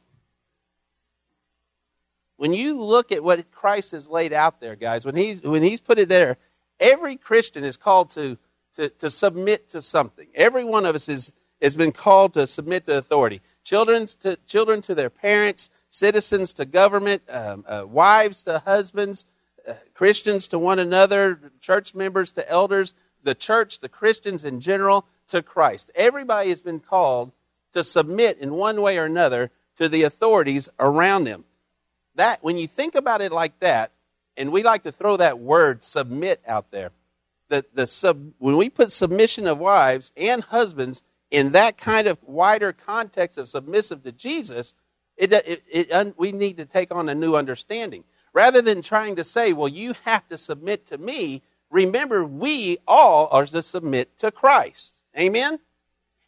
When 2.37 2.53
you 2.53 2.80
look 2.80 3.12
at 3.12 3.24
what 3.24 3.51
Christ 3.51 3.93
has 3.93 4.11
laid 4.11 4.32
out 4.32 4.61
there, 4.61 4.76
guys, 4.76 5.07
when 5.07 5.16
he's, 5.16 5.43
when 5.43 5.62
he's 5.62 5.80
put 5.80 5.99
it 5.99 6.09
there, 6.09 6.37
every 6.78 7.16
Christian 7.16 7.64
is 7.64 7.76
called 7.76 8.11
to, 8.11 8.37
to, 8.76 8.89
to 8.91 9.11
submit 9.11 9.68
to 9.70 9.80
something. 9.80 10.28
Every 10.34 10.64
one 10.64 10.84
of 10.84 10.95
us 10.95 11.09
is, 11.09 11.32
has 11.62 11.76
been 11.76 11.93
called 11.93 12.34
to 12.34 12.47
submit 12.47 12.84
to 12.87 12.99
authority. 12.99 13.41
Children 13.64 14.07
to, 14.20 14.37
children 14.47 14.82
to 14.82 14.95
their 14.95 15.11
parents, 15.11 15.70
citizens 15.89 16.53
to 16.55 16.64
government, 16.64 17.22
um, 17.28 17.64
uh, 17.66 17.84
wives 17.87 18.43
to 18.45 18.59
husbands, 18.61 19.26
uh, 19.66 19.74
Christians 19.95 20.49
to 20.49 20.59
one 20.59 20.78
another, 20.78 21.53
church 21.61 21.95
members 21.95 22.32
to 22.32 22.49
elders, 22.49 22.95
the 23.22 23.34
church, 23.34 23.80
the 23.80 23.89
Christians 23.89 24.45
in 24.45 24.61
general, 24.61 25.07
to 25.28 25.43
Christ. 25.43 25.91
Everybody 25.95 26.51
has 26.51 26.61
been 26.61 26.80
called 26.80 27.32
to 27.72 27.82
submit 27.84 28.39
in 28.39 28.55
one 28.55 28.80
way 28.80 28.99
or 28.99 29.05
another 29.05 29.51
to 29.76 29.89
the 29.89 30.05
authorities 30.05 30.68
around 30.78 31.24
them. 31.24 31.45
That, 32.14 32.43
when 32.43 32.57
you 32.57 32.66
think 32.66 32.95
about 32.95 33.20
it 33.20 33.32
like 33.32 33.59
that, 33.61 33.93
and 34.37 34.53
we 34.53 34.62
like 34.62 34.84
to 34.84 34.93
throw 34.93 35.16
that 35.16 35.39
word 35.39 35.82
submit 35.82 36.41
out 36.47 36.70
there, 36.70 36.91
the, 37.49 37.64
the 37.74 37.87
sub, 37.87 38.32
when 38.39 38.57
we 38.57 38.70
put 38.70 38.93
submission 38.93 39.47
of 39.47 39.59
wives 39.59 40.12
and 40.16 40.43
husbands 40.43 41.03
in 41.30 41.53
that 41.53 41.76
kind 41.76 42.07
of 42.07 42.18
wider 42.22 42.72
context 42.72 43.39
of 43.39 43.49
submissive 43.49 44.03
to 44.05 44.12
Jesus, 44.12 44.74
it, 45.17 45.33
it, 45.33 45.62
it, 45.69 46.14
we 46.19 46.33
need 46.33 46.59
to 46.59 46.67
take 46.67 46.95
on 46.95 47.09
a 47.09 47.14
new 47.14 47.35
understanding. 47.35 48.05
Rather 48.33 48.61
than 48.61 48.83
trying 48.83 49.17
to 49.17 49.25
say, 49.25 49.53
well, 49.53 49.69
you 49.69 49.95
have 50.05 50.27
to 50.29 50.37
submit 50.37 50.87
to 50.87 50.99
me, 50.99 51.43
remember, 51.71 52.25
we 52.25 52.79
all 52.87 53.29
are 53.31 53.47
to 53.47 53.62
submit 53.62 54.19
to 54.19 54.31
Christ. 54.31 55.01
Amen? 55.19 55.59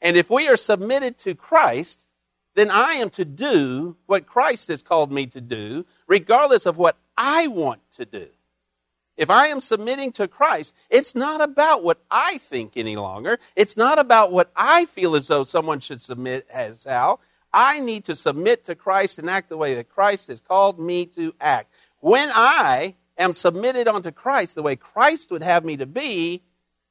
And 0.00 0.16
if 0.16 0.30
we 0.30 0.48
are 0.48 0.56
submitted 0.56 1.18
to 1.18 1.34
Christ, 1.34 2.06
then 2.54 2.70
I 2.70 2.94
am 2.94 3.10
to 3.10 3.24
do 3.24 3.96
what 4.06 4.26
Christ 4.26 4.68
has 4.68 4.82
called 4.82 5.12
me 5.12 5.26
to 5.26 5.40
do, 5.40 5.84
regardless 6.06 6.66
of 6.66 6.76
what 6.76 6.96
I 7.16 7.48
want 7.48 7.82
to 7.96 8.06
do. 8.06 8.28
If 9.18 9.30
I 9.30 9.48
am 9.48 9.60
submitting 9.60 10.12
to 10.12 10.28
Christ, 10.28 10.74
it's 10.88 11.14
not 11.16 11.40
about 11.40 11.82
what 11.82 12.00
I 12.08 12.38
think 12.38 12.76
any 12.76 12.96
longer. 12.96 13.38
It's 13.56 13.76
not 13.76 13.98
about 13.98 14.30
what 14.30 14.50
I 14.56 14.84
feel 14.86 15.16
as 15.16 15.26
though 15.26 15.44
someone 15.44 15.80
should 15.80 16.00
submit 16.00 16.46
as 16.50 16.84
how. 16.84 17.18
I 17.52 17.80
need 17.80 18.04
to 18.06 18.16
submit 18.16 18.64
to 18.66 18.74
Christ 18.74 19.18
and 19.18 19.28
act 19.28 19.48
the 19.48 19.56
way 19.56 19.74
that 19.74 19.88
Christ 19.88 20.28
has 20.28 20.40
called 20.40 20.78
me 20.78 21.06
to 21.06 21.34
act. 21.40 21.72
When 22.00 22.30
I 22.32 22.94
am 23.16 23.34
submitted 23.34 23.88
unto 23.88 24.10
Christ 24.10 24.54
the 24.54 24.62
way 24.62 24.76
Christ 24.76 25.30
would 25.30 25.42
have 25.42 25.64
me 25.64 25.76
to 25.78 25.86
be, 25.86 26.42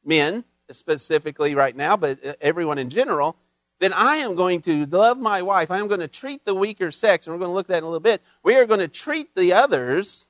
men 0.04 0.44
specifically 0.72 1.56
right 1.56 1.76
now, 1.76 1.96
but 1.96 2.38
everyone 2.42 2.78
in 2.78 2.90
general, 2.90 3.38
then 3.80 3.94
I 3.94 4.18
am 4.18 4.36
going 4.36 4.62
to 4.62 4.86
love 4.88 5.18
my 5.18 5.42
wife. 5.42 5.72
I 5.72 5.80
am 5.80 5.88
going 5.88 6.00
to 6.02 6.08
treat 6.08 6.46
the 6.46 6.56
weaker 6.56 6.92
sex, 6.92 7.26
and 7.26 7.34
we're 7.34 7.40
going 7.40 7.52
to 7.52 7.56
look 7.56 7.66
at 7.66 7.70
that 7.70 7.78
in 7.80 7.84
a 7.84 7.88
little 7.88 8.00
bit. 8.00 8.22
We 8.44 8.56
are 8.56 8.66
going 8.66 8.80
to 8.80 8.88
treat 8.88 9.36
the 9.36 9.54
others 9.54 10.27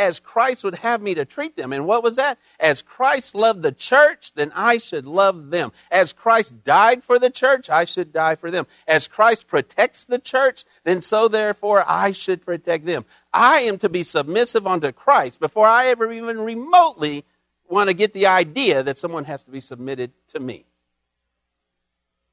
as 0.00 0.18
Christ 0.18 0.64
would 0.64 0.76
have 0.76 1.02
me 1.02 1.14
to 1.14 1.26
treat 1.26 1.56
them. 1.56 1.74
And 1.74 1.86
what 1.86 2.02
was 2.02 2.16
that? 2.16 2.38
As 2.58 2.80
Christ 2.80 3.34
loved 3.34 3.62
the 3.62 3.70
church, 3.70 4.32
then 4.32 4.50
I 4.54 4.78
should 4.78 5.06
love 5.06 5.50
them. 5.50 5.72
As 5.90 6.14
Christ 6.14 6.64
died 6.64 7.04
for 7.04 7.18
the 7.18 7.28
church, 7.28 7.68
I 7.68 7.84
should 7.84 8.10
die 8.10 8.36
for 8.36 8.50
them. 8.50 8.66
As 8.88 9.06
Christ 9.06 9.46
protects 9.46 10.06
the 10.06 10.18
church, 10.18 10.64
then 10.84 11.02
so 11.02 11.28
therefore 11.28 11.84
I 11.86 12.12
should 12.12 12.46
protect 12.46 12.86
them. 12.86 13.04
I 13.30 13.60
am 13.60 13.76
to 13.78 13.90
be 13.90 14.02
submissive 14.02 14.66
unto 14.66 14.90
Christ 14.90 15.38
before 15.38 15.66
I 15.66 15.88
ever 15.88 16.10
even 16.10 16.40
remotely 16.40 17.26
want 17.68 17.88
to 17.88 17.94
get 17.94 18.14
the 18.14 18.26
idea 18.26 18.82
that 18.82 18.96
someone 18.96 19.26
has 19.26 19.42
to 19.42 19.50
be 19.50 19.60
submitted 19.60 20.12
to 20.28 20.40
me. 20.40 20.64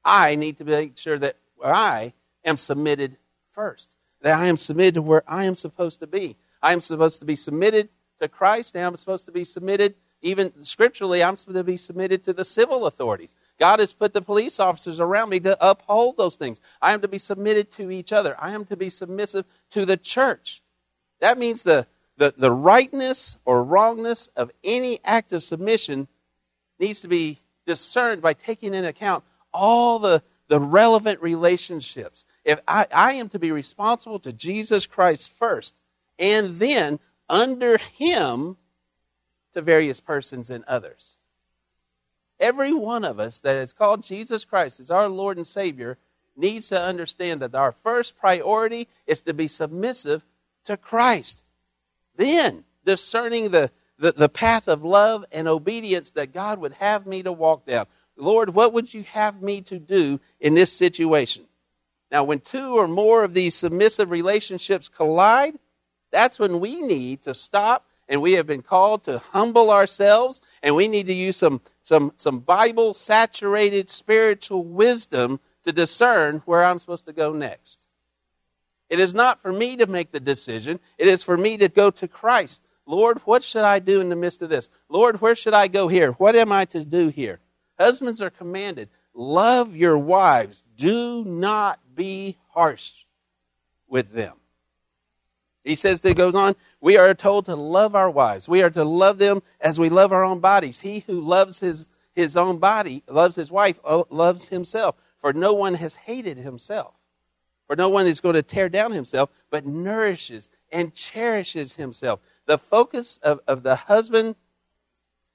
I 0.02 0.36
need 0.36 0.56
to 0.56 0.64
make 0.64 0.96
sure 0.96 1.18
that 1.18 1.36
I 1.62 2.14
am 2.46 2.56
submitted 2.56 3.18
first, 3.52 3.94
that 4.22 4.38
I 4.38 4.46
am 4.46 4.56
submitted 4.56 4.94
to 4.94 5.02
where 5.02 5.22
I 5.28 5.44
am 5.44 5.54
supposed 5.54 6.00
to 6.00 6.06
be. 6.06 6.36
I 6.62 6.72
am 6.72 6.80
supposed 6.80 7.20
to 7.20 7.24
be 7.24 7.36
submitted 7.36 7.88
to 8.20 8.28
Christ, 8.28 8.74
and 8.74 8.84
I'm 8.84 8.96
supposed 8.96 9.26
to 9.26 9.32
be 9.32 9.44
submitted, 9.44 9.94
even 10.22 10.64
scripturally, 10.64 11.22
I'm 11.22 11.36
supposed 11.36 11.58
to 11.58 11.64
be 11.64 11.76
submitted 11.76 12.24
to 12.24 12.32
the 12.32 12.44
civil 12.44 12.86
authorities. 12.86 13.34
God 13.58 13.78
has 13.80 13.92
put 13.92 14.12
the 14.12 14.22
police 14.22 14.58
officers 14.58 14.98
around 15.00 15.30
me 15.30 15.40
to 15.40 15.56
uphold 15.60 16.16
those 16.16 16.36
things. 16.36 16.60
I 16.82 16.92
am 16.92 17.00
to 17.02 17.08
be 17.08 17.18
submitted 17.18 17.70
to 17.72 17.90
each 17.90 18.12
other. 18.12 18.34
I 18.38 18.52
am 18.52 18.64
to 18.66 18.76
be 18.76 18.90
submissive 18.90 19.44
to 19.70 19.84
the 19.84 19.96
church. 19.96 20.62
That 21.20 21.38
means 21.38 21.62
the, 21.62 21.86
the, 22.16 22.34
the 22.36 22.52
rightness 22.52 23.36
or 23.44 23.62
wrongness 23.62 24.28
of 24.36 24.50
any 24.64 25.00
act 25.04 25.32
of 25.32 25.42
submission 25.42 26.08
needs 26.78 27.02
to 27.02 27.08
be 27.08 27.38
discerned 27.66 28.22
by 28.22 28.34
taking 28.34 28.74
into 28.74 28.88
account 28.88 29.24
all 29.52 29.98
the, 29.98 30.22
the 30.48 30.60
relevant 30.60 31.20
relationships. 31.22 32.24
If 32.44 32.60
I, 32.66 32.86
I 32.92 33.12
am 33.14 33.28
to 33.30 33.38
be 33.38 33.52
responsible 33.52 34.18
to 34.20 34.32
Jesus 34.32 34.86
Christ 34.86 35.30
first, 35.38 35.76
and 36.18 36.58
then 36.58 36.98
under 37.28 37.78
him 37.78 38.56
to 39.52 39.62
various 39.62 40.00
persons 40.00 40.50
and 40.50 40.64
others. 40.64 41.18
Every 42.40 42.72
one 42.72 43.04
of 43.04 43.18
us 43.18 43.40
that 43.40 43.56
is 43.56 43.72
called 43.72 44.02
Jesus 44.02 44.44
Christ 44.44 44.80
as 44.80 44.90
our 44.90 45.08
Lord 45.08 45.36
and 45.36 45.46
Savior 45.46 45.98
needs 46.36 46.68
to 46.68 46.80
understand 46.80 47.42
that 47.42 47.54
our 47.54 47.72
first 47.72 48.16
priority 48.16 48.88
is 49.06 49.20
to 49.22 49.34
be 49.34 49.48
submissive 49.48 50.22
to 50.64 50.76
Christ. 50.76 51.42
Then, 52.16 52.64
discerning 52.84 53.50
the, 53.50 53.70
the, 53.98 54.12
the 54.12 54.28
path 54.28 54.68
of 54.68 54.84
love 54.84 55.24
and 55.32 55.48
obedience 55.48 56.12
that 56.12 56.32
God 56.32 56.60
would 56.60 56.74
have 56.74 57.06
me 57.06 57.22
to 57.24 57.32
walk 57.32 57.66
down. 57.66 57.86
Lord, 58.16 58.54
what 58.54 58.72
would 58.72 58.92
you 58.92 59.02
have 59.04 59.42
me 59.42 59.62
to 59.62 59.78
do 59.78 60.20
in 60.40 60.54
this 60.54 60.72
situation? 60.72 61.44
Now, 62.10 62.24
when 62.24 62.40
two 62.40 62.76
or 62.76 62.88
more 62.88 63.24
of 63.24 63.34
these 63.34 63.54
submissive 63.54 64.10
relationships 64.10 64.88
collide, 64.88 65.58
that's 66.10 66.38
when 66.38 66.60
we 66.60 66.80
need 66.80 67.22
to 67.22 67.34
stop 67.34 67.86
and 68.08 68.22
we 68.22 68.32
have 68.32 68.46
been 68.46 68.62
called 68.62 69.04
to 69.04 69.18
humble 69.18 69.70
ourselves 69.70 70.40
and 70.62 70.74
we 70.74 70.88
need 70.88 71.06
to 71.06 71.12
use 71.12 71.36
some, 71.36 71.60
some, 71.82 72.12
some 72.16 72.40
Bible 72.40 72.94
saturated 72.94 73.90
spiritual 73.90 74.64
wisdom 74.64 75.40
to 75.64 75.72
discern 75.72 76.42
where 76.46 76.64
I'm 76.64 76.78
supposed 76.78 77.06
to 77.06 77.12
go 77.12 77.32
next. 77.32 77.80
It 78.88 79.00
is 79.00 79.12
not 79.12 79.42
for 79.42 79.52
me 79.52 79.76
to 79.76 79.86
make 79.86 80.10
the 80.10 80.20
decision, 80.20 80.80
it 80.96 81.08
is 81.08 81.22
for 81.22 81.36
me 81.36 81.58
to 81.58 81.68
go 81.68 81.90
to 81.90 82.08
Christ. 82.08 82.62
Lord, 82.86 83.18
what 83.26 83.44
should 83.44 83.64
I 83.64 83.80
do 83.80 84.00
in 84.00 84.08
the 84.08 84.16
midst 84.16 84.40
of 84.40 84.48
this? 84.48 84.70
Lord, 84.88 85.20
where 85.20 85.34
should 85.34 85.52
I 85.52 85.68
go 85.68 85.88
here? 85.88 86.12
What 86.12 86.36
am 86.36 86.52
I 86.52 86.64
to 86.66 86.86
do 86.86 87.08
here? 87.08 87.38
Husbands 87.78 88.22
are 88.22 88.30
commanded 88.30 88.88
love 89.14 89.74
your 89.74 89.98
wives, 89.98 90.62
do 90.76 91.24
not 91.24 91.80
be 91.94 92.38
harsh 92.50 92.92
with 93.88 94.12
them. 94.12 94.36
He 95.68 95.74
says 95.74 96.00
that 96.00 96.16
goes 96.16 96.34
on, 96.34 96.56
we 96.80 96.96
are 96.96 97.12
told 97.12 97.44
to 97.44 97.54
love 97.54 97.94
our 97.94 98.08
wives. 98.08 98.48
We 98.48 98.62
are 98.62 98.70
to 98.70 98.84
love 98.84 99.18
them 99.18 99.42
as 99.60 99.78
we 99.78 99.90
love 99.90 100.12
our 100.12 100.24
own 100.24 100.40
bodies. 100.40 100.80
He 100.80 101.00
who 101.00 101.20
loves 101.20 101.60
his, 101.60 101.88
his 102.14 102.38
own 102.38 102.56
body, 102.56 103.02
loves 103.06 103.36
his 103.36 103.50
wife, 103.50 103.78
uh, 103.84 104.04
loves 104.08 104.48
himself. 104.48 104.96
For 105.20 105.34
no 105.34 105.52
one 105.52 105.74
has 105.74 105.94
hated 105.94 106.38
himself. 106.38 106.94
For 107.66 107.76
no 107.76 107.90
one 107.90 108.06
is 108.06 108.22
going 108.22 108.36
to 108.36 108.42
tear 108.42 108.70
down 108.70 108.92
himself, 108.92 109.28
but 109.50 109.66
nourishes 109.66 110.48
and 110.72 110.94
cherishes 110.94 111.74
himself. 111.74 112.20
The 112.46 112.56
focus 112.56 113.18
of, 113.22 113.40
of 113.46 113.62
the 113.62 113.76
husband, 113.76 114.36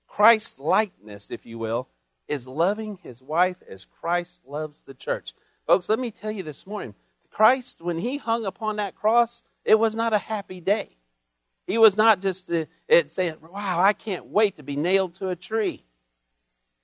Christ 0.07 0.59
likeness, 0.59 1.29
if 1.29 1.45
you 1.45 1.59
will, 1.59 1.87
is 2.27 2.47
loving 2.47 2.97
his 3.03 3.21
wife 3.21 3.57
as 3.69 3.85
Christ 3.85 4.41
loves 4.47 4.81
the 4.81 4.95
church. 4.95 5.35
Folks, 5.67 5.89
let 5.89 5.99
me 5.99 6.09
tell 6.09 6.31
you 6.31 6.41
this 6.41 6.65
morning 6.65 6.95
Christ, 7.29 7.81
when 7.81 7.99
he 7.99 8.17
hung 8.17 8.45
upon 8.45 8.77
that 8.77 8.95
cross, 8.95 9.43
it 9.65 9.79
was 9.79 9.95
not 9.95 10.13
a 10.13 10.17
happy 10.17 10.59
day. 10.59 10.89
He 11.67 11.77
was 11.77 11.95
not 11.95 12.21
just 12.21 12.51
uh, 12.51 12.65
saying, 13.07 13.37
Wow, 13.41 13.79
I 13.79 13.93
can't 13.93 14.25
wait 14.25 14.57
to 14.57 14.63
be 14.63 14.75
nailed 14.75 15.15
to 15.15 15.29
a 15.29 15.35
tree, 15.35 15.83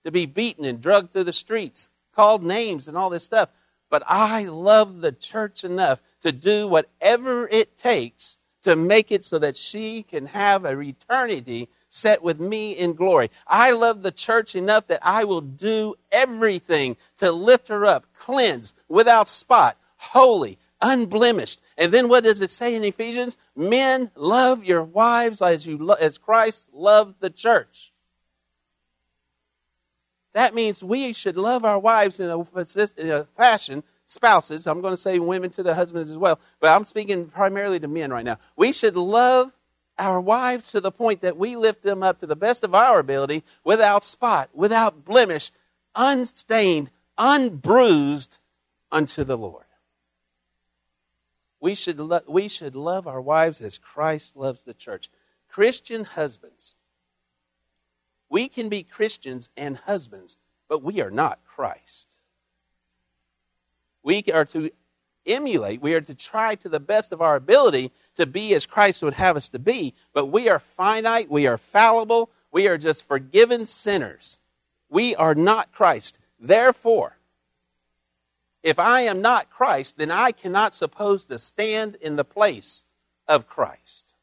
to 0.05 0.11
be 0.11 0.25
beaten 0.25 0.65
and 0.65 0.81
drugged 0.81 1.11
through 1.11 1.25
the 1.25 1.33
streets, 1.33 1.89
called 2.15 2.43
names 2.43 2.87
and 2.87 2.97
all 2.97 3.09
this 3.09 3.23
stuff. 3.23 3.49
But 3.89 4.03
I 4.07 4.45
love 4.45 5.01
the 5.01 5.11
church 5.11 5.63
enough 5.63 6.01
to 6.21 6.31
do 6.31 6.67
whatever 6.67 7.47
it 7.47 7.77
takes 7.77 8.37
to 8.63 8.75
make 8.75 9.11
it 9.11 9.25
so 9.25 9.39
that 9.39 9.55
she 9.55 10.03
can 10.03 10.25
have 10.27 10.65
a 10.65 10.79
eternity 10.79 11.69
set 11.87 12.21
with 12.21 12.39
me 12.39 12.73
in 12.73 12.93
glory. 12.93 13.31
I 13.47 13.71
love 13.71 14.03
the 14.03 14.11
church 14.11 14.55
enough 14.55 14.87
that 14.87 14.99
I 15.01 15.23
will 15.23 15.41
do 15.41 15.95
everything 16.11 16.97
to 17.17 17.31
lift 17.31 17.69
her 17.69 17.85
up, 17.85 18.05
cleansed, 18.17 18.75
without 18.87 19.27
spot, 19.27 19.77
holy, 19.97 20.58
unblemished. 20.81 21.61
And 21.77 21.91
then 21.91 22.07
what 22.07 22.23
does 22.23 22.41
it 22.41 22.49
say 22.49 22.75
in 22.75 22.83
Ephesians? 22.83 23.37
Men, 23.55 24.11
love 24.15 24.63
your 24.63 24.83
wives 24.83 25.41
as 25.41 25.65
you 25.65 25.77
lo- 25.77 25.95
as 25.99 26.17
Christ 26.17 26.69
loved 26.73 27.19
the 27.19 27.29
church. 27.29 27.91
That 30.33 30.53
means 30.53 30.83
we 30.83 31.13
should 31.13 31.37
love 31.37 31.65
our 31.65 31.79
wives 31.79 32.19
in 32.19 32.29
a, 32.29 32.39
in 32.39 33.09
a 33.09 33.25
fashion 33.35 33.83
spouses. 34.05 34.67
I'm 34.67 34.81
going 34.81 34.93
to 34.93 34.97
say 34.97 35.19
women 35.19 35.49
to 35.51 35.63
the 35.63 35.73
husbands 35.73 36.09
as 36.09 36.17
well, 36.17 36.39
but 36.59 36.73
I'm 36.73 36.85
speaking 36.85 37.27
primarily 37.27 37.79
to 37.79 37.87
men 37.87 38.11
right 38.11 38.25
now. 38.25 38.37
We 38.55 38.71
should 38.71 38.95
love 38.95 39.51
our 39.97 40.21
wives 40.21 40.71
to 40.71 40.81
the 40.81 40.91
point 40.91 41.21
that 41.21 41.37
we 41.37 41.55
lift 41.55 41.81
them 41.81 42.03
up 42.03 42.19
to 42.19 42.27
the 42.27 42.35
best 42.35 42.63
of 42.63 42.73
our 42.73 42.99
ability 42.99 43.43
without 43.63 44.03
spot, 44.03 44.49
without 44.53 45.03
blemish, 45.03 45.51
unstained, 45.95 46.89
unbruised 47.17 48.37
unto 48.91 49.23
the 49.23 49.37
Lord. 49.37 49.65
We 51.59 51.75
should, 51.75 51.99
lo- 51.99 52.21
we 52.27 52.47
should 52.47 52.75
love 52.75 53.07
our 53.07 53.21
wives 53.21 53.61
as 53.61 53.77
Christ 53.77 54.35
loves 54.35 54.63
the 54.63 54.73
church. 54.73 55.09
Christian 55.49 56.03
husbands. 56.03 56.75
We 58.29 58.47
can 58.47 58.69
be 58.69 58.83
Christians 58.83 59.49
and 59.57 59.75
husbands, 59.75 60.37
but 60.67 60.83
we 60.83 61.01
are 61.01 61.11
not 61.11 61.39
Christ. 61.45 62.17
We 64.03 64.23
are 64.33 64.45
to 64.45 64.71
emulate, 65.25 65.81
we 65.81 65.93
are 65.93 66.01
to 66.01 66.15
try 66.15 66.55
to 66.55 66.69
the 66.69 66.79
best 66.79 67.11
of 67.11 67.21
our 67.21 67.35
ability 67.35 67.91
to 68.15 68.25
be 68.25 68.53
as 68.53 68.65
Christ 68.65 69.03
would 69.03 69.13
have 69.15 69.35
us 69.35 69.49
to 69.49 69.59
be, 69.59 69.93
but 70.13 70.27
we 70.27 70.49
are 70.49 70.59
finite, 70.59 71.29
we 71.29 71.47
are 71.47 71.57
fallible, 71.57 72.29
we 72.51 72.67
are 72.67 72.77
just 72.77 73.07
forgiven 73.07 73.65
sinners. 73.65 74.39
We 74.89 75.15
are 75.15 75.35
not 75.35 75.71
Christ. 75.71 76.17
Therefore, 76.39 77.15
if 78.63 78.79
I 78.79 79.01
am 79.01 79.21
not 79.21 79.49
Christ, 79.49 79.97
then 79.97 80.11
I 80.11 80.31
cannot 80.31 80.75
suppose 80.75 81.25
to 81.25 81.39
stand 81.39 81.95
in 82.01 82.15
the 82.15 82.25
place 82.25 82.85
of 83.27 83.47
Christ. 83.47 84.15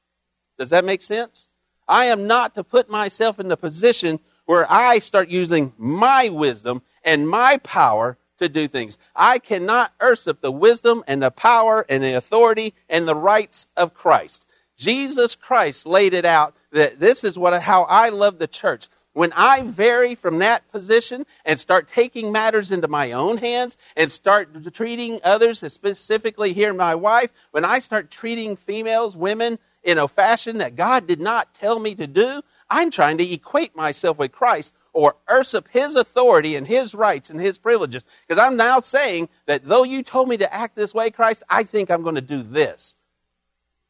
Does 0.58 0.70
that 0.70 0.84
make 0.84 1.02
sense? 1.02 1.48
I 1.88 2.06
am 2.06 2.26
not 2.26 2.54
to 2.54 2.64
put 2.64 2.90
myself 2.90 3.38
in 3.38 3.48
the 3.48 3.56
position 3.56 4.18
where 4.46 4.66
I 4.68 4.98
start 4.98 5.28
using 5.28 5.72
my 5.78 6.28
wisdom 6.28 6.82
and 7.04 7.28
my 7.28 7.58
power 7.58 8.18
to 8.38 8.48
do 8.48 8.68
things. 8.68 8.98
I 9.14 9.38
cannot 9.38 9.92
usurp 10.00 10.40
the 10.40 10.52
wisdom 10.52 11.04
and 11.06 11.22
the 11.22 11.30
power 11.30 11.86
and 11.88 12.02
the 12.02 12.14
authority 12.14 12.74
and 12.88 13.06
the 13.06 13.14
rights 13.14 13.66
of 13.76 13.94
Christ. 13.94 14.46
Jesus 14.76 15.34
Christ 15.34 15.86
laid 15.86 16.12
it 16.12 16.24
out 16.24 16.54
that 16.72 17.00
this 17.00 17.24
is 17.24 17.38
what 17.38 17.60
how 17.62 17.84
I 17.84 18.10
love 18.10 18.38
the 18.38 18.46
church. 18.46 18.88
When 19.16 19.32
I 19.32 19.62
vary 19.62 20.14
from 20.14 20.40
that 20.40 20.70
position 20.70 21.24
and 21.46 21.58
start 21.58 21.88
taking 21.88 22.32
matters 22.32 22.70
into 22.70 22.86
my 22.86 23.12
own 23.12 23.38
hands 23.38 23.78
and 23.96 24.12
start 24.12 24.74
treating 24.74 25.20
others, 25.24 25.60
specifically 25.72 26.52
here 26.52 26.74
my 26.74 26.94
wife, 26.94 27.30
when 27.50 27.64
I 27.64 27.78
start 27.78 28.10
treating 28.10 28.56
females, 28.56 29.16
women 29.16 29.58
in 29.82 29.96
a 29.96 30.06
fashion 30.06 30.58
that 30.58 30.76
God 30.76 31.06
did 31.06 31.18
not 31.18 31.54
tell 31.54 31.78
me 31.78 31.94
to 31.94 32.06
do, 32.06 32.42
I'm 32.68 32.90
trying 32.90 33.16
to 33.16 33.32
equate 33.32 33.74
myself 33.74 34.18
with 34.18 34.32
Christ 34.32 34.74
or 34.92 35.16
usurp 35.30 35.68
his 35.70 35.96
authority 35.96 36.54
and 36.54 36.66
his 36.66 36.94
rights 36.94 37.30
and 37.30 37.40
his 37.40 37.56
privileges. 37.56 38.04
Because 38.28 38.38
I'm 38.38 38.58
now 38.58 38.80
saying 38.80 39.30
that 39.46 39.64
though 39.64 39.84
you 39.84 40.02
told 40.02 40.28
me 40.28 40.36
to 40.36 40.52
act 40.52 40.76
this 40.76 40.92
way, 40.92 41.10
Christ, 41.10 41.42
I 41.48 41.62
think 41.62 41.90
I'm 41.90 42.02
going 42.02 42.16
to 42.16 42.20
do 42.20 42.42
this. 42.42 42.96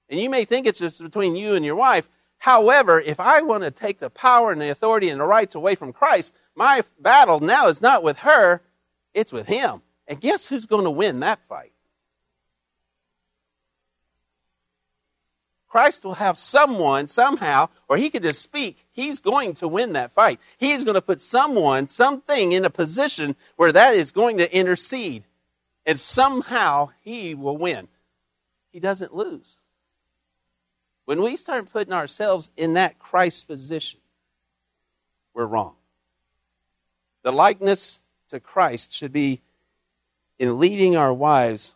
And 0.08 0.20
you 0.20 0.30
may 0.30 0.44
think 0.44 0.68
it's 0.68 0.78
just 0.78 1.02
between 1.02 1.34
you 1.34 1.54
and 1.54 1.64
your 1.64 1.74
wife. 1.74 2.08
However, 2.38 3.00
if 3.00 3.18
I 3.18 3.42
want 3.42 3.64
to 3.64 3.70
take 3.70 3.98
the 3.98 4.10
power 4.10 4.52
and 4.52 4.60
the 4.60 4.70
authority 4.70 5.08
and 5.08 5.20
the 5.20 5.24
rights 5.24 5.54
away 5.54 5.74
from 5.74 5.92
Christ, 5.92 6.34
my 6.54 6.82
battle 7.00 7.40
now 7.40 7.68
is 7.68 7.82
not 7.82 8.02
with 8.02 8.18
her, 8.18 8.60
it's 9.14 9.32
with 9.32 9.46
him. 9.46 9.82
And 10.06 10.20
guess 10.20 10.46
who's 10.46 10.66
going 10.66 10.84
to 10.84 10.90
win 10.90 11.20
that 11.20 11.40
fight? 11.48 11.72
Christ 15.68 16.04
will 16.04 16.14
have 16.14 16.38
someone 16.38 17.06
somehow, 17.06 17.68
or 17.88 17.96
he 17.98 18.08
could 18.08 18.22
just 18.22 18.40
speak, 18.40 18.86
he's 18.92 19.20
going 19.20 19.54
to 19.56 19.68
win 19.68 19.92
that 19.92 20.12
fight. 20.12 20.40
He's 20.56 20.84
going 20.84 20.94
to 20.94 21.02
put 21.02 21.20
someone, 21.20 21.88
something 21.88 22.52
in 22.52 22.64
a 22.64 22.70
position 22.70 23.36
where 23.56 23.72
that 23.72 23.94
is 23.94 24.12
going 24.12 24.38
to 24.38 24.56
intercede. 24.56 25.24
And 25.84 26.00
somehow 26.00 26.90
he 27.02 27.34
will 27.34 27.58
win. 27.58 27.88
He 28.72 28.80
doesn't 28.80 29.14
lose. 29.14 29.58
When 31.06 31.22
we 31.22 31.36
start 31.36 31.72
putting 31.72 31.92
ourselves 31.92 32.50
in 32.56 32.74
that 32.74 32.98
Christ 32.98 33.48
position, 33.48 34.00
we're 35.34 35.46
wrong. 35.46 35.74
The 37.22 37.32
likeness 37.32 38.00
to 38.28 38.38
Christ 38.38 38.92
should 38.92 39.12
be 39.12 39.40
in 40.38 40.60
leading 40.60 40.96
our 40.96 41.12
wives 41.12 41.74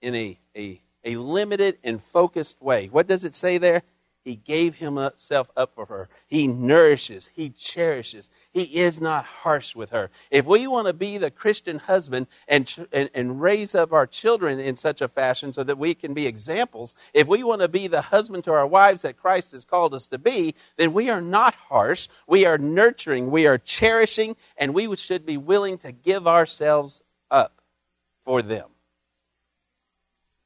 in 0.00 0.14
a, 0.14 0.38
a 0.56 0.80
a 1.04 1.16
limited 1.16 1.78
and 1.82 2.02
focused 2.02 2.60
way. 2.60 2.86
What 2.88 3.06
does 3.06 3.24
it 3.24 3.34
say 3.34 3.58
there? 3.58 3.82
He 4.24 4.36
gave 4.36 4.74
himself 4.74 5.48
up 5.56 5.74
for 5.74 5.86
her. 5.86 6.08
He 6.26 6.46
nourishes. 6.46 7.30
He 7.32 7.50
cherishes. 7.50 8.28
He 8.52 8.62
is 8.62 9.00
not 9.00 9.24
harsh 9.24 9.74
with 9.74 9.90
her. 9.90 10.10
If 10.30 10.44
we 10.44 10.66
want 10.66 10.86
to 10.88 10.92
be 10.92 11.18
the 11.18 11.30
Christian 11.30 11.78
husband 11.78 12.26
and, 12.46 12.88
and, 12.92 13.08
and, 13.14 13.40
raise 13.40 13.74
up 13.74 13.92
our 13.92 14.06
children 14.06 14.60
in 14.60 14.76
such 14.76 15.00
a 15.00 15.08
fashion 15.08 15.52
so 15.52 15.62
that 15.62 15.78
we 15.78 15.94
can 15.94 16.14
be 16.14 16.26
examples, 16.26 16.94
if 17.14 17.26
we 17.26 17.42
want 17.44 17.62
to 17.62 17.68
be 17.68 17.86
the 17.86 18.02
husband 18.02 18.44
to 18.44 18.52
our 18.52 18.66
wives 18.66 19.02
that 19.02 19.16
Christ 19.16 19.52
has 19.52 19.64
called 19.64 19.94
us 19.94 20.08
to 20.08 20.18
be, 20.18 20.54
then 20.76 20.92
we 20.92 21.08
are 21.10 21.22
not 21.22 21.54
harsh. 21.54 22.08
We 22.26 22.44
are 22.44 22.58
nurturing. 22.58 23.30
We 23.30 23.46
are 23.46 23.58
cherishing. 23.58 24.36
And 24.56 24.74
we 24.74 24.94
should 24.96 25.24
be 25.24 25.36
willing 25.36 25.78
to 25.78 25.92
give 25.92 26.26
ourselves 26.26 27.02
up 27.30 27.62
for 28.24 28.42
them 28.42 28.68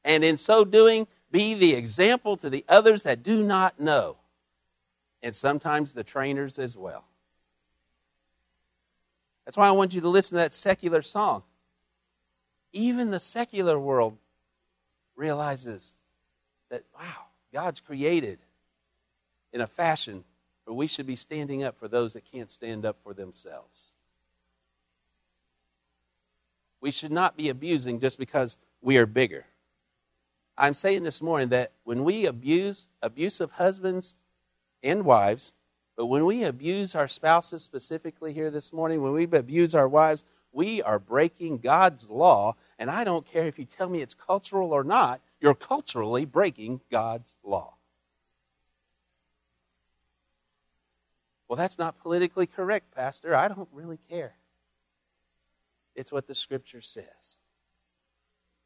and 0.04 0.24
in 0.24 0.36
so 0.36 0.64
doing, 0.64 1.06
be 1.32 1.54
the 1.54 1.74
example 1.74 2.36
to 2.36 2.50
the 2.50 2.64
others 2.68 3.02
that 3.04 3.22
do 3.22 3.42
not 3.42 3.80
know, 3.80 4.16
and 5.22 5.34
sometimes 5.34 5.92
the 5.92 6.04
trainers 6.04 6.58
as 6.58 6.76
well. 6.76 7.04
That's 9.44 9.56
why 9.56 9.66
I 9.66 9.72
want 9.72 9.94
you 9.94 10.02
to 10.02 10.08
listen 10.08 10.36
to 10.36 10.42
that 10.42 10.52
secular 10.52 11.02
song. 11.02 11.42
Even 12.72 13.10
the 13.10 13.18
secular 13.18 13.78
world 13.78 14.16
realizes 15.16 15.94
that, 16.70 16.84
wow, 16.94 17.26
God's 17.52 17.80
created 17.80 18.38
in 19.52 19.60
a 19.60 19.66
fashion 19.66 20.24
where 20.64 20.76
we 20.76 20.86
should 20.86 21.06
be 21.06 21.16
standing 21.16 21.64
up 21.64 21.78
for 21.78 21.88
those 21.88 22.12
that 22.12 22.24
can't 22.30 22.50
stand 22.50 22.84
up 22.84 22.96
for 23.02 23.14
themselves. 23.14 23.92
We 26.80 26.90
should 26.90 27.12
not 27.12 27.36
be 27.36 27.48
abusing 27.48 28.00
just 28.00 28.18
because 28.18 28.56
we 28.80 28.96
are 28.96 29.06
bigger. 29.06 29.44
I'm 30.56 30.74
saying 30.74 31.02
this 31.02 31.22
morning 31.22 31.48
that 31.48 31.72
when 31.84 32.04
we 32.04 32.26
abuse 32.26 32.88
abusive 33.02 33.52
husbands 33.52 34.14
and 34.82 35.04
wives, 35.04 35.54
but 35.96 36.06
when 36.06 36.24
we 36.24 36.44
abuse 36.44 36.94
our 36.94 37.08
spouses 37.08 37.62
specifically 37.62 38.32
here 38.32 38.50
this 38.50 38.72
morning, 38.72 39.02
when 39.02 39.12
we 39.12 39.24
abuse 39.24 39.74
our 39.74 39.88
wives, 39.88 40.24
we 40.52 40.82
are 40.82 40.98
breaking 40.98 41.58
God's 41.58 42.08
law. 42.10 42.56
And 42.78 42.90
I 42.90 43.04
don't 43.04 43.26
care 43.26 43.46
if 43.46 43.58
you 43.58 43.64
tell 43.64 43.88
me 43.88 44.02
it's 44.02 44.14
cultural 44.14 44.72
or 44.72 44.84
not, 44.84 45.20
you're 45.40 45.54
culturally 45.54 46.24
breaking 46.24 46.80
God's 46.90 47.36
law. 47.42 47.74
Well, 51.48 51.56
that's 51.56 51.78
not 51.78 51.98
politically 51.98 52.46
correct, 52.46 52.94
Pastor. 52.94 53.34
I 53.34 53.48
don't 53.48 53.68
really 53.72 53.98
care. 54.08 54.34
It's 55.94 56.10
what 56.10 56.26
the 56.26 56.34
scripture 56.34 56.80
says. 56.80 57.38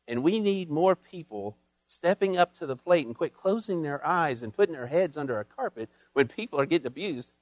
And 0.06 0.22
we 0.22 0.38
need 0.38 0.70
more 0.70 0.94
people 0.94 1.56
stepping 1.86 2.36
up 2.36 2.54
to 2.58 2.66
the 2.66 2.76
plate 2.76 3.06
and 3.06 3.16
quit 3.16 3.34
closing 3.34 3.82
their 3.82 4.04
eyes 4.06 4.42
and 4.42 4.54
putting 4.54 4.74
their 4.74 4.86
heads 4.86 5.16
under 5.16 5.38
a 5.38 5.44
carpet 5.44 5.88
when 6.12 6.28
people 6.28 6.60
are 6.60 6.66
getting 6.66 6.86
abused. 6.86 7.32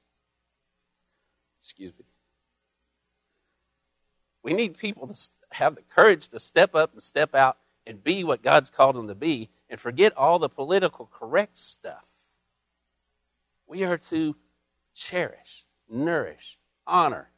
Excuse 1.60 1.92
me. 1.98 2.04
We 4.42 4.52
need 4.52 4.76
people 4.76 5.06
to 5.06 5.30
have 5.52 5.74
the 5.74 5.82
courage 5.94 6.28
to 6.28 6.40
step 6.40 6.74
up 6.74 6.92
and 6.92 7.02
step 7.02 7.34
out 7.34 7.56
and 7.86 8.02
be 8.02 8.24
what 8.24 8.42
God's 8.42 8.70
called 8.70 8.96
them 8.96 9.08
to 9.08 9.14
be 9.14 9.48
and 9.70 9.80
forget 9.80 10.16
all 10.16 10.38
the 10.38 10.48
political 10.48 11.06
correct 11.06 11.56
stuff. 11.56 12.04
We 13.66 13.84
are 13.84 13.98
to 14.10 14.36
cherish, 14.94 15.64
nourish, 15.88 16.58
honor, 16.86 17.30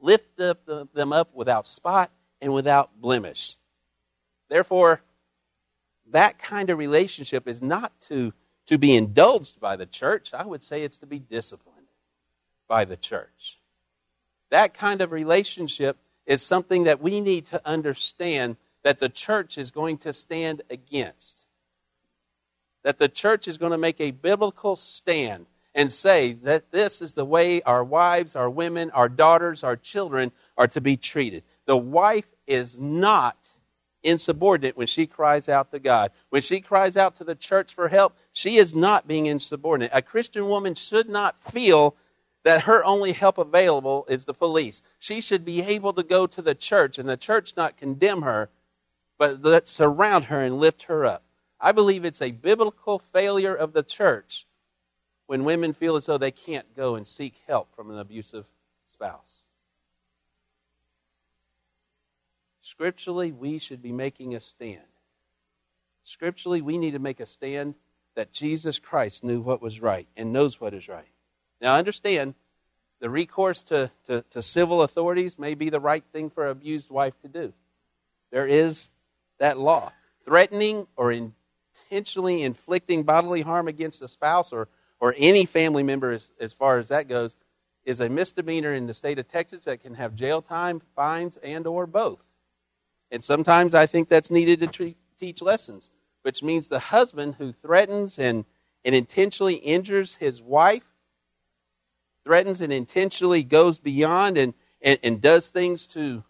lift 0.00 0.40
up 0.40 0.64
them 0.66 1.12
up 1.12 1.34
without 1.34 1.66
spot 1.66 2.10
and 2.40 2.54
without 2.54 2.90
blemish. 3.00 3.56
Therefore, 4.48 5.02
that 6.10 6.38
kind 6.38 6.70
of 6.70 6.78
relationship 6.78 7.48
is 7.48 7.62
not 7.62 7.92
to, 8.08 8.32
to 8.66 8.78
be 8.78 8.94
indulged 8.94 9.60
by 9.60 9.76
the 9.76 9.86
church. 9.86 10.34
I 10.34 10.44
would 10.44 10.62
say 10.62 10.82
it's 10.82 10.98
to 10.98 11.06
be 11.06 11.18
disciplined 11.18 11.86
by 12.68 12.84
the 12.84 12.96
church. 12.96 13.58
That 14.50 14.74
kind 14.74 15.00
of 15.00 15.12
relationship 15.12 15.96
is 16.26 16.42
something 16.42 16.84
that 16.84 17.00
we 17.00 17.20
need 17.20 17.46
to 17.46 17.60
understand 17.64 18.56
that 18.82 19.00
the 19.00 19.08
church 19.08 19.58
is 19.58 19.70
going 19.70 19.98
to 19.98 20.12
stand 20.12 20.62
against. 20.70 21.44
That 22.82 22.98
the 22.98 23.08
church 23.08 23.48
is 23.48 23.58
going 23.58 23.72
to 23.72 23.78
make 23.78 24.00
a 24.00 24.10
biblical 24.10 24.76
stand 24.76 25.46
and 25.74 25.90
say 25.90 26.34
that 26.44 26.70
this 26.70 27.02
is 27.02 27.14
the 27.14 27.24
way 27.24 27.62
our 27.62 27.82
wives, 27.82 28.36
our 28.36 28.48
women, 28.48 28.90
our 28.90 29.08
daughters, 29.08 29.64
our 29.64 29.76
children 29.76 30.30
are 30.56 30.68
to 30.68 30.80
be 30.80 30.96
treated. 30.96 31.42
The 31.66 31.76
wife 31.76 32.28
is 32.46 32.78
not 32.78 33.36
insubordinate 34.04 34.76
when 34.76 34.86
she 34.86 35.06
cries 35.06 35.48
out 35.48 35.70
to 35.72 35.78
God. 35.80 36.12
When 36.28 36.42
she 36.42 36.60
cries 36.60 36.96
out 36.96 37.16
to 37.16 37.24
the 37.24 37.34
church 37.34 37.74
for 37.74 37.88
help, 37.88 38.16
she 38.32 38.58
is 38.58 38.74
not 38.74 39.08
being 39.08 39.26
insubordinate. 39.26 39.90
A 39.92 40.02
Christian 40.02 40.46
woman 40.48 40.74
should 40.74 41.08
not 41.08 41.42
feel 41.42 41.96
that 42.44 42.62
her 42.62 42.84
only 42.84 43.12
help 43.12 43.38
available 43.38 44.04
is 44.08 44.26
the 44.26 44.34
police. 44.34 44.82
She 44.98 45.20
should 45.20 45.44
be 45.44 45.62
able 45.62 45.94
to 45.94 46.02
go 46.02 46.26
to 46.26 46.42
the 46.42 46.54
church 46.54 46.98
and 46.98 47.08
the 47.08 47.16
church 47.16 47.54
not 47.56 47.78
condemn 47.78 48.22
her, 48.22 48.50
but 49.18 49.42
let 49.42 49.66
surround 49.66 50.24
her 50.24 50.40
and 50.40 50.60
lift 50.60 50.82
her 50.84 51.06
up. 51.06 51.22
I 51.58 51.72
believe 51.72 52.04
it's 52.04 52.20
a 52.20 52.30
biblical 52.30 52.98
failure 52.98 53.54
of 53.54 53.72
the 53.72 53.82
church 53.82 54.46
when 55.26 55.44
women 55.44 55.72
feel 55.72 55.96
as 55.96 56.06
though 56.06 56.18
they 56.18 56.30
can't 56.30 56.76
go 56.76 56.96
and 56.96 57.08
seek 57.08 57.40
help 57.46 57.74
from 57.74 57.90
an 57.90 57.98
abusive 57.98 58.44
spouse. 58.86 59.43
Scripturally, 62.64 63.30
we 63.30 63.58
should 63.58 63.82
be 63.82 63.92
making 63.92 64.34
a 64.34 64.40
stand. 64.40 64.80
Scripturally, 66.02 66.62
we 66.62 66.78
need 66.78 66.92
to 66.92 66.98
make 66.98 67.20
a 67.20 67.26
stand 67.26 67.74
that 68.14 68.32
Jesus 68.32 68.78
Christ 68.78 69.22
knew 69.22 69.42
what 69.42 69.60
was 69.60 69.80
right 69.80 70.08
and 70.16 70.32
knows 70.32 70.58
what 70.58 70.72
is 70.72 70.88
right. 70.88 71.04
Now, 71.60 71.74
understand, 71.74 72.34
the 73.00 73.10
recourse 73.10 73.64
to, 73.64 73.90
to, 74.06 74.24
to 74.30 74.40
civil 74.40 74.82
authorities 74.82 75.38
may 75.38 75.54
be 75.54 75.68
the 75.68 75.78
right 75.78 76.04
thing 76.14 76.30
for 76.30 76.46
an 76.46 76.52
abused 76.52 76.88
wife 76.88 77.12
to 77.20 77.28
do. 77.28 77.52
There 78.30 78.46
is 78.46 78.88
that 79.40 79.58
law. 79.58 79.92
Threatening 80.24 80.86
or 80.96 81.12
intentionally 81.12 82.42
inflicting 82.42 83.02
bodily 83.02 83.42
harm 83.42 83.68
against 83.68 84.00
a 84.00 84.08
spouse 84.08 84.54
or 84.54 84.68
or 85.00 85.14
any 85.18 85.44
family 85.44 85.82
member 85.82 86.12
as, 86.12 86.30
as 86.40 86.54
far 86.54 86.78
as 86.78 86.88
that 86.88 87.08
goes 87.08 87.36
is 87.84 88.00
a 88.00 88.08
misdemeanor 88.08 88.72
in 88.72 88.86
the 88.86 88.94
state 88.94 89.18
of 89.18 89.28
Texas 89.28 89.64
that 89.64 89.82
can 89.82 89.92
have 89.92 90.14
jail 90.14 90.40
time, 90.40 90.80
fines, 90.96 91.36
and 91.42 91.66
or 91.66 91.86
both. 91.86 92.24
And 93.14 93.22
sometimes 93.22 93.76
I 93.76 93.86
think 93.86 94.08
that's 94.08 94.28
needed 94.28 94.58
to 94.58 94.66
tre- 94.66 94.96
teach 95.20 95.40
lessons, 95.40 95.90
which 96.22 96.42
means 96.42 96.66
the 96.66 96.80
husband 96.80 97.36
who 97.36 97.52
threatens 97.52 98.18
and, 98.18 98.44
and 98.84 98.92
intentionally 98.92 99.54
injures 99.54 100.16
his 100.16 100.42
wife, 100.42 100.82
threatens 102.24 102.60
and 102.60 102.72
intentionally 102.72 103.44
goes 103.44 103.78
beyond 103.78 104.36
and, 104.36 104.52
and, 104.82 104.98
and 105.04 105.20
does 105.20 105.48
things 105.48 105.86
to, 105.86 106.24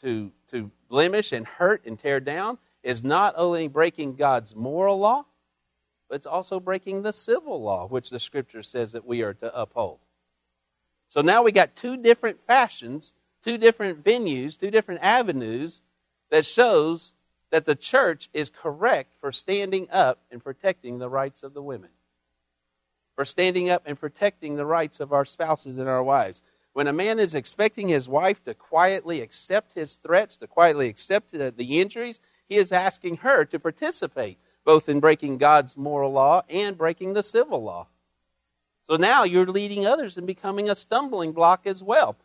to, 0.00 0.30
to 0.52 0.70
blemish 0.88 1.32
and 1.32 1.44
hurt 1.44 1.84
and 1.84 1.98
tear 1.98 2.20
down, 2.20 2.58
is 2.84 3.02
not 3.02 3.34
only 3.36 3.66
breaking 3.66 4.14
God's 4.14 4.54
moral 4.54 4.98
law, 4.98 5.26
but 6.08 6.14
it's 6.14 6.26
also 6.26 6.60
breaking 6.60 7.02
the 7.02 7.12
civil 7.12 7.60
law, 7.60 7.88
which 7.88 8.10
the 8.10 8.20
scripture 8.20 8.62
says 8.62 8.92
that 8.92 9.04
we 9.04 9.24
are 9.24 9.34
to 9.34 9.60
uphold. 9.60 9.98
So 11.08 11.22
now 11.22 11.42
we 11.42 11.50
got 11.50 11.74
two 11.74 11.96
different 11.96 12.38
fashions, 12.46 13.14
two 13.42 13.58
different 13.58 14.04
venues, 14.04 14.56
two 14.56 14.70
different 14.70 15.02
avenues 15.02 15.82
that 16.30 16.46
shows 16.46 17.14
that 17.50 17.64
the 17.64 17.74
church 17.74 18.28
is 18.32 18.50
correct 18.50 19.14
for 19.20 19.32
standing 19.32 19.88
up 19.90 20.20
and 20.30 20.42
protecting 20.42 20.98
the 20.98 21.08
rights 21.08 21.42
of 21.42 21.54
the 21.54 21.62
women. 21.62 21.90
For 23.14 23.24
standing 23.24 23.70
up 23.70 23.82
and 23.86 23.98
protecting 23.98 24.56
the 24.56 24.66
rights 24.66 25.00
of 25.00 25.12
our 25.12 25.24
spouses 25.24 25.78
and 25.78 25.88
our 25.88 26.02
wives. 26.02 26.42
When 26.74 26.86
a 26.86 26.92
man 26.92 27.18
is 27.18 27.34
expecting 27.34 27.88
his 27.88 28.08
wife 28.08 28.42
to 28.44 28.54
quietly 28.54 29.20
accept 29.20 29.72
his 29.72 29.96
threats, 29.96 30.36
to 30.36 30.46
quietly 30.46 30.88
accept 30.88 31.32
the 31.32 31.80
injuries, 31.80 32.20
he 32.48 32.56
is 32.56 32.70
asking 32.70 33.16
her 33.18 33.44
to 33.46 33.58
participate 33.58 34.38
both 34.64 34.88
in 34.88 35.00
breaking 35.00 35.38
God's 35.38 35.76
moral 35.76 36.12
law 36.12 36.42
and 36.48 36.76
breaking 36.76 37.14
the 37.14 37.22
civil 37.22 37.62
law. 37.62 37.88
So 38.84 38.96
now 38.96 39.24
you're 39.24 39.46
leading 39.46 39.86
others 39.86 40.16
and 40.18 40.26
becoming 40.26 40.68
a 40.68 40.74
stumbling 40.74 41.32
block 41.32 41.62
as 41.66 41.82
well. 41.82 42.16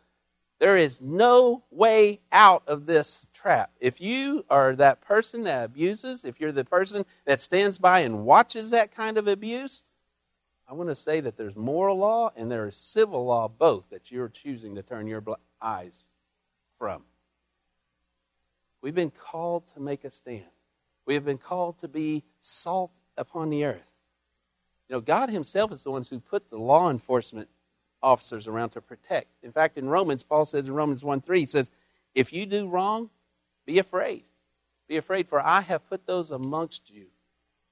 There 0.60 0.76
is 0.76 1.00
no 1.00 1.62
way 1.70 2.20
out 2.30 2.62
of 2.66 2.86
this 2.86 3.26
trap. 3.44 3.70
If 3.78 4.00
you 4.00 4.42
are 4.48 4.74
that 4.76 5.02
person 5.02 5.42
that 5.42 5.66
abuses, 5.66 6.24
if 6.24 6.40
you're 6.40 6.50
the 6.50 6.64
person 6.64 7.04
that 7.26 7.40
stands 7.40 7.76
by 7.76 8.00
and 8.00 8.24
watches 8.24 8.70
that 8.70 8.90
kind 8.90 9.18
of 9.18 9.28
abuse, 9.28 9.84
I 10.66 10.72
want 10.72 10.88
to 10.88 10.96
say 10.96 11.20
that 11.20 11.36
there's 11.36 11.54
moral 11.54 11.98
law 11.98 12.32
and 12.36 12.50
there 12.50 12.66
is 12.66 12.74
civil 12.74 13.26
law 13.26 13.48
both 13.48 13.90
that 13.90 14.10
you're 14.10 14.30
choosing 14.30 14.74
to 14.76 14.82
turn 14.82 15.06
your 15.06 15.22
eyes 15.60 16.04
from. 16.78 17.02
We've 18.80 18.94
been 18.94 19.10
called 19.10 19.64
to 19.74 19.80
make 19.80 20.04
a 20.04 20.10
stand. 20.10 20.44
We 21.04 21.12
have 21.12 21.26
been 21.26 21.36
called 21.36 21.78
to 21.80 21.88
be 21.88 22.24
salt 22.40 22.96
upon 23.18 23.50
the 23.50 23.66
earth. 23.66 23.92
You 24.88 24.96
know, 24.96 25.00
God 25.02 25.28
Himself 25.28 25.70
is 25.70 25.84
the 25.84 25.90
ones 25.90 26.08
who 26.08 26.18
put 26.18 26.48
the 26.48 26.58
law 26.58 26.90
enforcement 26.90 27.50
officers 28.02 28.46
around 28.48 28.70
to 28.70 28.80
protect. 28.80 29.26
In 29.42 29.52
fact, 29.52 29.76
in 29.76 29.86
Romans, 29.86 30.22
Paul 30.22 30.46
says 30.46 30.66
in 30.66 30.72
Romans 30.72 31.04
1 31.04 31.20
3, 31.20 31.40
he 31.40 31.46
says, 31.46 31.70
If 32.14 32.32
you 32.32 32.46
do 32.46 32.68
wrong, 32.68 33.10
be 33.66 33.78
afraid. 33.78 34.24
Be 34.88 34.96
afraid, 34.96 35.28
for 35.28 35.40
I 35.40 35.60
have 35.62 35.88
put 35.88 36.06
those 36.06 36.30
amongst 36.30 36.90
you. 36.90 37.06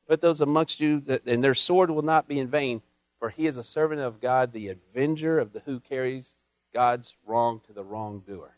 Put 0.08 0.20
those 0.20 0.40
amongst 0.40 0.80
you, 0.80 1.00
that, 1.00 1.26
and 1.26 1.42
their 1.42 1.54
sword 1.54 1.90
will 1.90 2.02
not 2.02 2.26
be 2.26 2.38
in 2.38 2.48
vain, 2.48 2.82
for 3.18 3.30
he 3.30 3.46
is 3.46 3.56
a 3.56 3.64
servant 3.64 4.00
of 4.00 4.20
God, 4.20 4.52
the 4.52 4.68
avenger 4.68 5.38
of 5.38 5.52
the 5.52 5.60
who 5.60 5.80
carries 5.80 6.36
God's 6.72 7.14
wrong 7.26 7.60
to 7.66 7.72
the 7.72 7.84
wrongdoer. 7.84 8.56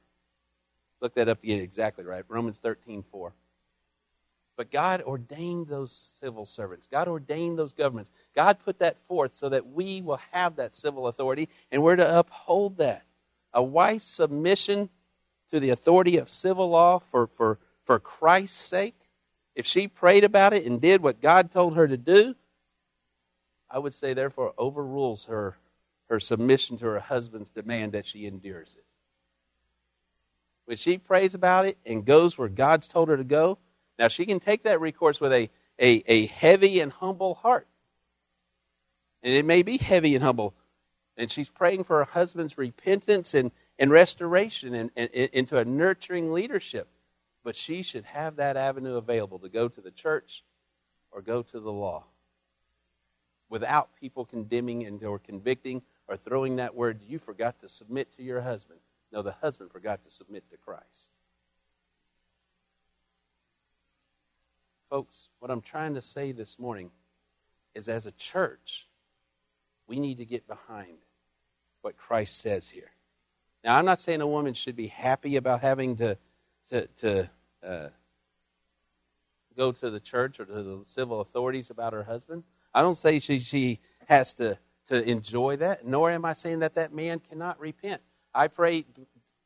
Look 1.00 1.14
that 1.14 1.28
up 1.28 1.40
to 1.40 1.46
get 1.46 1.60
exactly 1.60 2.04
right. 2.04 2.24
Romans 2.28 2.58
13 2.58 3.04
4. 3.10 3.32
But 4.56 4.70
God 4.70 5.02
ordained 5.02 5.66
those 5.66 5.92
civil 5.92 6.46
servants. 6.46 6.86
God 6.86 7.08
ordained 7.08 7.58
those 7.58 7.74
governments. 7.74 8.12
God 8.36 8.58
put 8.64 8.78
that 8.78 8.96
forth 9.08 9.36
so 9.36 9.48
that 9.48 9.66
we 9.66 10.00
will 10.00 10.20
have 10.30 10.56
that 10.56 10.76
civil 10.76 11.08
authority 11.08 11.48
and 11.72 11.82
we're 11.82 11.96
to 11.96 12.18
uphold 12.18 12.78
that. 12.78 13.04
A 13.52 13.62
wife's 13.62 14.08
submission 14.08 14.88
to 15.54 15.60
the 15.60 15.70
authority 15.70 16.18
of 16.18 16.28
civil 16.28 16.68
law 16.68 16.98
for, 16.98 17.28
for, 17.28 17.58
for 17.84 18.00
Christ's 18.00 18.58
sake, 18.58 18.96
if 19.54 19.66
she 19.66 19.86
prayed 19.86 20.24
about 20.24 20.52
it 20.52 20.66
and 20.66 20.80
did 20.80 21.00
what 21.00 21.22
God 21.22 21.52
told 21.52 21.76
her 21.76 21.86
to 21.86 21.96
do, 21.96 22.34
I 23.70 23.78
would 23.78 23.94
say, 23.94 24.14
therefore, 24.14 24.52
overrules 24.58 25.26
her, 25.26 25.56
her 26.08 26.18
submission 26.18 26.76
to 26.78 26.86
her 26.86 26.98
husband's 26.98 27.50
demand 27.50 27.92
that 27.92 28.04
she 28.04 28.26
endures 28.26 28.74
it. 28.76 28.84
When 30.64 30.76
she 30.76 30.98
prays 30.98 31.34
about 31.34 31.66
it 31.66 31.78
and 31.86 32.04
goes 32.04 32.36
where 32.36 32.48
God's 32.48 32.88
told 32.88 33.08
her 33.08 33.16
to 33.16 33.24
go, 33.24 33.58
now, 33.96 34.08
she 34.08 34.26
can 34.26 34.40
take 34.40 34.64
that 34.64 34.80
recourse 34.80 35.20
with 35.20 35.32
a, 35.32 35.48
a, 35.80 36.02
a 36.06 36.26
heavy 36.26 36.80
and 36.80 36.90
humble 36.90 37.34
heart. 37.34 37.68
And 39.22 39.32
it 39.32 39.44
may 39.44 39.62
be 39.62 39.76
heavy 39.76 40.16
and 40.16 40.24
humble. 40.24 40.52
And 41.16 41.30
she's 41.30 41.48
praying 41.48 41.84
for 41.84 41.98
her 41.98 42.10
husband's 42.10 42.58
repentance 42.58 43.34
and, 43.34 43.52
and 43.78 43.90
restoration 43.90 44.74
and, 44.74 44.90
and, 44.96 45.10
and 45.14 45.30
into 45.32 45.56
a 45.56 45.64
nurturing 45.64 46.32
leadership. 46.32 46.88
But 47.42 47.56
she 47.56 47.82
should 47.82 48.04
have 48.04 48.36
that 48.36 48.56
avenue 48.56 48.96
available 48.96 49.38
to 49.40 49.48
go 49.48 49.68
to 49.68 49.80
the 49.80 49.90
church 49.90 50.44
or 51.10 51.20
go 51.20 51.42
to 51.42 51.60
the 51.60 51.72
law 51.72 52.04
without 53.48 53.94
people 54.00 54.24
condemning 54.24 54.84
and 54.84 55.02
or 55.04 55.18
convicting 55.18 55.82
or 56.08 56.16
throwing 56.16 56.56
that 56.56 56.74
word, 56.74 57.00
you 57.06 57.18
forgot 57.18 57.60
to 57.60 57.68
submit 57.68 58.10
to 58.16 58.22
your 58.22 58.40
husband. 58.40 58.80
No, 59.12 59.22
the 59.22 59.32
husband 59.32 59.70
forgot 59.70 60.02
to 60.02 60.10
submit 60.10 60.42
to 60.50 60.56
Christ. 60.56 61.10
Folks, 64.90 65.28
what 65.38 65.50
I'm 65.50 65.60
trying 65.60 65.94
to 65.94 66.02
say 66.02 66.32
this 66.32 66.58
morning 66.58 66.90
is 67.74 67.88
as 67.88 68.06
a 68.06 68.12
church, 68.12 68.88
we 69.86 69.98
need 69.98 70.18
to 70.18 70.24
get 70.24 70.46
behind 70.46 70.98
what 71.82 71.96
Christ 71.96 72.38
says 72.38 72.68
here. 72.68 72.90
Now, 73.64 73.78
I'm 73.78 73.86
not 73.86 73.98
saying 73.98 74.20
a 74.20 74.26
woman 74.26 74.52
should 74.52 74.76
be 74.76 74.88
happy 74.88 75.36
about 75.36 75.62
having 75.62 75.96
to, 75.96 76.18
to, 76.70 76.86
to 76.98 77.30
uh, 77.66 77.88
go 79.56 79.72
to 79.72 79.90
the 79.90 80.00
church 80.00 80.38
or 80.38 80.44
to 80.44 80.62
the 80.62 80.82
civil 80.86 81.22
authorities 81.22 81.70
about 81.70 81.94
her 81.94 82.02
husband. 82.02 82.44
I 82.74 82.82
don't 82.82 82.98
say 82.98 83.18
she, 83.20 83.38
she 83.38 83.80
has 84.06 84.34
to, 84.34 84.58
to 84.88 85.08
enjoy 85.08 85.56
that, 85.56 85.86
nor 85.86 86.10
am 86.10 86.26
I 86.26 86.34
saying 86.34 86.58
that 86.58 86.74
that 86.74 86.92
man 86.92 87.20
cannot 87.20 87.58
repent. 87.58 88.02
I 88.34 88.48
pray, 88.48 88.84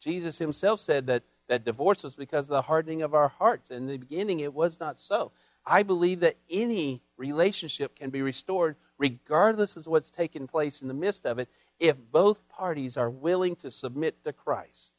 Jesus 0.01 0.37
himself 0.37 0.81
said 0.81 1.07
that, 1.07 1.23
that 1.47 1.65
divorce 1.65 2.03
was 2.03 2.17
because 2.17 2.47
of 2.47 2.51
the 2.51 2.63
hardening 2.63 3.03
of 3.03 3.15
our 3.15 3.29
hearts. 3.29 3.71
In 3.71 3.87
the 3.87 3.99
beginning, 3.99 4.41
it 4.41 4.53
was 4.53 4.81
not 4.81 4.99
so. 4.99 5.31
I 5.65 5.85
believe 5.85 6.21
that 6.21 6.37
any 6.51 7.03
relationship 7.17 7.95
can 7.95 8.11
be 8.11 8.23
restored 8.23 8.75
regardless 8.99 9.77
of 9.77 9.87
what's 9.87 10.11
taken 10.11 10.49
place 10.49 10.83
in 10.83 10.89
the 10.89 10.95
midst 10.95 11.25
of 11.25 11.39
it 11.39 11.49
if 11.81 11.97
both 12.11 12.49
parties 12.49 12.97
are 12.97 13.11
willing 13.11 13.57
to 13.57 13.71
submit 13.71 14.23
to 14.25 14.33
Christ. 14.33 14.93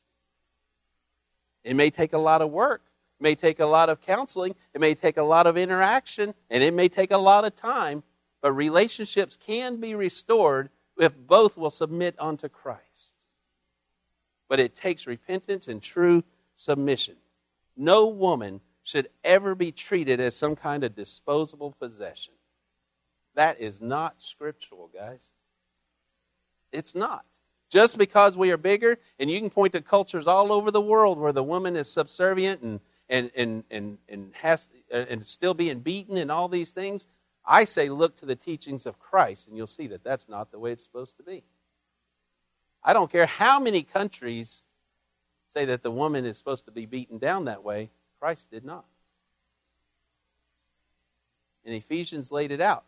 It 1.63 1.75
may 1.75 1.89
take 1.89 2.13
a 2.13 2.17
lot 2.17 2.41
of 2.41 2.51
work, 2.51 2.81
it 3.19 3.23
may 3.23 3.35
take 3.35 3.59
a 3.59 3.65
lot 3.65 3.89
of 3.89 4.01
counseling, 4.01 4.55
it 4.73 4.79
may 4.79 4.95
take 4.95 5.17
a 5.17 5.23
lot 5.23 5.45
of 5.45 5.57
interaction, 5.57 6.33
and 6.49 6.63
it 6.63 6.73
may 6.73 6.87
take 6.87 7.11
a 7.11 7.17
lot 7.17 7.45
of 7.45 7.55
time, 7.55 8.03
but 8.41 8.53
relationships 8.53 9.37
can 9.37 9.77
be 9.77 9.95
restored 9.95 10.69
if 10.97 11.17
both 11.17 11.57
will 11.57 11.69
submit 11.69 12.15
unto 12.17 12.47
Christ. 12.47 13.15
But 14.47 14.59
it 14.59 14.75
takes 14.75 15.05
repentance 15.07 15.67
and 15.67 15.81
true 15.81 16.23
submission. 16.55 17.15
No 17.75 18.07
woman 18.07 18.61
should 18.83 19.09
ever 19.23 19.53
be 19.53 19.71
treated 19.71 20.19
as 20.19 20.35
some 20.35 20.55
kind 20.55 20.83
of 20.83 20.95
disposable 20.95 21.75
possession. 21.79 22.33
That 23.35 23.61
is 23.61 23.79
not 23.79 24.21
scriptural, 24.21 24.89
guys. 24.93 25.33
It's 26.71 26.95
not. 26.95 27.25
Just 27.69 27.97
because 27.97 28.35
we 28.35 28.51
are 28.51 28.57
bigger, 28.57 28.97
and 29.19 29.29
you 29.29 29.39
can 29.39 29.49
point 29.49 29.73
to 29.73 29.81
cultures 29.81 30.27
all 30.27 30.51
over 30.51 30.71
the 30.71 30.81
world 30.81 31.19
where 31.19 31.31
the 31.31 31.43
woman 31.43 31.75
is 31.75 31.91
subservient 31.91 32.61
and 32.61 32.79
and 33.09 33.31
and 33.35 33.63
and 33.69 33.97
and 34.07 34.31
has 34.33 34.69
uh, 34.91 35.05
and 35.09 35.25
still 35.25 35.53
being 35.53 35.79
beaten 35.79 36.17
and 36.17 36.31
all 36.31 36.47
these 36.47 36.71
things, 36.71 37.07
I 37.45 37.65
say 37.65 37.89
look 37.89 38.15
to 38.17 38.25
the 38.25 38.35
teachings 38.35 38.85
of 38.85 38.99
Christ, 38.99 39.47
and 39.47 39.55
you'll 39.55 39.67
see 39.67 39.87
that 39.87 40.03
that's 40.03 40.27
not 40.27 40.51
the 40.51 40.59
way 40.59 40.71
it's 40.71 40.83
supposed 40.83 41.17
to 41.17 41.23
be. 41.23 41.43
I 42.83 42.93
don't 42.93 43.11
care 43.11 43.25
how 43.25 43.59
many 43.59 43.83
countries 43.83 44.63
say 45.47 45.65
that 45.65 45.83
the 45.83 45.91
woman 45.91 46.25
is 46.25 46.37
supposed 46.37 46.65
to 46.65 46.71
be 46.71 46.85
beaten 46.85 47.17
down 47.17 47.45
that 47.45 47.63
way. 47.63 47.89
Christ 48.19 48.49
did 48.51 48.63
not. 48.63 48.85
And 51.65 51.75
Ephesians 51.75 52.31
laid 52.31 52.51
it 52.51 52.61
out. 52.61 52.85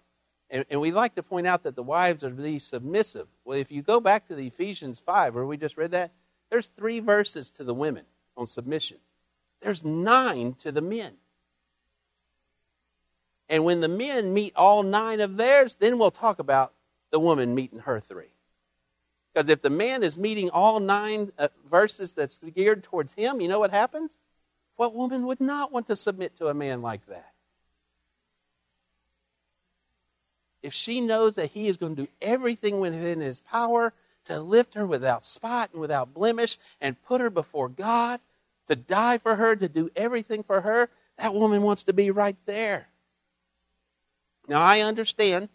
And, 0.52 0.66
and 0.70 0.82
we 0.82 0.92
like 0.92 1.16
to 1.16 1.24
point 1.24 1.48
out 1.48 1.64
that 1.64 1.76
the 1.76 1.84
wives 1.84 2.24
are 2.24 2.30
to 2.30 2.36
be 2.36 2.60
submissive. 2.60 3.28
Well, 3.46 3.58
if 3.58 3.72
you 3.72 3.82
go 3.82 4.02
back 4.02 4.28
to 4.28 4.36
the 4.36 4.48
Ephesians 4.48 5.00
5, 5.00 5.34
where 5.34 5.46
we 5.46 5.56
just 5.56 5.78
read 5.78 5.92
that, 5.92 6.12
there's 6.50 6.68
three 6.68 7.00
verses 7.00 7.50
to 7.52 7.64
the 7.64 7.74
women 7.74 8.04
on 8.36 8.46
submission. 8.46 8.98
There's 9.62 9.86
nine 9.86 10.56
to 10.56 10.72
the 10.74 10.82
men. 10.82 11.14
And 13.48 13.64
when 13.64 13.80
the 13.80 13.88
men 13.88 14.34
meet 14.34 14.54
all 14.56 14.84
nine 14.84 15.22
of 15.22 15.38
theirs, 15.38 15.76
then 15.76 15.98
we'll 15.98 16.12
talk 16.12 16.40
about 16.40 16.74
the 17.12 17.20
woman 17.20 17.56
meeting 17.56 17.80
her 17.80 18.02
three. 18.02 18.34
Because 19.34 19.48
if 19.48 19.62
the 19.62 19.70
man 19.70 20.04
is 20.04 20.18
meeting 20.18 20.50
all 20.50 20.82
nine 20.82 21.32
uh, 21.38 21.48
verses 21.70 22.12
that's 22.12 22.38
geared 22.54 22.84
towards 22.84 23.14
him, 23.14 23.40
you 23.40 23.48
know 23.48 23.60
what 23.60 23.72
happens? 23.72 24.18
What 24.76 24.96
woman 24.96 25.26
would 25.28 25.40
not 25.40 25.72
want 25.72 25.88
to 25.88 25.96
submit 25.96 26.36
to 26.38 26.48
a 26.48 26.54
man 26.54 26.82
like 26.82 27.06
that? 27.08 27.31
If 30.64 30.74
she 30.74 31.02
knows 31.02 31.36
that 31.36 31.52
he 31.52 31.68
is 31.68 31.78
going 31.78 31.96
to 31.96 32.04
do 32.04 32.12
everything 32.22 32.80
within 32.80 33.20
his 33.20 33.42
power 33.42 33.94
to 34.26 34.40
lift 34.40 34.76
her 34.76 34.86
without 34.86 35.26
spot 35.26 35.72
and 35.72 35.82
without 35.82 36.14
blemish 36.14 36.58
and 36.80 37.02
put 37.04 37.22
her 37.22 37.30
before 37.30 37.70
God, 37.70 38.20
to 38.68 38.76
die 38.76 39.18
for 39.18 39.36
her, 39.36 39.56
to 39.56 39.68
do 39.68 39.90
everything 39.96 40.44
for 40.44 40.62
her, 40.62 40.90
that 41.18 41.34
woman 41.34 41.62
wants 41.62 41.84
to 41.86 41.94
be 41.94 42.12
right 42.12 42.38
there. 42.46 42.88
Now, 44.48 44.62
I 44.62 44.82
understand 44.82 45.50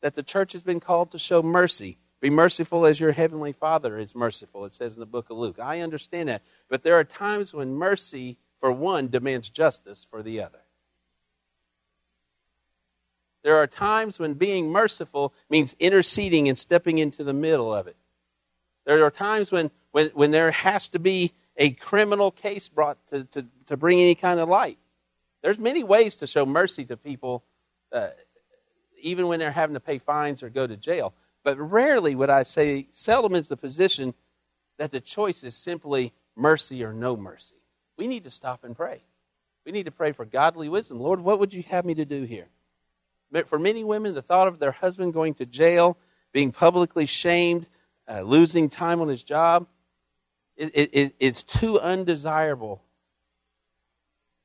that 0.00 0.14
the 0.14 0.22
church 0.22 0.52
has 0.52 0.62
been 0.62 0.80
called 0.80 1.10
to 1.10 1.18
show 1.18 1.42
mercy. 1.42 1.98
Be 2.20 2.30
merciful 2.30 2.86
as 2.86 3.00
your 3.00 3.12
heavenly 3.12 3.52
Father 3.52 3.98
is 3.98 4.14
merciful, 4.14 4.64
it 4.64 4.72
says 4.72 4.94
in 4.94 5.00
the 5.00 5.06
book 5.06 5.30
of 5.30 5.38
Luke. 5.38 5.58
I 5.58 5.80
understand 5.80 6.28
that. 6.28 6.42
But 6.68 6.82
there 6.82 6.94
are 6.94 7.04
times 7.04 7.52
when 7.52 7.74
mercy 7.74 8.36
for 8.60 8.72
one 8.72 9.08
demands 9.08 9.48
justice 9.48 10.06
for 10.10 10.22
the 10.22 10.42
other. 10.42 10.59
There 13.42 13.56
are 13.56 13.66
times 13.66 14.18
when 14.18 14.34
being 14.34 14.70
merciful 14.70 15.32
means 15.48 15.74
interceding 15.78 16.48
and 16.48 16.58
stepping 16.58 16.98
into 16.98 17.24
the 17.24 17.32
middle 17.32 17.72
of 17.74 17.86
it. 17.86 17.96
There 18.84 19.02
are 19.04 19.10
times 19.10 19.50
when, 19.50 19.70
when, 19.92 20.08
when 20.08 20.30
there 20.30 20.50
has 20.50 20.88
to 20.88 20.98
be 20.98 21.32
a 21.56 21.70
criminal 21.70 22.30
case 22.30 22.68
brought 22.68 22.98
to, 23.08 23.24
to, 23.24 23.46
to 23.66 23.76
bring 23.76 24.00
any 24.00 24.14
kind 24.14 24.40
of 24.40 24.48
light. 24.48 24.78
There's 25.42 25.58
many 25.58 25.84
ways 25.84 26.16
to 26.16 26.26
show 26.26 26.44
mercy 26.44 26.84
to 26.86 26.96
people, 26.96 27.44
uh, 27.92 28.08
even 29.00 29.26
when 29.26 29.38
they're 29.38 29.50
having 29.50 29.74
to 29.74 29.80
pay 29.80 29.98
fines 29.98 30.42
or 30.42 30.50
go 30.50 30.66
to 30.66 30.76
jail. 30.76 31.14
But 31.42 31.58
rarely 31.58 32.14
would 32.14 32.30
I 32.30 32.42
say, 32.42 32.88
seldom 32.92 33.34
is 33.34 33.48
the 33.48 33.56
position 33.56 34.12
that 34.78 34.92
the 34.92 35.00
choice 35.00 35.44
is 35.44 35.54
simply 35.54 36.12
mercy 36.36 36.84
or 36.84 36.92
no 36.92 37.16
mercy. 37.16 37.56
We 37.96 38.06
need 38.06 38.24
to 38.24 38.30
stop 38.30 38.64
and 38.64 38.76
pray. 38.76 39.02
We 39.64 39.72
need 39.72 39.84
to 39.84 39.90
pray 39.90 40.12
for 40.12 40.24
godly 40.24 40.68
wisdom. 40.68 41.00
Lord, 41.00 41.20
what 41.20 41.38
would 41.38 41.52
you 41.52 41.62
have 41.64 41.84
me 41.84 41.94
to 41.94 42.04
do 42.04 42.24
here? 42.24 42.48
For 43.46 43.58
many 43.58 43.84
women, 43.84 44.14
the 44.14 44.22
thought 44.22 44.48
of 44.48 44.58
their 44.58 44.72
husband 44.72 45.12
going 45.12 45.34
to 45.34 45.46
jail, 45.46 45.98
being 46.32 46.52
publicly 46.52 47.06
shamed, 47.06 47.68
uh, 48.08 48.22
losing 48.22 48.68
time 48.68 49.00
on 49.00 49.08
his 49.08 49.22
job, 49.22 49.66
it, 50.56 50.90
it, 50.92 51.14
it's 51.18 51.42
too 51.42 51.80
undesirable 51.80 52.82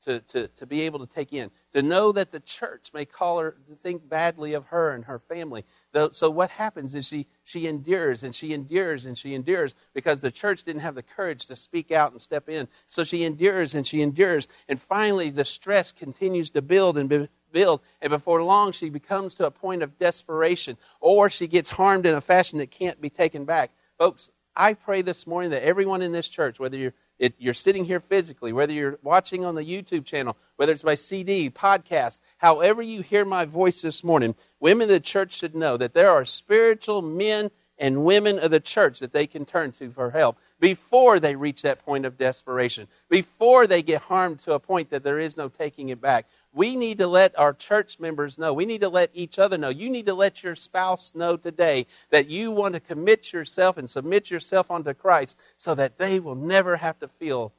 to, 0.06 0.20
to, 0.20 0.48
to 0.50 0.66
be 0.66 0.82
able 0.82 1.00
to 1.00 1.08
take 1.08 1.34
in. 1.34 1.52
To 1.74 1.82
know 1.82 2.12
that 2.12 2.32
the 2.32 2.40
church 2.40 2.92
may 2.94 3.06
call 3.06 3.40
her 3.40 3.58
to 3.68 3.76
think 3.76 4.08
badly 4.08 4.54
of 4.54 4.66
her 4.68 4.92
and 4.92 5.04
her 5.06 5.20
family. 5.20 5.66
So 6.12 6.30
what 6.30 6.52
happens 6.52 6.96
is 6.96 7.08
she, 7.08 7.28
she 7.44 7.68
endures 7.68 8.24
and 8.24 8.34
she 8.34 8.54
endures 8.54 9.06
and 9.06 9.18
she 9.18 9.34
endures 9.34 9.76
because 9.94 10.22
the 10.22 10.32
church 10.32 10.64
didn't 10.64 10.84
have 10.84 10.96
the 10.96 11.04
courage 11.04 11.48
to 11.48 11.56
speak 11.56 11.92
out 11.92 12.12
and 12.12 12.22
step 12.22 12.50
in. 12.50 12.68
So 12.88 13.04
she 13.04 13.24
endures 13.24 13.76
and 13.76 13.86
she 13.86 14.02
endures. 14.02 14.48
And 14.70 14.80
finally, 14.80 15.32
the 15.32 15.46
stress 15.46 15.92
continues 15.92 16.52
to 16.52 16.62
build 16.62 16.98
and 16.98 17.28
And 17.56 18.10
before 18.10 18.44
long, 18.44 18.72
she 18.72 18.90
becomes 18.90 19.36
to 19.36 19.46
a 19.46 19.52
point 19.52 19.84
of 19.84 19.98
desperation 19.98 20.78
or 21.00 21.30
she 21.30 21.48
gets 21.48 21.70
harmed 21.70 22.06
in 22.06 22.16
a 22.16 22.22
fashion 22.22 22.60
that 22.60 22.72
can't 22.72 23.00
be 23.00 23.10
taken 23.10 23.46
back. 23.46 23.72
Folks, 23.98 24.30
I 24.56 24.74
pray 24.74 25.02
this 25.02 25.28
morning 25.28 25.52
that 25.52 25.64
everyone 25.64 26.02
in 26.02 26.12
this 26.12 26.30
church, 26.30 26.60
whether 26.60 26.78
you're 26.78 26.94
it, 27.18 27.34
you're 27.38 27.54
sitting 27.54 27.86
here 27.86 28.00
physically, 28.00 28.52
whether 28.52 28.74
you're 28.74 29.00
watching 29.02 29.46
on 29.46 29.56
the 29.56 29.64
YouTube 29.64 30.06
channel, 30.06 30.36
whether 30.58 30.74
it's 30.74 30.84
by 30.84 30.96
CD, 30.96 31.50
podcast, 31.50 32.20
however 32.38 32.82
you 32.82 33.02
hear 33.02 33.24
my 33.24 33.46
voice 33.46 33.82
this 33.82 34.04
morning, 34.04 34.36
women 34.60 34.84
of 34.84 34.90
the 34.90 35.00
church 35.00 35.34
should 35.34 35.56
know 35.56 35.78
that 35.78 35.94
there 35.94 36.10
are 36.10 36.26
spiritual 36.26 37.02
men 37.02 37.52
and 37.78 38.06
women 38.06 38.40
of 38.40 38.52
the 38.52 38.60
church 38.60 39.00
that 39.00 39.12
they 39.12 39.28
can 39.28 39.46
turn 39.46 39.72
to 39.74 39.92
for 39.92 40.10
help 40.10 40.38
before 40.60 41.20
they 41.20 41.36
reach 41.36 41.62
that 41.62 41.86
point 41.86 42.06
of 42.06 42.18
desperation, 42.18 42.88
before 43.10 43.68
they 43.68 43.82
get 43.82 44.02
harmed 44.02 44.40
to 44.40 44.54
a 44.54 44.60
point 44.60 44.90
that 44.90 45.04
there 45.04 45.20
is 45.20 45.36
no 45.36 45.50
taking 45.50 45.90
it 45.90 46.02
back. 46.02 46.26
We 46.56 46.78
need 46.78 47.00
to 47.00 47.08
let 47.08 47.38
our 47.38 47.54
church 47.54 48.00
members 48.00 48.38
know. 48.38 48.54
We 48.54 48.66
need 48.66 48.80
to 48.80 48.88
let 48.88 49.10
each 49.14 49.40
other 49.40 49.58
know. 49.58 49.68
You 49.68 49.90
need 49.90 50.06
to 50.06 50.14
let 50.14 50.42
your 50.42 50.56
spouse 50.56 51.14
know 51.14 51.36
today 51.36 51.86
that 52.12 52.30
you 52.30 52.50
want 52.50 52.76
to 52.76 52.80
commit 52.80 53.34
yourself 53.34 53.78
and 53.78 53.90
submit 53.90 54.32
yourself 54.32 54.72
unto 54.72 54.94
Christ 54.94 55.38
so 55.58 55.76
that 55.76 55.98
they 55.98 56.22
will 56.22 56.36
never 56.36 56.78
have 56.78 56.98
to 57.00 57.10
feel 57.10 57.52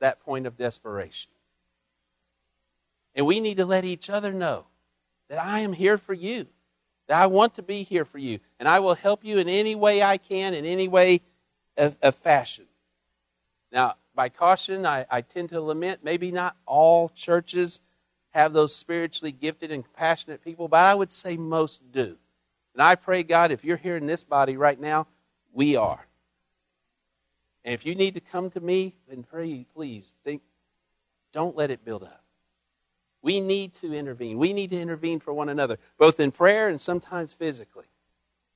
that 0.00 0.20
point 0.20 0.46
of 0.46 0.58
desperation. 0.58 1.30
And 3.14 3.24
we 3.24 3.40
need 3.40 3.56
to 3.56 3.64
let 3.64 3.86
each 3.86 4.10
other 4.10 4.30
know 4.30 4.66
that 5.30 5.42
I 5.42 5.60
am 5.60 5.72
here 5.72 5.96
for 5.96 6.12
you, 6.12 6.46
that 7.06 7.18
I 7.18 7.28
want 7.28 7.54
to 7.54 7.62
be 7.62 7.82
here 7.82 8.04
for 8.04 8.18
you, 8.18 8.40
and 8.60 8.68
I 8.68 8.80
will 8.80 8.94
help 8.94 9.24
you 9.24 9.38
in 9.38 9.48
any 9.48 9.74
way 9.74 10.02
I 10.02 10.18
can, 10.18 10.52
in 10.52 10.66
any 10.66 10.88
way 10.88 11.22
of, 11.78 11.96
of 12.02 12.14
fashion. 12.16 12.66
Now, 13.72 13.94
by 14.14 14.28
caution, 14.28 14.84
I, 14.84 15.06
I 15.10 15.22
tend 15.22 15.48
to 15.48 15.62
lament 15.62 16.04
maybe 16.04 16.30
not 16.30 16.58
all 16.66 17.08
churches 17.08 17.80
have 18.34 18.52
those 18.52 18.74
spiritually 18.74 19.30
gifted 19.30 19.70
and 19.70 19.84
compassionate 19.84 20.42
people, 20.42 20.66
but 20.66 20.80
I 20.80 20.92
would 20.92 21.12
say 21.12 21.36
most 21.36 21.92
do. 21.92 22.16
And 22.74 22.82
I 22.82 22.96
pray, 22.96 23.22
God, 23.22 23.52
if 23.52 23.64
you're 23.64 23.76
here 23.76 23.96
in 23.96 24.06
this 24.06 24.24
body 24.24 24.56
right 24.56 24.78
now, 24.78 25.06
we 25.52 25.76
are. 25.76 26.04
And 27.64 27.72
if 27.72 27.86
you 27.86 27.94
need 27.94 28.14
to 28.14 28.20
come 28.20 28.50
to 28.50 28.60
me, 28.60 28.96
then 29.08 29.22
pray, 29.22 29.64
please 29.72 30.12
think, 30.24 30.42
don't 31.32 31.56
let 31.56 31.70
it 31.70 31.84
build 31.84 32.02
up. 32.02 32.24
We 33.22 33.40
need 33.40 33.72
to 33.74 33.94
intervene. 33.94 34.36
We 34.36 34.52
need 34.52 34.70
to 34.70 34.80
intervene 34.80 35.20
for 35.20 35.32
one 35.32 35.48
another, 35.48 35.78
both 35.96 36.18
in 36.18 36.32
prayer 36.32 36.68
and 36.68 36.80
sometimes 36.80 37.32
physically. 37.32 37.86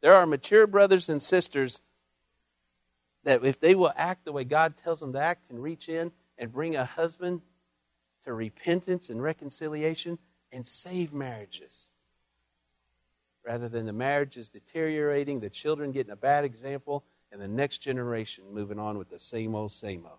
There 0.00 0.14
are 0.14 0.26
mature 0.26 0.66
brothers 0.66 1.08
and 1.08 1.22
sisters 1.22 1.80
that, 3.22 3.44
if 3.44 3.60
they 3.60 3.76
will 3.76 3.92
act 3.94 4.24
the 4.24 4.32
way 4.32 4.42
God 4.42 4.76
tells 4.76 4.98
them 4.98 5.12
to 5.12 5.20
act, 5.20 5.48
can 5.48 5.60
reach 5.60 5.88
in 5.88 6.10
and 6.36 6.52
bring 6.52 6.74
a 6.74 6.84
husband 6.84 7.42
to 8.24 8.32
repentance 8.32 9.10
and 9.10 9.22
reconciliation 9.22 10.18
and 10.52 10.66
save 10.66 11.12
marriages. 11.12 11.90
Rather 13.44 13.68
than 13.68 13.86
the 13.86 13.92
marriages 13.92 14.48
deteriorating, 14.48 15.40
the 15.40 15.50
children 15.50 15.92
getting 15.92 16.12
a 16.12 16.16
bad 16.16 16.44
example, 16.44 17.04
and 17.32 17.40
the 17.40 17.48
next 17.48 17.78
generation 17.78 18.44
moving 18.52 18.78
on 18.78 18.98
with 18.98 19.10
the 19.10 19.18
same 19.18 19.54
old, 19.54 19.72
same 19.72 20.04
old. 20.04 20.18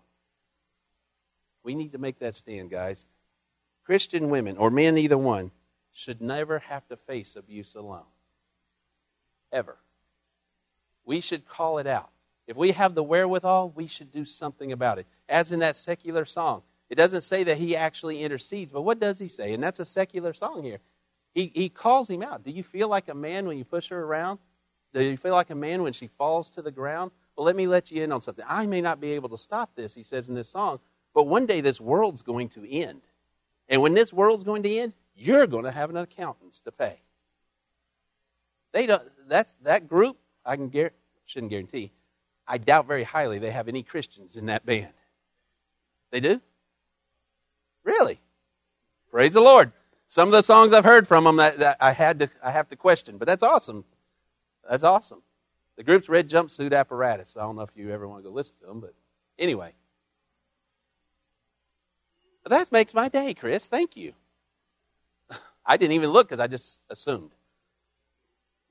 We 1.62 1.74
need 1.74 1.92
to 1.92 1.98
make 1.98 2.18
that 2.20 2.34
stand, 2.34 2.70
guys. 2.70 3.06
Christian 3.84 4.30
women, 4.30 4.56
or 4.56 4.70
men, 4.70 4.96
either 4.98 5.18
one, 5.18 5.50
should 5.92 6.20
never 6.20 6.60
have 6.60 6.86
to 6.88 6.96
face 6.96 7.36
abuse 7.36 7.74
alone. 7.74 8.04
Ever. 9.52 9.76
We 11.04 11.20
should 11.20 11.48
call 11.48 11.78
it 11.78 11.86
out. 11.86 12.10
If 12.46 12.56
we 12.56 12.72
have 12.72 12.94
the 12.94 13.02
wherewithal, 13.02 13.70
we 13.70 13.86
should 13.86 14.10
do 14.10 14.24
something 14.24 14.72
about 14.72 14.98
it. 14.98 15.06
As 15.28 15.52
in 15.52 15.60
that 15.60 15.76
secular 15.76 16.24
song, 16.24 16.62
it 16.90 16.96
doesn't 16.96 17.22
say 17.22 17.44
that 17.44 17.56
he 17.56 17.76
actually 17.76 18.22
intercedes, 18.22 18.72
but 18.72 18.82
what 18.82 18.98
does 18.98 19.18
he 19.18 19.28
say? 19.28 19.54
And 19.54 19.62
that's 19.62 19.78
a 19.78 19.84
secular 19.84 20.34
song 20.34 20.64
here. 20.64 20.80
He, 21.32 21.52
he 21.54 21.68
calls 21.68 22.10
him 22.10 22.22
out. 22.22 22.44
Do 22.44 22.50
you 22.50 22.64
feel 22.64 22.88
like 22.88 23.08
a 23.08 23.14
man 23.14 23.46
when 23.46 23.56
you 23.56 23.64
push 23.64 23.88
her 23.90 24.02
around? 24.02 24.40
Do 24.92 25.04
you 25.04 25.16
feel 25.16 25.32
like 25.32 25.50
a 25.50 25.54
man 25.54 25.84
when 25.84 25.92
she 25.92 26.08
falls 26.08 26.50
to 26.50 26.62
the 26.62 26.72
ground? 26.72 27.12
Well, 27.36 27.46
let 27.46 27.54
me 27.54 27.68
let 27.68 27.92
you 27.92 28.02
in 28.02 28.10
on 28.10 28.20
something. 28.20 28.44
I 28.48 28.66
may 28.66 28.80
not 28.80 29.00
be 29.00 29.12
able 29.12 29.28
to 29.28 29.38
stop 29.38 29.70
this, 29.76 29.94
he 29.94 30.02
says 30.02 30.28
in 30.28 30.34
this 30.34 30.48
song, 30.48 30.80
but 31.14 31.28
one 31.28 31.46
day 31.46 31.60
this 31.60 31.80
world's 31.80 32.22
going 32.22 32.48
to 32.50 32.68
end. 32.68 33.02
And 33.68 33.80
when 33.80 33.94
this 33.94 34.12
world's 34.12 34.42
going 34.42 34.64
to 34.64 34.78
end, 34.78 34.94
you're 35.14 35.46
going 35.46 35.64
to 35.64 35.70
have 35.70 35.90
an 35.90 35.96
accountants 35.96 36.60
to 36.62 36.72
pay. 36.72 37.00
They 38.72 38.86
don't, 38.86 39.02
that's, 39.28 39.54
that 39.62 39.86
group, 39.86 40.18
I 40.44 40.56
can 40.56 40.68
guarantee, 40.68 40.96
shouldn't 41.26 41.50
guarantee, 41.50 41.92
I 42.48 42.58
doubt 42.58 42.88
very 42.88 43.04
highly 43.04 43.38
they 43.38 43.52
have 43.52 43.68
any 43.68 43.84
Christians 43.84 44.36
in 44.36 44.46
that 44.46 44.66
band. 44.66 44.92
They 46.10 46.18
do? 46.18 46.40
Really? 47.90 48.20
Praise 49.10 49.32
the 49.32 49.40
Lord. 49.40 49.72
Some 50.06 50.28
of 50.28 50.32
the 50.32 50.42
songs 50.42 50.72
I've 50.72 50.84
heard 50.84 51.08
from 51.08 51.24
them 51.24 51.36
that, 51.36 51.58
that 51.58 51.76
I 51.80 51.90
had 51.90 52.20
to 52.20 52.30
I 52.40 52.52
have 52.52 52.68
to 52.68 52.76
question, 52.76 53.18
but 53.18 53.26
that's 53.26 53.42
awesome. 53.42 53.84
That's 54.68 54.84
awesome. 54.84 55.22
The 55.76 55.82
group's 55.82 56.08
Red 56.08 56.28
Jumpsuit 56.28 56.72
Apparatus. 56.72 57.36
I 57.36 57.40
don't 57.40 57.56
know 57.56 57.62
if 57.62 57.70
you 57.74 57.90
ever 57.90 58.06
want 58.06 58.22
to 58.22 58.28
go 58.28 58.32
listen 58.32 58.54
to 58.60 58.66
them, 58.66 58.80
but 58.80 58.94
anyway. 59.40 59.72
That 62.44 62.70
makes 62.70 62.94
my 62.94 63.08
day, 63.08 63.34
Chris. 63.34 63.66
Thank 63.66 63.96
you. 63.96 64.12
I 65.66 65.76
didn't 65.76 65.94
even 65.94 66.10
look 66.10 66.28
because 66.28 66.40
I 66.40 66.46
just 66.46 66.80
assumed. 66.90 67.32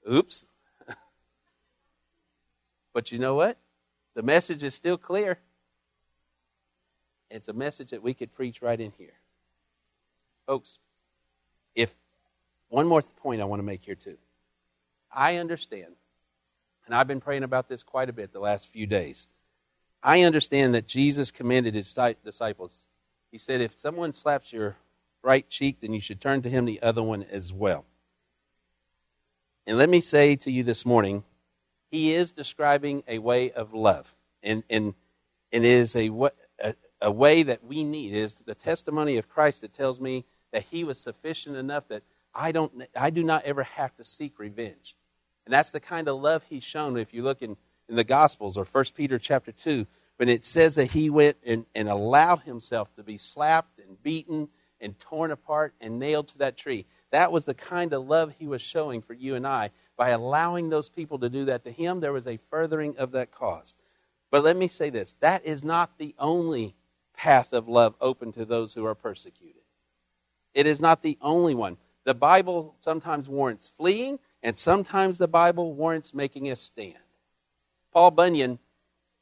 Oops. 0.09 0.45
but 2.93 3.11
you 3.11 3.19
know 3.19 3.35
what? 3.35 3.57
The 4.15 4.23
message 4.23 4.63
is 4.63 4.75
still 4.75 4.97
clear. 4.97 5.39
It's 7.29 7.47
a 7.47 7.53
message 7.53 7.91
that 7.91 8.01
we 8.01 8.13
could 8.13 8.33
preach 8.33 8.61
right 8.61 8.79
in 8.79 8.91
here. 8.97 9.13
Folks, 10.47 10.79
if 11.75 11.93
one 12.69 12.87
more 12.87 13.01
point 13.01 13.41
I 13.41 13.45
want 13.45 13.59
to 13.59 13.65
make 13.65 13.83
here 13.83 13.95
too. 13.95 14.17
I 15.11 15.37
understand, 15.37 15.93
and 16.85 16.95
I've 16.95 17.07
been 17.07 17.19
praying 17.19 17.43
about 17.43 17.67
this 17.67 17.83
quite 17.83 18.09
a 18.09 18.13
bit 18.13 18.31
the 18.31 18.39
last 18.39 18.67
few 18.67 18.85
days. 18.85 19.27
I 20.01 20.21
understand 20.21 20.75
that 20.75 20.87
Jesus 20.87 21.31
commanded 21.31 21.73
his 21.73 21.97
disciples. 22.23 22.87
He 23.31 23.37
said, 23.37 23.61
if 23.61 23.77
someone 23.77 24.13
slaps 24.13 24.53
your 24.53 24.77
right 25.23 25.47
cheek, 25.49 25.81
then 25.81 25.93
you 25.93 25.99
should 25.99 26.21
turn 26.21 26.41
to 26.43 26.49
him 26.49 26.65
the 26.65 26.81
other 26.81 27.03
one 27.03 27.23
as 27.23 27.51
well. 27.51 27.85
And 29.67 29.77
let 29.77 29.89
me 29.89 29.99
say 29.99 30.35
to 30.37 30.51
you 30.51 30.63
this 30.63 30.85
morning, 30.85 31.23
he 31.91 32.13
is 32.13 32.31
describing 32.31 33.03
a 33.07 33.19
way 33.19 33.51
of 33.51 33.73
love. 33.73 34.13
And, 34.41 34.63
and, 34.69 34.93
and 35.51 35.65
it 35.65 35.69
is 35.69 35.95
a, 35.95 36.09
a, 37.01 37.11
way 37.11 37.43
that 37.43 37.63
we 37.63 37.83
need. 37.83 38.13
is 38.13 38.35
the 38.35 38.55
testimony 38.55 39.17
of 39.17 39.29
Christ 39.29 39.61
that 39.61 39.73
tells 39.73 39.99
me 39.99 40.25
that 40.51 40.63
he 40.63 40.83
was 40.83 40.99
sufficient 40.99 41.55
enough 41.55 41.87
that 41.89 42.03
I, 42.33 42.51
don't, 42.51 42.83
I 42.95 43.09
do 43.09 43.23
not 43.23 43.43
ever 43.45 43.63
have 43.63 43.95
to 43.95 44.03
seek 44.03 44.39
revenge. 44.39 44.95
And 45.45 45.53
that's 45.53 45.71
the 45.71 45.79
kind 45.79 46.07
of 46.07 46.21
love 46.21 46.43
he's 46.49 46.63
shown 46.63 46.97
if 46.97 47.13
you 47.13 47.23
look 47.23 47.41
in, 47.41 47.57
in 47.87 47.95
the 47.95 48.03
Gospels 48.03 48.57
or 48.57 48.65
1 48.65 48.85
Peter 48.95 49.17
chapter 49.17 49.51
2, 49.51 49.85
when 50.17 50.29
it 50.29 50.45
says 50.45 50.75
that 50.75 50.91
he 50.91 51.09
went 51.09 51.37
and, 51.45 51.65
and 51.73 51.89
allowed 51.89 52.41
himself 52.41 52.93
to 52.95 53.03
be 53.03 53.17
slapped 53.17 53.79
and 53.79 54.01
beaten 54.03 54.49
and 54.81 54.99
torn 54.99 55.31
apart 55.31 55.73
and 55.81 55.99
nailed 55.99 56.27
to 56.29 56.37
that 56.39 56.57
tree. 56.57 56.85
That 57.11 57.31
was 57.31 57.45
the 57.45 57.53
kind 57.53 57.93
of 57.93 58.07
love 58.07 58.33
he 58.37 58.47
was 58.47 58.61
showing 58.61 59.01
for 59.01 59.13
you 59.13 59.35
and 59.35 59.47
I. 59.47 59.71
By 59.97 60.09
allowing 60.09 60.69
those 60.69 60.89
people 60.89 61.19
to 61.19 61.29
do 61.29 61.45
that 61.45 61.63
to 61.63 61.71
him, 61.71 61.99
there 61.99 62.13
was 62.13 62.27
a 62.27 62.39
furthering 62.49 62.97
of 62.97 63.11
that 63.11 63.31
cause. 63.31 63.77
But 64.31 64.43
let 64.43 64.55
me 64.55 64.67
say 64.67 64.89
this 64.89 65.15
that 65.21 65.45
is 65.45 65.63
not 65.63 65.97
the 65.97 66.13
only 66.19 66.75
path 67.19 67.51
of 67.51 67.67
love 67.67 67.95
open 67.99 68.31
to 68.31 68.45
those 68.45 68.73
who 68.73 68.85
are 68.85 68.95
persecuted. 68.95 69.61
It 70.53 70.65
is 70.65 70.79
not 70.79 71.01
the 71.01 71.17
only 71.21 71.53
one. 71.53 71.75
The 72.05 72.13
Bible 72.13 72.75
sometimes 72.79 73.27
warrants 73.27 73.73
fleeing, 73.77 74.19
and 74.41 74.57
sometimes 74.57 75.17
the 75.17 75.27
Bible 75.27 75.73
warrants 75.73 76.13
making 76.13 76.49
a 76.49 76.55
stand. 76.55 76.95
Paul 77.91 78.11
Bunyan, 78.11 78.57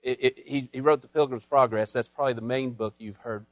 it, 0.04 0.24
it, 0.24 0.40
he, 0.46 0.70
he 0.72 0.80
wrote 0.80 1.02
The 1.02 1.08
Pilgrim's 1.08 1.46
Progress. 1.46 1.92
That's 1.92 2.08
probably 2.08 2.34
the 2.34 2.42
main 2.42 2.70
book 2.70 2.94
you've 3.00 3.18
heard 3.18 3.48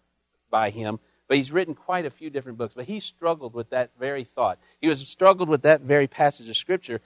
by 0.52 0.70
him. 0.70 1.00
But 1.28 1.38
he's 1.38 1.52
written 1.52 1.74
quite 1.74 2.06
a 2.06 2.12
few 2.12 2.30
different 2.30 2.60
books. 2.60 2.76
But 2.76 2.86
he 2.86 3.00
struggled 3.00 3.56
with 3.56 3.72
that 3.72 3.90
very 4.00 4.26
thought. 4.26 4.60
He 4.80 4.88
was 4.88 5.08
struggled 5.08 5.50
with 5.50 5.64
that 5.64 5.82
very 5.82 6.06
passage 6.06 6.50
of 6.50 6.56
Scripture, 6.56 7.02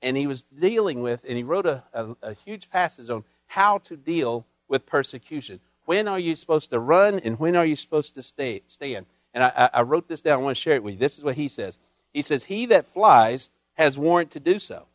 and 0.00 0.16
he 0.16 0.28
was 0.28 0.44
dealing 0.44 1.02
with, 1.02 1.24
and 1.26 1.36
he 1.36 1.42
wrote 1.42 1.66
a, 1.66 1.82
a, 1.92 2.16
a 2.22 2.34
huge 2.34 2.70
passage 2.70 3.10
on 3.10 3.24
how 3.48 3.78
to 3.78 3.96
deal 3.96 4.46
with 4.68 4.86
persecution. 4.86 5.58
When 5.84 6.08
are 6.08 6.18
you 6.18 6.36
supposed 6.36 6.70
to 6.70 6.80
run, 6.80 7.18
and 7.20 7.38
when 7.38 7.56
are 7.56 7.66
you 7.66 7.76
supposed 7.76 8.14
to 8.14 8.22
stay, 8.22 8.62
stand? 8.66 9.06
And 9.32 9.42
I, 9.42 9.70
I 9.72 9.82
wrote 9.82 10.08
this 10.08 10.22
down. 10.22 10.40
I 10.40 10.42
want 10.42 10.56
to 10.56 10.62
share 10.62 10.74
it 10.74 10.82
with 10.82 10.94
you. 10.94 11.00
This 11.00 11.18
is 11.18 11.24
what 11.24 11.34
he 11.34 11.48
says. 11.48 11.78
He 12.12 12.22
says, 12.22 12.44
He 12.44 12.66
that 12.66 12.86
flies 12.86 13.50
has 13.74 13.98
warrant 13.98 14.30
to 14.32 14.40
do 14.40 14.58
so. 14.58 14.86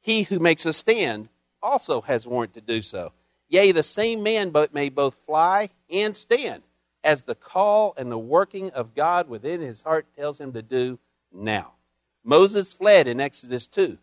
He 0.00 0.22
who 0.22 0.38
makes 0.38 0.66
a 0.66 0.72
stand 0.72 1.28
also 1.62 2.00
has 2.02 2.26
warrant 2.26 2.54
to 2.54 2.60
do 2.60 2.82
so. 2.82 3.12
Yea, 3.48 3.72
the 3.72 3.82
same 3.82 4.22
man 4.22 4.52
may 4.72 4.88
both 4.88 5.14
fly 5.26 5.70
and 5.90 6.14
stand, 6.14 6.62
as 7.02 7.22
the 7.22 7.34
call 7.34 7.94
and 7.96 8.10
the 8.10 8.18
working 8.18 8.70
of 8.70 8.94
God 8.94 9.28
within 9.28 9.60
his 9.60 9.82
heart 9.82 10.06
tells 10.16 10.40
him 10.40 10.52
to 10.52 10.62
do 10.62 10.98
now. 11.32 11.72
Moses 12.24 12.72
fled 12.72 13.06
in 13.06 13.20
Exodus 13.20 13.66
2, 13.68 13.96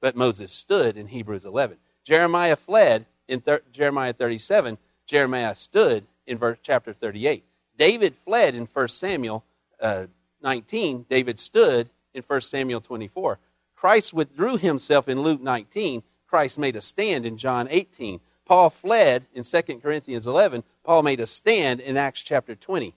but 0.00 0.16
Moses 0.16 0.52
stood 0.52 0.96
in 0.96 1.06
Hebrews 1.06 1.44
11. 1.44 1.78
Jeremiah 2.04 2.56
fled 2.56 3.06
in 3.28 3.40
thir- 3.40 3.62
Jeremiah 3.72 4.12
37. 4.12 4.78
Jeremiah 5.08 5.56
stood 5.56 6.06
in 6.26 6.38
verse, 6.38 6.58
chapter 6.62 6.92
38. 6.92 7.42
David 7.78 8.14
fled 8.14 8.54
in 8.54 8.66
1 8.66 8.88
Samuel 8.88 9.42
uh, 9.80 10.06
19. 10.42 11.06
David 11.08 11.40
stood 11.40 11.88
in 12.12 12.22
1 12.22 12.40
Samuel 12.42 12.82
24. 12.82 13.38
Christ 13.74 14.12
withdrew 14.12 14.58
himself 14.58 15.08
in 15.08 15.22
Luke 15.22 15.40
19. 15.40 16.02
Christ 16.28 16.58
made 16.58 16.76
a 16.76 16.82
stand 16.82 17.24
in 17.24 17.38
John 17.38 17.68
18. 17.70 18.20
Paul 18.44 18.68
fled 18.70 19.24
in 19.32 19.44
2 19.44 19.62
Corinthians 19.80 20.26
11. 20.26 20.62
Paul 20.84 21.02
made 21.02 21.20
a 21.20 21.26
stand 21.26 21.80
in 21.80 21.96
Acts 21.96 22.22
chapter 22.22 22.54
20. 22.54 22.94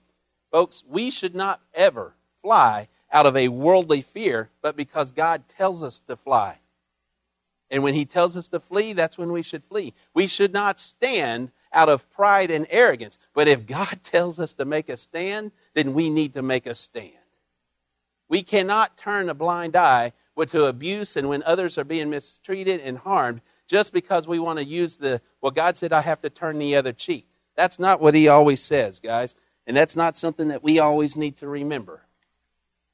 Folks, 0.50 0.84
we 0.86 1.10
should 1.10 1.34
not 1.34 1.60
ever 1.74 2.14
fly 2.42 2.88
out 3.10 3.26
of 3.26 3.36
a 3.36 3.48
worldly 3.48 4.02
fear, 4.02 4.50
but 4.60 4.76
because 4.76 5.12
God 5.12 5.48
tells 5.48 5.82
us 5.82 6.00
to 6.00 6.16
fly. 6.16 6.58
And 7.70 7.82
when 7.82 7.94
He 7.94 8.04
tells 8.04 8.36
us 8.36 8.48
to 8.48 8.60
flee, 8.60 8.92
that's 8.92 9.16
when 9.16 9.32
we 9.32 9.42
should 9.42 9.64
flee. 9.64 9.94
We 10.12 10.26
should 10.26 10.52
not 10.52 10.78
stand 10.78 11.50
out 11.72 11.88
of 11.88 12.08
pride 12.10 12.50
and 12.50 12.66
arrogance. 12.70 13.18
But 13.34 13.48
if 13.48 13.66
God 13.66 14.00
tells 14.04 14.40
us 14.40 14.54
to 14.54 14.64
make 14.64 14.88
a 14.88 14.96
stand, 14.96 15.52
then 15.74 15.94
we 15.94 16.10
need 16.10 16.34
to 16.34 16.42
make 16.42 16.66
a 16.66 16.74
stand. 16.74 17.12
We 18.28 18.42
cannot 18.42 18.96
turn 18.96 19.28
a 19.28 19.34
blind 19.34 19.76
eye 19.76 20.12
to 20.48 20.64
abuse 20.64 21.16
and 21.16 21.28
when 21.28 21.42
others 21.44 21.78
are 21.78 21.84
being 21.84 22.10
mistreated 22.10 22.80
and 22.80 22.98
harmed 22.98 23.40
just 23.66 23.92
because 23.92 24.26
we 24.26 24.38
want 24.38 24.58
to 24.58 24.64
use 24.64 24.96
the, 24.96 25.20
well, 25.40 25.52
God 25.52 25.76
said 25.76 25.92
I 25.92 26.00
have 26.00 26.20
to 26.22 26.30
turn 26.30 26.58
the 26.58 26.76
other 26.76 26.92
cheek. 26.92 27.26
That's 27.56 27.78
not 27.78 28.00
what 28.00 28.14
He 28.14 28.28
always 28.28 28.60
says, 28.62 29.00
guys. 29.00 29.34
And 29.66 29.76
that's 29.76 29.94
not 29.94 30.16
something 30.16 30.48
that 30.48 30.62
we 30.62 30.78
always 30.78 31.16
need 31.16 31.36
to 31.38 31.48
remember. 31.48 32.02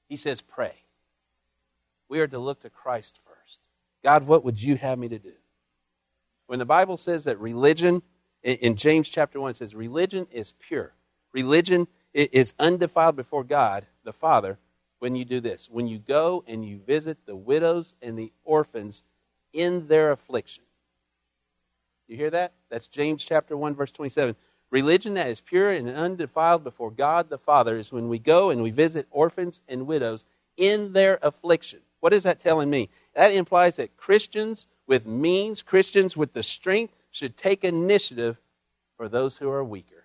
He 0.08 0.16
says, 0.16 0.40
pray. 0.40 0.74
We 2.08 2.20
are 2.20 2.26
to 2.26 2.38
look 2.38 2.60
to 2.60 2.70
Christ 2.70 3.18
first. 3.24 3.60
God, 4.02 4.26
what 4.26 4.44
would 4.44 4.62
you 4.62 4.76
have 4.76 4.98
me 4.98 5.08
to 5.08 5.18
do? 5.18 5.32
When 6.46 6.58
the 6.58 6.66
Bible 6.66 6.96
says 6.96 7.24
that 7.24 7.38
religion 7.40 8.02
in, 8.42 8.76
James 8.76 9.08
chapter 9.08 9.40
1, 9.40 9.50
it 9.50 9.56
says, 9.56 9.74
Religion 9.74 10.26
is 10.30 10.52
pure. 10.52 10.92
Religion 11.32 11.86
is 12.14 12.54
undefiled 12.58 13.16
before 13.16 13.44
God 13.44 13.86
the 14.04 14.12
Father 14.12 14.58
when 14.98 15.14
you 15.14 15.24
do 15.24 15.40
this. 15.40 15.68
When 15.70 15.86
you 15.86 15.98
go 15.98 16.44
and 16.46 16.64
you 16.64 16.78
visit 16.78 17.18
the 17.26 17.36
widows 17.36 17.94
and 18.02 18.18
the 18.18 18.32
orphans 18.44 19.02
in 19.52 19.86
their 19.86 20.12
affliction. 20.12 20.64
You 22.06 22.16
hear 22.16 22.30
that? 22.30 22.52
That's 22.70 22.88
James 22.88 23.22
chapter 23.22 23.56
1 23.56 23.74
verse 23.74 23.92
27. 23.92 24.34
Religion 24.70 25.14
that 25.14 25.28
is 25.28 25.40
pure 25.40 25.70
and 25.70 25.88
undefiled 25.88 26.64
before 26.64 26.90
God 26.90 27.30
the 27.30 27.38
Father 27.38 27.78
is 27.78 27.92
when 27.92 28.08
we 28.08 28.18
go 28.18 28.50
and 28.50 28.62
we 28.62 28.70
visit 28.70 29.06
orphans 29.10 29.60
and 29.68 29.86
widows 29.86 30.24
in 30.56 30.92
their 30.92 31.18
affliction. 31.22 31.80
What 32.00 32.12
is 32.12 32.24
that 32.24 32.40
telling 32.40 32.68
me? 32.68 32.90
That 33.14 33.32
implies 33.32 33.76
that 33.76 33.96
Christians 33.96 34.66
with 34.86 35.06
means, 35.06 35.62
Christians 35.62 36.16
with 36.16 36.32
the 36.32 36.42
strength, 36.42 36.94
should 37.10 37.36
take 37.36 37.64
initiative 37.64 38.36
for 38.96 39.08
those 39.08 39.36
who 39.36 39.50
are 39.50 39.64
weaker. 39.64 40.04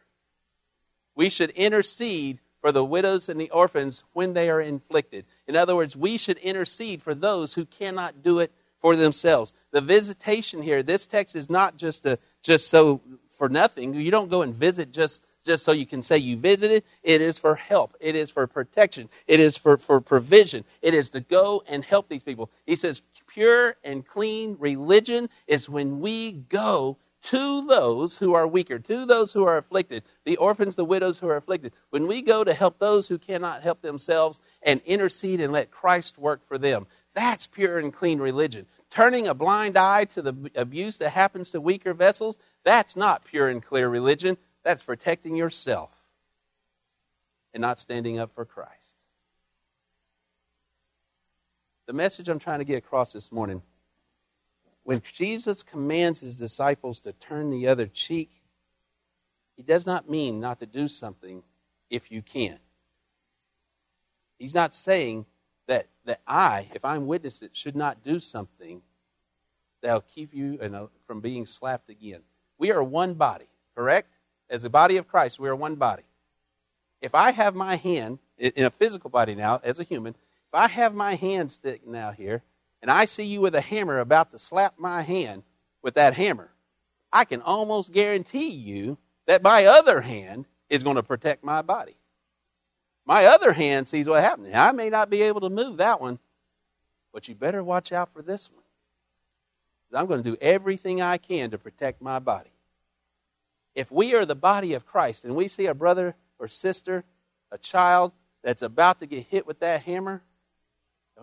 We 1.16 1.30
should 1.30 1.52
intercede 1.52 2.40
for 2.62 2.72
the 2.72 2.84
widows 2.84 3.28
and 3.28 3.40
the 3.40 3.50
orphans 3.50 4.04
when 4.14 4.34
they 4.34 4.50
are 4.50 4.62
inflicted. 4.62 5.26
In 5.48 5.56
other 5.56 5.76
words, 5.76 5.96
we 5.96 6.18
should 6.18 6.38
intercede 6.38 7.02
for 7.02 7.14
those 7.14 7.54
who 7.54 7.66
cannot 7.66 8.24
do 8.24 8.40
it 8.40 8.52
for 8.80 8.96
themselves. 8.96 9.54
The 9.72 9.82
visitation 9.82 10.62
here, 10.62 10.82
this 10.82 11.06
text 11.06 11.36
is 11.36 11.50
not 11.50 11.78
just 11.78 12.06
a, 12.06 12.20
just 12.42 12.70
so 12.70 13.02
for 13.30 13.50
nothing. 13.50 13.94
You 13.94 14.12
don't 14.12 14.30
go 14.30 14.42
and 14.42 14.56
visit 14.56 14.92
just 14.92 15.24
just 15.44 15.64
so 15.66 15.72
you 15.72 15.86
can 15.86 16.02
say 16.02 16.18
you 16.18 16.38
visited. 16.38 16.84
It 17.04 17.22
is 17.22 17.38
for 17.38 17.56
help. 17.56 17.96
It 18.00 18.16
is 18.16 18.30
for 18.30 18.48
protection. 18.48 19.10
It 19.28 19.42
is 19.42 19.58
for, 19.58 19.78
for 19.78 20.00
provision. 20.00 20.64
It 20.82 20.94
is 20.94 21.10
to 21.10 21.20
go 21.20 21.64
and 21.68 21.84
help 21.84 22.08
these 22.08 22.24
people. 22.24 22.50
He 22.66 22.76
says, 22.76 23.02
pure 23.34 23.76
and 23.84 24.06
clean 24.06 24.56
religion 24.60 25.30
is 25.48 25.70
when 25.70 26.00
we 26.00 26.32
go 26.32 26.98
to 27.24 27.66
those 27.66 28.18
who 28.18 28.34
are 28.34 28.46
weaker, 28.46 28.80
to 28.80 29.06
those 29.06 29.32
who 29.32 29.46
are 29.46 29.58
afflicted, 29.58 30.04
the 30.26 30.36
orphans, 30.38 30.76
the 30.76 30.84
widows 30.84 31.18
who 31.18 31.28
are 31.28 31.38
afflicted. 31.38 31.72
When 31.90 32.06
we 32.06 32.22
go 32.22 32.44
to 32.44 32.54
help 32.54 32.80
those 32.80 33.08
who 33.08 33.18
cannot 33.18 33.64
help 33.64 33.82
themselves 33.82 34.42
and 34.62 34.82
intercede 34.86 35.40
and 35.40 35.54
let 35.54 35.72
Christ 35.72 36.18
work 36.18 36.46
for 36.48 36.58
them, 36.58 36.86
that's 37.14 37.48
pure 37.48 37.80
and 37.80 37.94
clean 37.94 38.20
religion. 38.20 38.66
Turning 38.90 39.28
a 39.28 39.34
blind 39.34 39.78
eye 39.78 40.06
to 40.06 40.22
the 40.22 40.52
abuse 40.56 40.98
that 40.98 41.12
happens 41.12 41.52
to 41.52 41.62
weaker 41.62 41.94
vessels, 41.94 42.38
that's 42.64 42.96
not 42.96 43.24
pure 43.24 43.48
and 43.48 43.64
clear 43.64 43.88
religion. 43.88 44.38
That's 44.64 44.84
protecting 44.84 45.36
yourself 45.36 45.92
and 47.54 47.62
not 47.62 47.80
standing 47.80 48.20
up 48.20 48.34
for 48.34 48.46
Christ. 48.46 48.83
The 51.86 51.94
message 51.94 52.30
I'm 52.30 52.40
trying 52.40 52.60
to 52.60 52.66
get 52.66 52.78
across 52.78 53.14
this 53.14 53.32
morning 53.32 53.62
when 54.84 55.02
Jesus 55.02 55.64
commands 55.64 56.20
his 56.20 56.38
disciples 56.38 57.00
to 57.02 57.14
turn 57.14 57.50
the 57.50 57.68
other 57.68 57.88
cheek, 57.88 58.30
he 59.56 59.64
does 59.64 59.86
not 59.86 60.10
mean 60.10 60.40
not 60.40 60.60
to 60.60 60.66
do 60.66 60.88
something 60.88 61.42
if 61.90 62.12
you 62.12 62.22
can. 62.22 62.60
He's 64.40 64.54
not 64.54 64.74
saying 64.74 65.26
that, 65.68 65.88
that 66.06 66.20
I, 66.28 66.68
if 66.74 66.84
I'm 66.84 67.08
witness 67.08 67.42
it, 67.42 67.56
should 67.56 67.76
not 67.76 68.04
do 68.04 68.20
something 68.20 68.82
that'll 69.82 70.02
keep 70.02 70.34
you 70.34 70.58
a, 70.62 70.88
from 71.08 71.22
being 71.22 71.46
slapped 71.46 71.90
again. 71.90 72.22
We 72.58 72.72
are 72.72 72.84
one 72.84 73.14
body, 73.14 73.48
correct? 73.76 74.10
As 74.50 74.64
a 74.66 74.70
body 74.70 74.98
of 74.98 75.08
Christ, 75.08 75.40
we 75.40 75.48
are 75.48 75.56
one 75.56 75.76
body. 75.76 76.04
If 77.02 77.16
I 77.16 77.32
have 77.32 77.56
my 77.56 77.76
hand, 77.76 78.20
in 78.38 78.66
a 78.66 78.70
physical 78.70 79.10
body 79.10 79.36
now, 79.36 79.62
as 79.64 79.80
a 79.80 79.84
human, 79.84 80.16
if 80.54 80.60
I 80.60 80.68
have 80.68 80.94
my 80.94 81.16
hand 81.16 81.52
sticking 81.52 81.96
out 81.96 82.14
here, 82.14 82.44
and 82.84 82.92
I 82.92 83.06
see 83.06 83.24
you 83.24 83.42
with 83.42 83.56
a 83.56 83.62
hammer 83.62 83.98
about 83.98 84.30
to 84.32 84.40
slap 84.40 84.76
my 84.78 85.02
hand 85.02 85.42
with 85.82 85.96
that 85.96 86.14
hammer, 86.14 86.52
I 87.12 87.26
can 87.26 87.42
almost 87.42 87.92
guarantee 87.92 88.50
you 88.50 89.00
that 89.26 89.42
my 89.42 89.66
other 89.66 90.00
hand 90.00 90.46
is 90.70 90.84
going 90.84 90.98
to 90.98 91.04
protect 91.04 91.44
my 91.44 91.64
body. 91.64 91.96
My 93.04 93.26
other 93.26 93.52
hand 93.52 93.88
sees 93.88 94.06
what 94.06 94.24
happened. 94.24 94.54
I 94.54 94.74
may 94.74 94.92
not 94.92 95.10
be 95.10 95.24
able 95.24 95.42
to 95.42 95.50
move 95.50 95.78
that 95.78 96.00
one, 96.00 96.20
but 97.12 97.28
you 97.28 97.34
better 97.34 97.64
watch 97.64 97.92
out 97.92 98.14
for 98.14 98.22
this 98.22 98.52
one. 98.52 98.64
I'm 99.92 100.06
going 100.06 100.22
to 100.22 100.30
do 100.30 100.38
everything 100.40 101.02
I 101.02 101.18
can 101.18 101.50
to 101.50 101.58
protect 101.58 102.00
my 102.00 102.20
body. 102.20 102.52
If 103.74 103.92
we 103.92 104.14
are 104.14 104.26
the 104.26 104.36
body 104.36 104.76
of 104.76 104.86
Christ 104.86 105.26
and 105.26 105.36
we 105.36 105.48
see 105.48 105.66
a 105.66 105.74
brother 105.74 106.14
or 106.38 106.48
sister, 106.48 107.04
a 107.52 107.58
child 107.58 108.12
that's 108.44 108.62
about 108.62 109.00
to 109.00 109.08
get 109.08 109.26
hit 109.26 109.48
with 109.48 109.60
that 109.62 109.82
hammer, 109.82 110.22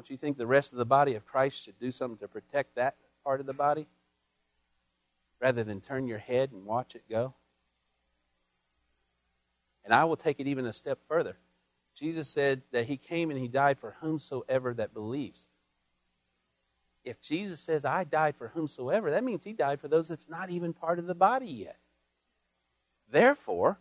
don't 0.00 0.08
you 0.08 0.16
think 0.16 0.38
the 0.38 0.46
rest 0.46 0.72
of 0.72 0.78
the 0.78 0.86
body 0.86 1.14
of 1.14 1.26
Christ 1.26 1.62
should 1.62 1.78
do 1.78 1.92
something 1.92 2.16
to 2.20 2.26
protect 2.26 2.76
that 2.76 2.94
part 3.22 3.38
of 3.38 3.44
the 3.44 3.52
body? 3.52 3.86
Rather 5.42 5.62
than 5.62 5.82
turn 5.82 6.06
your 6.06 6.16
head 6.16 6.52
and 6.52 6.64
watch 6.64 6.94
it 6.94 7.02
go? 7.10 7.34
And 9.84 9.92
I 9.92 10.04
will 10.04 10.16
take 10.16 10.40
it 10.40 10.46
even 10.46 10.64
a 10.64 10.72
step 10.72 11.00
further. 11.06 11.36
Jesus 11.94 12.30
said 12.30 12.62
that 12.72 12.86
he 12.86 12.96
came 12.96 13.28
and 13.28 13.38
he 13.38 13.46
died 13.46 13.78
for 13.78 13.94
whomsoever 14.00 14.72
that 14.72 14.94
believes. 14.94 15.48
If 17.04 17.20
Jesus 17.20 17.60
says, 17.60 17.84
I 17.84 18.04
died 18.04 18.36
for 18.36 18.48
whomsoever, 18.48 19.10
that 19.10 19.22
means 19.22 19.44
he 19.44 19.52
died 19.52 19.82
for 19.82 19.88
those 19.88 20.08
that's 20.08 20.30
not 20.30 20.48
even 20.48 20.72
part 20.72 20.98
of 20.98 21.06
the 21.06 21.14
body 21.14 21.44
yet. 21.44 21.76
Therefore, 23.10 23.78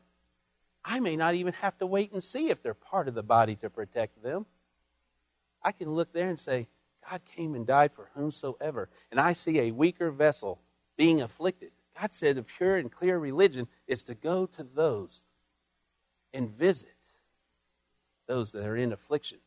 I 0.83 0.99
may 0.99 1.15
not 1.15 1.35
even 1.35 1.53
have 1.53 1.77
to 1.77 1.85
wait 1.85 2.11
and 2.11 2.21
see 2.21 2.49
if 2.49 2.61
they're 2.61 2.73
part 2.73 3.07
of 3.07 3.13
the 3.13 3.23
body 3.23 3.55
to 3.61 3.69
protect 3.69 4.21
them. 4.21 4.45
I 5.63 5.71
can 5.71 5.93
look 5.93 6.13
there 6.13 6.29
and 6.29 6.39
say, 6.39 6.67
God 7.09 7.21
came 7.35 7.55
and 7.55 7.65
died 7.65 7.91
for 7.93 8.09
whomsoever. 8.13 8.89
And 9.11 9.19
I 9.19 9.33
see 9.33 9.59
a 9.59 9.71
weaker 9.71 10.11
vessel 10.11 10.59
being 10.97 11.21
afflicted. 11.21 11.71
God 11.99 12.13
said 12.13 12.37
a 12.37 12.43
pure 12.43 12.77
and 12.77 12.91
clear 12.91 13.17
religion 13.17 13.67
is 13.87 14.03
to 14.03 14.15
go 14.15 14.45
to 14.45 14.63
those 14.63 15.23
and 16.33 16.49
visit 16.49 16.89
those 18.27 18.51
that 18.51 18.65
are 18.65 18.77
in 18.77 18.93
affliction. 18.93 19.39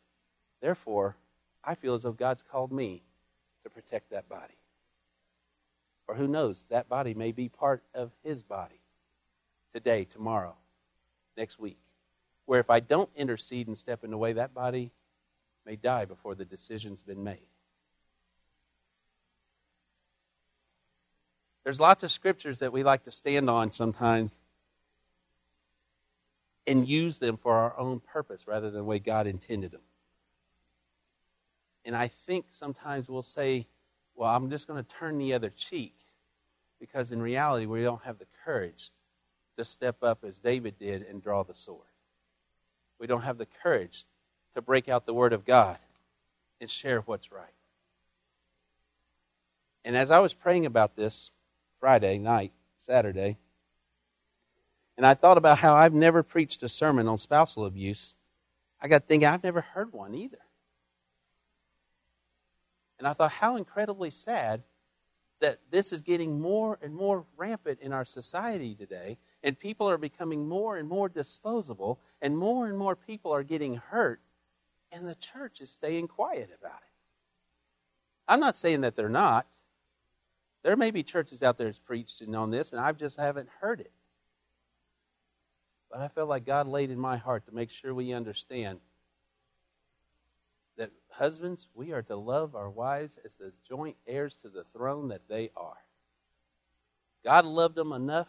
Therefore, 0.61 1.17
I 1.65 1.75
feel 1.75 1.95
as 1.95 2.03
though 2.03 2.13
God's 2.13 2.43
called 2.43 2.73
me 2.73 3.03
to 3.63 3.71
protect 3.71 4.11
that 4.11 4.29
body. 4.29 4.55
Or 6.09 6.15
who 6.15 6.27
knows, 6.27 6.67
that 6.69 6.89
body 6.89 7.15
may 7.15 7.33
be 7.33 7.49
part 7.49 7.83
of 7.95 8.11
His 8.25 8.43
body 8.43 8.81
today, 9.73 10.05
tomorrow, 10.05 10.57
next 11.37 11.59
week. 11.59 11.79
Where 12.47 12.61
if 12.61 12.71
I 12.71 12.81
don't 12.81 13.09
intercede 13.17 13.69
and 13.69 13.79
step 13.79 14.03
in 14.05 14.11
the 14.11 14.19
way, 14.19 14.33
that 14.33 14.53
body 14.53 14.91
may 15.67 15.77
die 15.77 16.05
before 16.05 16.35
the 16.35 16.45
decision's 16.45 17.01
been 17.01 17.23
made. 17.23 17.47
There's 21.65 21.79
lots 21.79 22.03
of 22.03 22.11
scriptures 22.11 22.59
that 22.59 22.73
we 22.73 22.83
like 22.83 23.05
to 23.05 23.13
stand 23.13 23.49
on 23.49 23.71
sometimes 23.71 24.35
and 26.67 26.89
use 26.89 27.19
them 27.19 27.37
for 27.37 27.53
our 27.53 27.79
own 27.79 28.01
purpose 28.01 28.47
rather 28.47 28.71
than 28.71 28.81
the 28.81 28.85
way 28.85 28.99
God 28.99 29.27
intended 29.27 29.71
them. 29.71 29.81
And 31.85 31.97
I 31.97 32.09
think 32.09 32.47
sometimes 32.49 33.09
we'll 33.09 33.23
say, 33.23 33.67
well, 34.15 34.31
I'm 34.31 34.51
just 34.51 34.67
going 34.69 34.83
to 34.83 34.91
turn 34.99 35.19
the 35.19 35.35
other 35.35 35.51
cheek 35.51 35.95
because 36.79 37.13
in 37.13 37.23
reality 37.23 37.67
we 37.67 37.83
don't 37.83 38.03
have 38.03 38.19
the 38.19 38.27
courage 38.45 38.91
to 39.57 39.65
step 39.65 40.03
up 40.03 40.25
as 40.25 40.39
David 40.39 40.79
did 40.79 41.03
and 41.03 41.23
draw 41.23 41.43
the 41.43 41.55
sword. 41.55 41.81
We 42.99 43.07
don't 43.07 43.23
have 43.23 43.39
the 43.39 43.47
courage 43.63 44.05
to 44.55 44.63
break 44.63 44.89
out 44.89 45.07
the 45.07 45.15
Word 45.15 45.33
of 45.33 45.45
God 45.45 45.79
and 46.61 46.71
share 46.71 47.01
what's 47.01 47.33
right. 47.33 47.45
And 49.85 49.97
as 49.97 50.11
I 50.11 50.21
was 50.21 50.35
praying 50.35 50.67
about 50.67 50.95
this 50.97 51.31
Friday 51.81 52.19
night, 52.19 52.53
Saturday, 52.81 53.37
and 54.97 55.07
I 55.07 55.15
thought 55.15 55.39
about 55.39 55.59
how 55.59 55.75
I've 55.75 55.95
never 55.95 56.23
preached 56.23 56.63
a 56.63 56.69
sermon 56.69 57.09
on 57.09 57.19
spousal 57.19 57.65
abuse, 57.65 58.15
I 58.81 58.89
got 58.89 59.05
thinking 59.05 59.27
I've 59.27 59.43
never 59.43 59.61
heard 59.61 59.93
one 59.93 60.15
either. 60.15 60.39
And 62.99 63.09
I 63.09 63.15
thought, 63.15 63.33
how 63.33 63.57
incredibly 63.57 64.11
sad 64.11 64.63
that 65.41 65.59
this 65.71 65.93
is 65.93 66.03
getting 66.03 66.41
more 66.41 66.79
and 66.83 66.95
more 66.95 67.25
rampant 67.37 67.81
in 67.81 67.93
our 67.93 68.05
society 68.05 68.77
today, 68.77 69.19
and 69.43 69.59
people 69.59 69.91
are 69.91 69.99
becoming 69.99 70.49
more 70.49 70.77
and 70.77 70.89
more 70.89 71.09
disposable, 71.09 71.99
and 72.21 72.37
more 72.37 72.69
and 72.69 72.79
more 72.79 72.95
people 72.95 73.33
are 73.33 73.43
getting 73.43 73.75
hurt 73.75 74.21
and 74.93 75.09
the 75.09 75.15
church 75.17 75.61
is 75.61 75.71
staying 75.71 76.09
quiet 76.09 76.51
about 76.59 76.79
it. 76.79 76.93
I'm 78.29 78.41
not 78.41 78.57
saying 78.57 78.83
that 78.83 78.95
they're 78.95 79.09
not. 79.09 79.47
There 80.63 80.77
may 80.77 80.91
be 80.91 81.03
churches 81.03 81.43
out 81.43 81.59
there 81.59 81.67
that's 81.67 81.79
preached 81.79 82.23
on 82.35 82.51
this, 82.51 82.73
and 82.73 82.81
I 82.81 82.93
just 82.93 83.19
haven't 83.19 83.49
heard 83.61 83.81
it. 83.81 83.93
But 85.91 86.01
I 86.01 86.09
felt 86.09 86.29
like 86.29 86.47
God 86.47 86.69
laid 86.69 86.91
in 86.91 86.99
my 86.99 87.17
heart 87.17 87.47
to 87.47 87.55
make 87.55 87.71
sure 87.71 87.93
we 87.95 88.13
understand 88.13 88.81
that 90.77 90.91
husbands, 91.11 91.69
we 91.75 91.93
are 91.93 92.03
to 92.03 92.17
love 92.17 92.55
our 92.55 92.71
wives 92.71 93.19
as 93.25 93.35
the 93.35 93.53
joint 93.69 93.97
heirs 94.07 94.35
to 94.43 94.49
the 94.49 94.65
throne 94.73 95.09
that 95.09 95.29
they 95.29 95.51
are. 95.57 95.77
God 97.25 97.45
loved 97.45 97.75
them 97.75 97.93
enough 97.93 98.29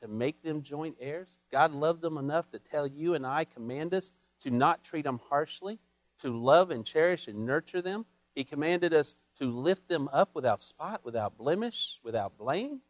to 0.00 0.08
make 0.08 0.42
them 0.42 0.62
joint 0.62 0.96
heirs. 1.00 1.38
God 1.50 1.72
loved 1.72 2.00
them 2.00 2.18
enough 2.18 2.50
to 2.52 2.58
tell 2.58 2.86
you 2.86 3.14
and 3.14 3.26
I, 3.26 3.44
command 3.44 3.92
us 3.94 4.12
to 4.42 4.50
not 4.50 4.84
treat 4.84 5.02
them 5.02 5.20
harshly, 5.28 5.78
to 6.20 6.30
love 6.30 6.70
and 6.70 6.84
cherish 6.84 7.28
and 7.28 7.46
nurture 7.46 7.82
them. 7.82 8.06
He 8.34 8.44
commanded 8.44 8.94
us 8.94 9.14
to 9.38 9.46
lift 9.46 9.88
them 9.88 10.08
up 10.12 10.30
without 10.34 10.62
spot, 10.62 11.04
without 11.04 11.36
blemish, 11.36 12.00
without 12.02 12.36
blame. 12.38 12.80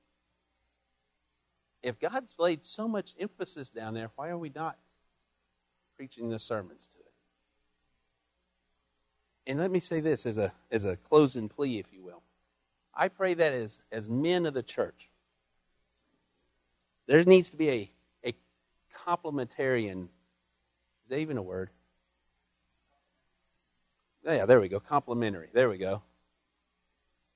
If 1.83 1.99
God's 1.99 2.35
laid 2.39 2.65
so 2.65 2.89
much 2.89 3.15
emphasis 3.19 3.71
down 3.71 3.95
there, 3.95 4.11
why 4.17 4.29
are 4.29 4.39
we 4.39 4.51
not 4.55 4.79
preaching 5.97 6.29
the 6.29 6.39
sermons 6.39 6.89
to 6.89 6.99
it? 6.99 7.05
And 9.47 9.59
let 9.59 9.71
me 9.71 9.81
say 9.81 10.01
this 10.01 10.27
as 10.27 10.37
a, 10.37 10.53
as 10.71 10.85
a 10.85 10.97
closing 10.97 11.49
plea, 11.49 11.79
if 11.79 11.93
you 11.93 12.03
will. 12.03 12.23
I 12.95 13.09
pray 13.09 13.35
that 13.35 13.53
as, 13.53 13.81
as 13.93 14.09
men 14.09 14.45
of 14.45 14.55
the 14.55 14.63
church, 14.63 15.09
there 17.07 17.25
needs 17.25 17.49
to 17.51 17.57
be 17.57 17.71
a, 17.71 17.91
a 18.27 18.35
complementarian, 19.07 20.09
is 21.09 21.11
that 21.11 21.21
even 21.21 21.39
a 21.39 21.43
word? 21.43 21.71
Yeah, 24.27 24.45
there 24.45 24.61
we 24.61 24.69
go. 24.69 24.79
Complementary. 24.79 25.49
There 25.55 25.71
we 25.71 25.79
go. 25.79 26.03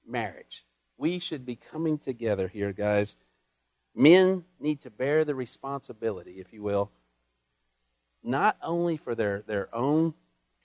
Marriage. 0.06 0.66
We 0.98 1.18
should 1.18 1.46
be 1.46 1.56
coming 1.56 1.96
together 1.96 2.48
here, 2.48 2.74
guys. 2.74 3.16
Men 3.94 4.44
need 4.60 4.82
to 4.82 4.90
bear 4.90 5.24
the 5.24 5.34
responsibility, 5.34 6.32
if 6.32 6.52
you 6.52 6.62
will, 6.62 6.90
not 8.22 8.58
only 8.62 8.98
for 8.98 9.14
their, 9.14 9.40
their 9.46 9.74
own 9.74 10.12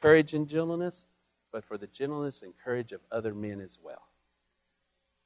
courage 0.01 0.33
and 0.33 0.49
gentleness, 0.49 1.05
but 1.53 1.63
for 1.63 1.77
the 1.77 1.87
gentleness 1.87 2.41
and 2.41 2.53
courage 2.61 2.91
of 2.91 2.99
other 3.09 3.33
men 3.33 3.61
as 3.61 3.79
well. 3.81 4.05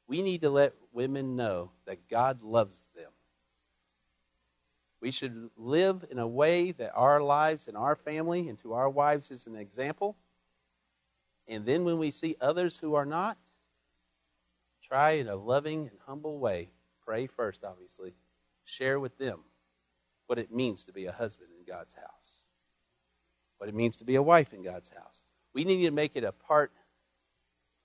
We 0.05 0.21
need 0.21 0.41
to 0.41 0.51
let 0.51 0.75
women 0.93 1.36
know 1.36 1.71
that 1.86 2.07
God 2.11 2.43
loves 2.43 2.86
them. 2.95 3.11
We 5.01 5.11
should 5.11 5.49
live 5.57 6.05
in 6.11 6.19
a 6.19 6.27
way 6.27 6.71
that 6.73 6.91
our 6.93 7.21
lives 7.21 7.67
and 7.67 7.75
our 7.75 7.95
family 7.95 8.47
and 8.47 8.59
to 8.59 8.73
our 8.73 8.89
wives 8.89 9.31
is 9.31 9.47
an 9.47 9.55
example. 9.55 10.15
And 11.47 11.65
then 11.65 11.83
when 11.83 11.97
we 11.97 12.11
see 12.11 12.35
others 12.39 12.77
who 12.77 12.93
are 12.93 13.05
not, 13.05 13.37
try 14.87 15.11
in 15.11 15.27
a 15.27 15.35
loving 15.35 15.87
and 15.87 15.97
humble 16.05 16.39
way, 16.39 16.69
pray 17.03 17.25
first, 17.25 17.63
obviously, 17.63 18.13
share 18.63 18.99
with 18.99 19.17
them 19.17 19.39
what 20.27 20.37
it 20.37 20.53
means 20.53 20.85
to 20.85 20.93
be 20.93 21.07
a 21.07 21.11
husband 21.11 21.49
in 21.57 21.65
God's 21.65 21.95
house, 21.95 22.45
what 23.57 23.69
it 23.69 23.75
means 23.75 23.97
to 23.97 24.05
be 24.05 24.15
a 24.15 24.21
wife 24.21 24.53
in 24.53 24.61
God's 24.61 24.89
house. 24.89 25.23
We 25.53 25.63
need 25.65 25.83
to 25.85 25.91
make 25.91 26.15
it 26.15 26.23
a 26.23 26.31
part 26.31 26.71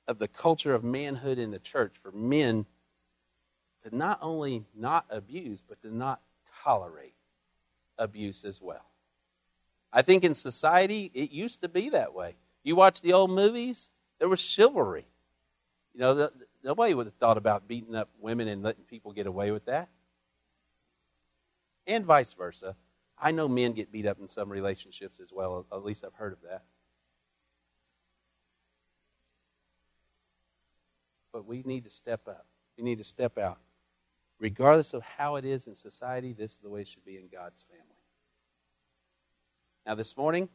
of 0.06 0.18
the 0.18 0.28
culture 0.28 0.74
of 0.74 0.84
manhood 0.84 1.38
in 1.38 1.50
the 1.50 1.58
church 1.58 1.96
for 2.02 2.12
men 2.12 2.66
to 3.82 3.96
not 3.96 4.18
only 4.20 4.64
not 4.76 5.06
abuse, 5.10 5.62
but 5.66 5.80
to 5.80 5.94
not 5.94 6.20
tolerate 6.66 7.14
abuse 7.96 8.44
as 8.44 8.60
well. 8.60 8.84
I 9.92 10.02
think 10.02 10.24
in 10.24 10.34
society, 10.34 11.12
it 11.14 11.30
used 11.30 11.62
to 11.62 11.68
be 11.68 11.90
that 11.90 12.12
way. 12.12 12.34
You 12.64 12.74
watch 12.74 13.00
the 13.00 13.12
old 13.12 13.30
movies, 13.30 13.88
there 14.18 14.28
was 14.28 14.40
chivalry. 14.40 15.06
You 15.94 16.00
know, 16.00 16.14
the, 16.14 16.32
nobody 16.64 16.92
would 16.92 17.06
have 17.06 17.14
thought 17.14 17.38
about 17.38 17.68
beating 17.68 17.94
up 17.94 18.08
women 18.20 18.48
and 18.48 18.62
letting 18.62 18.82
people 18.84 19.12
get 19.12 19.28
away 19.28 19.52
with 19.52 19.66
that. 19.66 19.88
And 21.86 22.04
vice 22.04 22.34
versa. 22.34 22.74
I 23.16 23.30
know 23.30 23.46
men 23.46 23.72
get 23.72 23.92
beat 23.92 24.06
up 24.06 24.18
in 24.20 24.28
some 24.28 24.50
relationships 24.50 25.20
as 25.20 25.32
well, 25.32 25.64
at 25.72 25.84
least 25.84 26.04
I've 26.04 26.14
heard 26.14 26.32
of 26.32 26.42
that. 26.50 26.64
But 31.32 31.46
we 31.46 31.62
need 31.64 31.84
to 31.84 31.90
step 31.90 32.26
up. 32.26 32.44
We 32.76 32.82
need 32.82 32.98
to 32.98 33.04
step 33.04 33.38
out. 33.38 33.58
Regardless 34.38 34.92
of 34.92 35.02
how 35.02 35.36
it 35.36 35.44
is 35.44 35.66
in 35.66 35.74
society, 35.74 36.32
this 36.32 36.52
is 36.52 36.58
the 36.58 36.68
way 36.68 36.82
it 36.82 36.88
should 36.88 37.04
be 37.04 37.16
in 37.16 37.28
God's 37.32 37.62
family. 37.62 37.84
Now, 39.86 39.94
this 39.94 40.16
morning, 40.16 40.48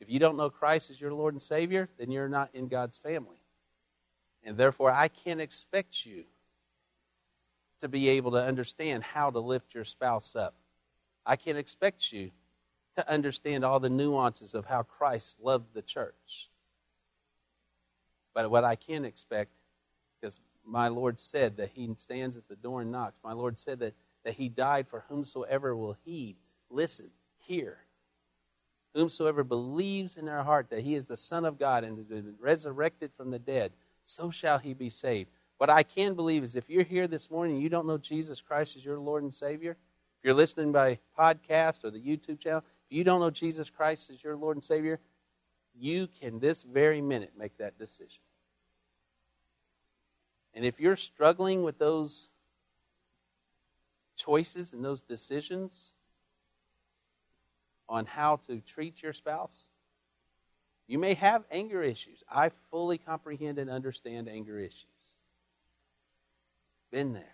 if 0.00 0.10
you 0.10 0.18
don't 0.18 0.36
know 0.36 0.50
Christ 0.50 0.90
as 0.90 1.00
your 1.00 1.14
Lord 1.14 1.34
and 1.34 1.40
Savior, 1.40 1.88
then 1.98 2.10
you're 2.10 2.28
not 2.28 2.50
in 2.52 2.68
God's 2.68 2.98
family. 2.98 3.40
And 4.44 4.56
therefore, 4.56 4.92
I 4.92 5.08
can't 5.08 5.40
expect 5.40 6.04
you 6.04 6.24
to 7.80 7.88
be 7.88 8.08
able 8.10 8.32
to 8.32 8.42
understand 8.42 9.02
how 9.02 9.30
to 9.30 9.38
lift 9.38 9.74
your 9.74 9.84
spouse 9.84 10.36
up. 10.36 10.54
I 11.24 11.36
can't 11.36 11.58
expect 11.58 12.12
you 12.12 12.30
to 12.96 13.10
understand 13.10 13.64
all 13.64 13.80
the 13.80 13.90
nuances 13.90 14.54
of 14.54 14.64
how 14.64 14.82
Christ 14.82 15.38
loved 15.42 15.74
the 15.74 15.82
church. 15.82 16.50
But 18.34 18.50
what 18.50 18.64
I 18.64 18.76
can 18.76 19.04
expect, 19.04 19.50
because 20.20 20.40
my 20.66 20.88
Lord 20.88 21.18
said 21.18 21.56
that 21.56 21.70
He 21.74 21.88
stands 21.96 22.36
at 22.36 22.48
the 22.48 22.56
door 22.56 22.82
and 22.82 22.92
knocks, 22.92 23.18
my 23.22 23.32
Lord 23.32 23.58
said 23.58 23.80
that, 23.80 23.94
that 24.24 24.34
He 24.34 24.48
died 24.48 24.88
for 24.88 25.04
whomsoever 25.08 25.76
will 25.76 25.96
heed, 26.04 26.36
listen, 26.70 27.10
hear, 27.38 27.78
whomsoever 28.96 29.44
believes 29.44 30.16
in 30.16 30.24
their 30.24 30.42
heart 30.42 30.70
that 30.70 30.80
he 30.80 30.94
is 30.94 31.06
the 31.06 31.16
Son 31.16 31.44
of 31.44 31.58
God 31.58 31.84
and 31.84 31.98
has 31.98 32.06
been 32.06 32.34
resurrected 32.40 33.10
from 33.14 33.30
the 33.30 33.38
dead, 33.38 33.70
so 34.04 34.30
shall 34.30 34.58
he 34.58 34.72
be 34.72 34.88
saved. 34.88 35.28
What 35.58 35.68
I 35.68 35.82
can 35.82 36.14
believe 36.14 36.42
is 36.42 36.56
if 36.56 36.68
you're 36.68 36.82
here 36.82 37.06
this 37.06 37.30
morning 37.30 37.56
and 37.56 37.62
you 37.62 37.68
don't 37.68 37.86
know 37.86 37.98
Jesus 37.98 38.40
Christ 38.40 38.76
as 38.76 38.84
your 38.84 38.98
Lord 38.98 39.22
and 39.22 39.32
Savior, 39.32 39.72
if 39.72 40.24
you're 40.24 40.34
listening 40.34 40.72
by 40.72 40.98
podcast 41.18 41.84
or 41.84 41.90
the 41.90 42.00
YouTube 42.00 42.40
channel, 42.40 42.64
if 42.90 42.96
you 42.96 43.04
don't 43.04 43.20
know 43.20 43.30
Jesus 43.30 43.68
Christ 43.68 44.08
as 44.08 44.24
your 44.24 44.34
Lord 44.34 44.56
and 44.56 44.64
Savior, 44.64 44.98
you 45.78 46.06
can 46.06 46.38
this 46.38 46.62
very 46.62 47.02
minute 47.02 47.32
make 47.38 47.56
that 47.58 47.78
decision. 47.78 48.20
And 50.56 50.64
if 50.64 50.80
you're 50.80 50.96
struggling 50.96 51.62
with 51.62 51.78
those 51.78 52.30
choices 54.16 54.72
and 54.72 54.84
those 54.84 55.02
decisions, 55.02 55.92
on 57.88 58.06
how 58.06 58.36
to 58.48 58.60
treat 58.60 59.02
your 59.02 59.12
spouse. 59.12 59.68
You 60.88 60.98
may 60.98 61.14
have 61.14 61.44
anger 61.50 61.82
issues. 61.82 62.22
I 62.30 62.50
fully 62.70 62.98
comprehend 62.98 63.58
and 63.58 63.70
understand 63.70 64.28
anger 64.28 64.58
issues. 64.58 64.86
Been 66.90 67.12
there. 67.12 67.24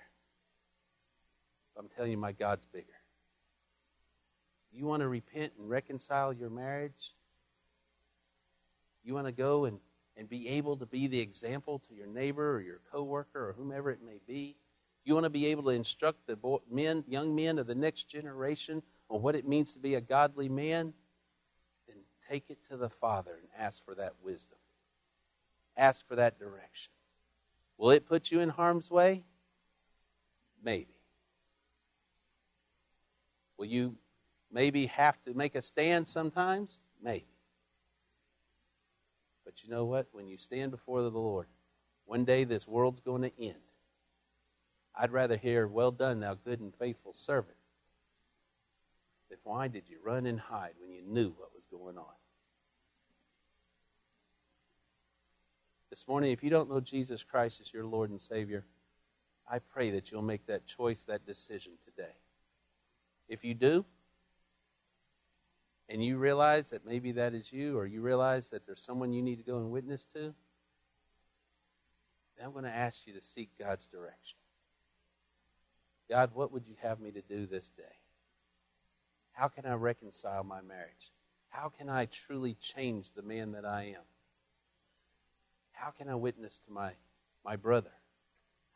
I'm 1.78 1.88
telling 1.88 2.10
you, 2.10 2.18
my 2.18 2.32
God's 2.32 2.66
bigger. 2.66 2.86
You 4.72 4.86
want 4.86 5.00
to 5.00 5.08
repent 5.08 5.52
and 5.58 5.68
reconcile 5.68 6.32
your 6.32 6.50
marriage? 6.50 7.14
You 9.04 9.14
want 9.14 9.26
to 9.26 9.32
go 9.32 9.66
and, 9.66 9.78
and 10.16 10.28
be 10.28 10.48
able 10.48 10.76
to 10.76 10.86
be 10.86 11.06
the 11.06 11.20
example 11.20 11.80
to 11.88 11.94
your 11.94 12.06
neighbor 12.06 12.54
or 12.56 12.60
your 12.60 12.80
coworker 12.90 13.48
or 13.48 13.52
whomever 13.52 13.90
it 13.90 14.02
may 14.04 14.20
be? 14.26 14.56
You 15.04 15.14
want 15.14 15.24
to 15.24 15.30
be 15.30 15.46
able 15.46 15.64
to 15.64 15.70
instruct 15.70 16.26
the 16.26 16.36
boy, 16.36 16.58
men, 16.70 17.04
young 17.08 17.34
men 17.34 17.58
of 17.58 17.66
the 17.66 17.74
next 17.74 18.04
generation 18.04 18.82
on 19.08 19.22
what 19.22 19.34
it 19.34 19.46
means 19.46 19.72
to 19.72 19.78
be 19.78 19.96
a 19.96 20.00
godly 20.00 20.48
man, 20.48 20.92
then 21.88 21.96
take 22.30 22.50
it 22.50 22.58
to 22.70 22.76
the 22.76 22.88
Father 22.88 23.32
and 23.40 23.48
ask 23.58 23.84
for 23.84 23.94
that 23.96 24.14
wisdom. 24.22 24.58
Ask 25.76 26.06
for 26.06 26.16
that 26.16 26.38
direction. 26.38 26.92
Will 27.78 27.90
it 27.90 28.06
put 28.06 28.30
you 28.30 28.40
in 28.40 28.48
harm's 28.48 28.90
way? 28.90 29.24
Maybe. 30.62 30.94
Will 33.56 33.66
you 33.66 33.96
maybe 34.52 34.86
have 34.86 35.20
to 35.24 35.34
make 35.34 35.54
a 35.54 35.62
stand 35.62 36.06
sometimes? 36.06 36.80
Maybe. 37.02 37.31
But 39.52 39.64
you 39.64 39.70
know 39.70 39.84
what? 39.84 40.06
When 40.12 40.28
you 40.28 40.38
stand 40.38 40.70
before 40.70 41.02
the 41.02 41.10
Lord, 41.10 41.46
one 42.06 42.24
day 42.24 42.44
this 42.44 42.66
world's 42.66 43.00
going 43.00 43.20
to 43.20 43.32
end. 43.38 43.60
I'd 44.94 45.12
rather 45.12 45.36
hear, 45.36 45.66
Well 45.66 45.90
done, 45.90 46.20
thou 46.20 46.34
good 46.34 46.60
and 46.60 46.74
faithful 46.74 47.12
servant, 47.12 47.56
then 49.28 49.38
why 49.44 49.68
did 49.68 49.90
you 49.90 49.98
run 50.02 50.24
and 50.24 50.40
hide 50.40 50.72
when 50.80 50.90
you 50.90 51.02
knew 51.02 51.34
what 51.36 51.54
was 51.54 51.66
going 51.66 51.98
on? 51.98 52.14
This 55.90 56.08
morning, 56.08 56.32
if 56.32 56.42
you 56.42 56.48
don't 56.48 56.70
know 56.70 56.80
Jesus 56.80 57.22
Christ 57.22 57.60
as 57.60 57.74
your 57.74 57.84
Lord 57.84 58.08
and 58.08 58.20
Savior, 58.20 58.64
I 59.50 59.58
pray 59.58 59.90
that 59.90 60.10
you'll 60.10 60.22
make 60.22 60.46
that 60.46 60.66
choice, 60.66 61.02
that 61.04 61.26
decision 61.26 61.72
today. 61.84 62.14
If 63.28 63.44
you 63.44 63.52
do, 63.52 63.84
and 65.92 66.02
you 66.02 66.16
realize 66.16 66.70
that 66.70 66.86
maybe 66.86 67.12
that 67.12 67.34
is 67.34 67.52
you, 67.52 67.76
or 67.76 67.86
you 67.86 68.00
realize 68.00 68.48
that 68.48 68.64
there's 68.64 68.80
someone 68.80 69.12
you 69.12 69.20
need 69.20 69.36
to 69.36 69.42
go 69.42 69.58
and 69.58 69.70
witness 69.70 70.06
to, 70.14 70.34
then 72.36 72.46
I'm 72.46 72.52
going 72.52 72.64
to 72.64 72.70
ask 72.70 73.06
you 73.06 73.12
to 73.12 73.20
seek 73.20 73.50
God's 73.58 73.86
direction. 73.86 74.38
God, 76.08 76.30
what 76.32 76.50
would 76.50 76.66
you 76.66 76.76
have 76.82 76.98
me 76.98 77.10
to 77.10 77.20
do 77.20 77.46
this 77.46 77.68
day? 77.76 77.82
How 79.32 79.48
can 79.48 79.66
I 79.66 79.74
reconcile 79.74 80.42
my 80.44 80.62
marriage? 80.62 81.12
How 81.50 81.68
can 81.68 81.90
I 81.90 82.06
truly 82.06 82.54
change 82.54 83.12
the 83.12 83.22
man 83.22 83.52
that 83.52 83.66
I 83.66 83.94
am? 83.94 84.04
How 85.72 85.90
can 85.90 86.08
I 86.08 86.14
witness 86.14 86.58
to 86.64 86.72
my, 86.72 86.92
my 87.44 87.56
brother? 87.56 87.92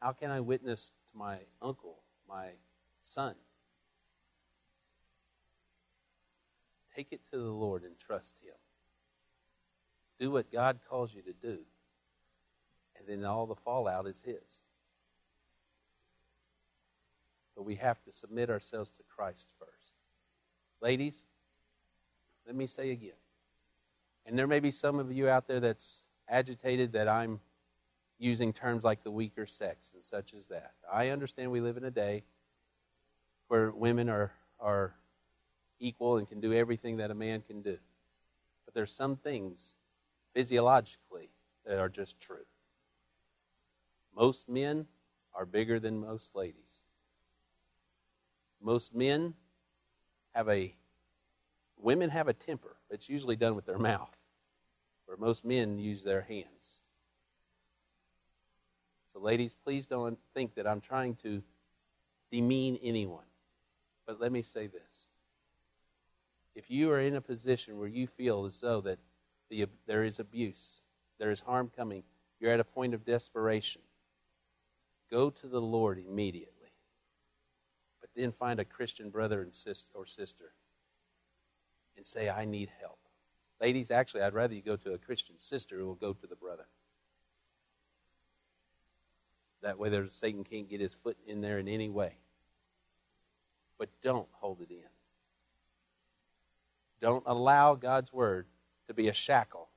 How 0.02 0.12
can 0.12 0.30
I 0.30 0.40
witness 0.40 0.92
to 1.10 1.18
my 1.18 1.38
uncle, 1.62 1.96
my 2.28 2.50
son? 3.04 3.34
Take 6.96 7.08
it 7.10 7.20
to 7.30 7.38
the 7.38 7.50
Lord 7.50 7.82
and 7.82 7.92
trust 7.98 8.36
Him. 8.42 8.54
Do 10.18 10.30
what 10.30 10.50
God 10.50 10.78
calls 10.88 11.14
you 11.14 11.20
to 11.22 11.32
do, 11.34 11.58
and 12.98 13.06
then 13.06 13.24
all 13.24 13.44
the 13.46 13.54
fallout 13.54 14.06
is 14.06 14.22
His. 14.22 14.60
But 17.54 17.64
we 17.64 17.74
have 17.74 18.02
to 18.04 18.12
submit 18.12 18.48
ourselves 18.48 18.90
to 18.92 19.02
Christ 19.14 19.50
first. 19.58 19.92
Ladies, 20.80 21.24
let 22.46 22.56
me 22.56 22.66
say 22.66 22.92
again, 22.92 23.12
and 24.24 24.38
there 24.38 24.46
may 24.46 24.60
be 24.60 24.70
some 24.70 24.98
of 24.98 25.12
you 25.12 25.28
out 25.28 25.46
there 25.46 25.60
that's 25.60 26.02
agitated 26.28 26.92
that 26.92 27.08
I'm 27.08 27.40
using 28.18 28.52
terms 28.52 28.84
like 28.84 29.04
the 29.04 29.10
weaker 29.10 29.46
sex 29.46 29.92
and 29.94 30.02
such 30.02 30.32
as 30.32 30.48
that. 30.48 30.72
I 30.90 31.10
understand 31.10 31.50
we 31.50 31.60
live 31.60 31.76
in 31.76 31.84
a 31.84 31.90
day 31.90 32.24
where 33.48 33.70
women 33.70 34.08
are, 34.08 34.32
are 34.58 34.94
equal 35.78 36.18
and 36.18 36.28
can 36.28 36.40
do 36.40 36.52
everything 36.52 36.96
that 36.98 37.10
a 37.10 37.14
man 37.14 37.42
can 37.42 37.62
do. 37.62 37.78
But 38.64 38.74
there's 38.74 38.92
some 38.92 39.16
things 39.16 39.76
physiologically 40.34 41.30
that 41.64 41.78
are 41.78 41.88
just 41.88 42.20
true. 42.20 42.44
Most 44.16 44.48
men 44.48 44.86
are 45.34 45.46
bigger 45.46 45.78
than 45.78 46.00
most 46.00 46.34
ladies. 46.34 46.84
Most 48.60 48.94
men 48.94 49.34
have 50.34 50.48
a 50.48 50.74
women 51.78 52.10
have 52.10 52.28
a 52.28 52.32
temper. 52.32 52.76
It's 52.90 53.08
usually 53.08 53.36
done 53.36 53.54
with 53.54 53.66
their 53.66 53.78
mouth, 53.78 54.16
where 55.04 55.16
most 55.16 55.44
men 55.44 55.78
use 55.78 56.02
their 56.02 56.22
hands. 56.22 56.80
So, 59.12 59.20
ladies, 59.20 59.54
please 59.54 59.86
don't 59.86 60.18
think 60.34 60.54
that 60.54 60.66
I'm 60.66 60.80
trying 60.80 61.14
to 61.16 61.42
demean 62.30 62.78
anyone. 62.82 63.24
But 64.06 64.20
let 64.20 64.32
me 64.32 64.42
say 64.42 64.66
this. 64.66 65.10
If 66.56 66.70
you 66.70 66.90
are 66.90 67.00
in 67.00 67.16
a 67.16 67.20
position 67.20 67.78
where 67.78 67.86
you 67.86 68.06
feel 68.06 68.46
as 68.46 68.58
though 68.60 68.80
that 68.80 68.98
the, 69.50 69.66
there 69.86 70.04
is 70.04 70.18
abuse, 70.18 70.82
there 71.18 71.30
is 71.30 71.38
harm 71.38 71.70
coming, 71.76 72.02
you're 72.40 72.50
at 72.50 72.60
a 72.60 72.64
point 72.64 72.94
of 72.94 73.04
desperation, 73.04 73.82
go 75.10 75.28
to 75.28 75.46
the 75.46 75.60
Lord 75.60 75.98
immediately. 75.98 76.72
But 78.00 78.08
then 78.16 78.32
find 78.32 78.58
a 78.58 78.64
Christian 78.64 79.10
brother 79.10 79.42
and 79.42 79.54
sister 79.54 79.86
or 79.94 80.06
sister 80.06 80.54
and 81.98 82.06
say, 82.06 82.30
I 82.30 82.46
need 82.46 82.70
help. 82.80 82.98
Ladies, 83.60 83.90
actually, 83.90 84.22
I'd 84.22 84.32
rather 84.32 84.54
you 84.54 84.62
go 84.62 84.76
to 84.76 84.94
a 84.94 84.98
Christian 84.98 85.38
sister 85.38 85.76
who 85.76 85.86
will 85.86 85.94
go 85.94 86.14
to 86.14 86.26
the 86.26 86.36
brother. 86.36 86.66
That 89.60 89.78
way, 89.78 89.90
Satan 90.10 90.42
can't 90.42 90.70
get 90.70 90.80
his 90.80 90.94
foot 90.94 91.18
in 91.26 91.42
there 91.42 91.58
in 91.58 91.68
any 91.68 91.90
way. 91.90 92.14
But 93.78 93.90
don't 94.02 94.28
hold 94.32 94.62
it 94.62 94.70
in. 94.70 94.95
Don't 97.06 97.22
allow 97.24 97.76
God's 97.76 98.12
word 98.12 98.48
to 98.88 98.94
be 98.94 99.06
a 99.06 99.12
shackle 99.12 99.68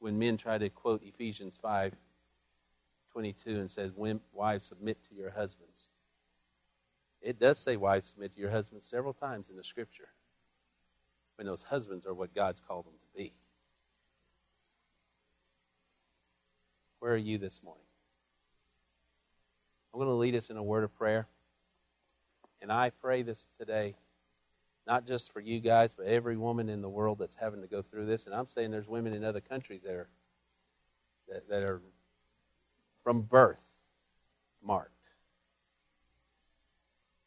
when 0.00 0.18
men 0.18 0.36
try 0.36 0.58
to 0.58 0.68
quote 0.70 1.04
Ephesians 1.04 1.56
5 1.62 1.94
22 3.12 3.50
and 3.50 3.70
says, 3.70 3.92
Wives, 4.32 4.66
submit 4.66 4.98
to 5.08 5.14
your 5.14 5.30
husbands. 5.30 5.88
It 7.22 7.38
does 7.38 7.60
say, 7.60 7.76
Wives, 7.76 8.08
submit 8.08 8.34
to 8.34 8.40
your 8.40 8.50
husbands 8.50 8.86
several 8.86 9.12
times 9.12 9.50
in 9.50 9.56
the 9.56 9.62
scripture 9.62 10.08
when 11.36 11.46
those 11.46 11.62
husbands 11.62 12.06
are 12.06 12.14
what 12.14 12.34
God's 12.34 12.60
called 12.66 12.86
them 12.86 12.94
to 12.94 13.16
be. 13.16 13.32
Where 16.98 17.12
are 17.12 17.16
you 17.16 17.38
this 17.38 17.62
morning? 17.62 17.86
I'm 19.94 20.00
going 20.00 20.08
to 20.08 20.14
lead 20.14 20.34
us 20.34 20.50
in 20.50 20.56
a 20.56 20.62
word 20.64 20.82
of 20.82 20.92
prayer. 20.98 21.28
And 22.60 22.72
I 22.72 22.90
pray 22.90 23.22
this 23.22 23.46
today, 23.60 23.94
not 24.88 25.06
just 25.06 25.30
for 25.34 25.40
you 25.40 25.60
guys, 25.60 25.92
but 25.92 26.06
every 26.06 26.38
woman 26.38 26.70
in 26.70 26.80
the 26.80 26.88
world 26.88 27.18
that's 27.18 27.36
having 27.36 27.60
to 27.60 27.66
go 27.66 27.82
through 27.82 28.06
this. 28.06 28.24
And 28.24 28.34
I'm 28.34 28.48
saying 28.48 28.70
there's 28.70 28.88
women 28.88 29.12
in 29.12 29.22
other 29.22 29.42
countries 29.42 29.82
that 29.84 29.94
are, 29.94 30.08
that, 31.28 31.46
that 31.50 31.62
are 31.62 31.82
from 33.04 33.20
birth 33.20 33.62
marked. 34.62 34.92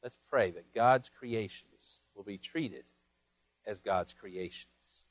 Let's 0.02 0.18
pray 0.28 0.50
that 0.52 0.74
God's 0.74 1.10
creations 1.10 2.00
will 2.16 2.24
be 2.24 2.40
treated 2.40 2.84
as 3.68 3.80
God's 3.80 4.14
creations. 4.14 5.06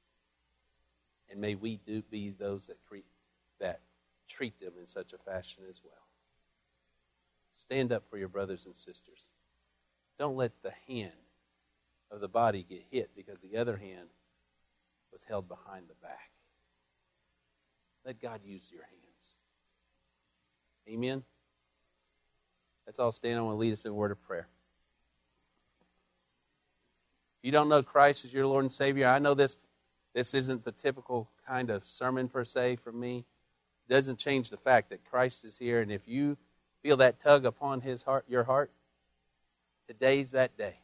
And 1.30 1.40
may 1.40 1.54
we 1.54 1.76
do 1.86 2.02
be 2.10 2.30
those 2.30 2.66
that, 2.66 2.78
cre- 2.88 3.06
that 3.60 3.80
treat 4.28 4.58
them 4.58 4.72
in 4.80 4.88
such 4.88 5.12
a 5.12 5.18
fashion 5.18 5.62
as 5.70 5.80
well. 5.84 5.92
Stand 7.54 7.92
up 7.92 8.02
for 8.10 8.18
your 8.18 8.28
brothers 8.28 8.66
and 8.66 8.74
sisters. 8.74 9.30
Don't 10.18 10.36
let 10.36 10.50
the 10.62 10.72
hand 10.88 11.12
of 12.10 12.20
the 12.20 12.28
body 12.28 12.64
get 12.68 12.84
hit 12.90 13.10
because 13.16 13.38
the 13.40 13.58
other 13.58 13.76
hand 13.76 14.08
was 15.12 15.22
held 15.28 15.48
behind 15.48 15.86
the 15.88 15.94
back. 16.02 16.30
Let 18.04 18.20
God 18.20 18.40
use 18.44 18.70
your 18.72 18.82
hands. 18.82 19.36
Amen. 20.88 21.22
Let's 22.86 22.98
all 22.98 23.12
stand. 23.12 23.44
Want 23.44 23.54
to 23.54 23.60
lead 23.60 23.72
us 23.72 23.84
in 23.84 23.92
a 23.92 23.94
word 23.94 24.10
of 24.10 24.22
prayer. 24.22 24.48
If 27.40 27.46
you 27.46 27.52
don't 27.52 27.68
know 27.68 27.82
Christ 27.82 28.24
as 28.24 28.32
your 28.32 28.46
Lord 28.46 28.64
and 28.64 28.72
Savior, 28.72 29.06
I 29.06 29.18
know 29.18 29.34
this 29.34 29.56
this 30.12 30.34
isn't 30.34 30.64
the 30.64 30.72
typical 30.72 31.30
kind 31.46 31.70
of 31.70 31.86
sermon 31.86 32.28
per 32.28 32.44
se 32.44 32.76
from 32.76 32.98
me. 32.98 33.18
It 33.88 33.92
doesn't 33.92 34.18
change 34.18 34.50
the 34.50 34.56
fact 34.56 34.90
that 34.90 35.04
Christ 35.08 35.44
is 35.44 35.56
here, 35.56 35.82
and 35.82 35.92
if 35.92 36.02
you 36.06 36.36
feel 36.82 36.96
that 36.96 37.20
tug 37.20 37.46
upon 37.46 37.80
his 37.80 38.02
heart, 38.02 38.24
your 38.28 38.42
heart, 38.42 38.70
today's 39.86 40.32
that 40.32 40.56
day. 40.56 40.76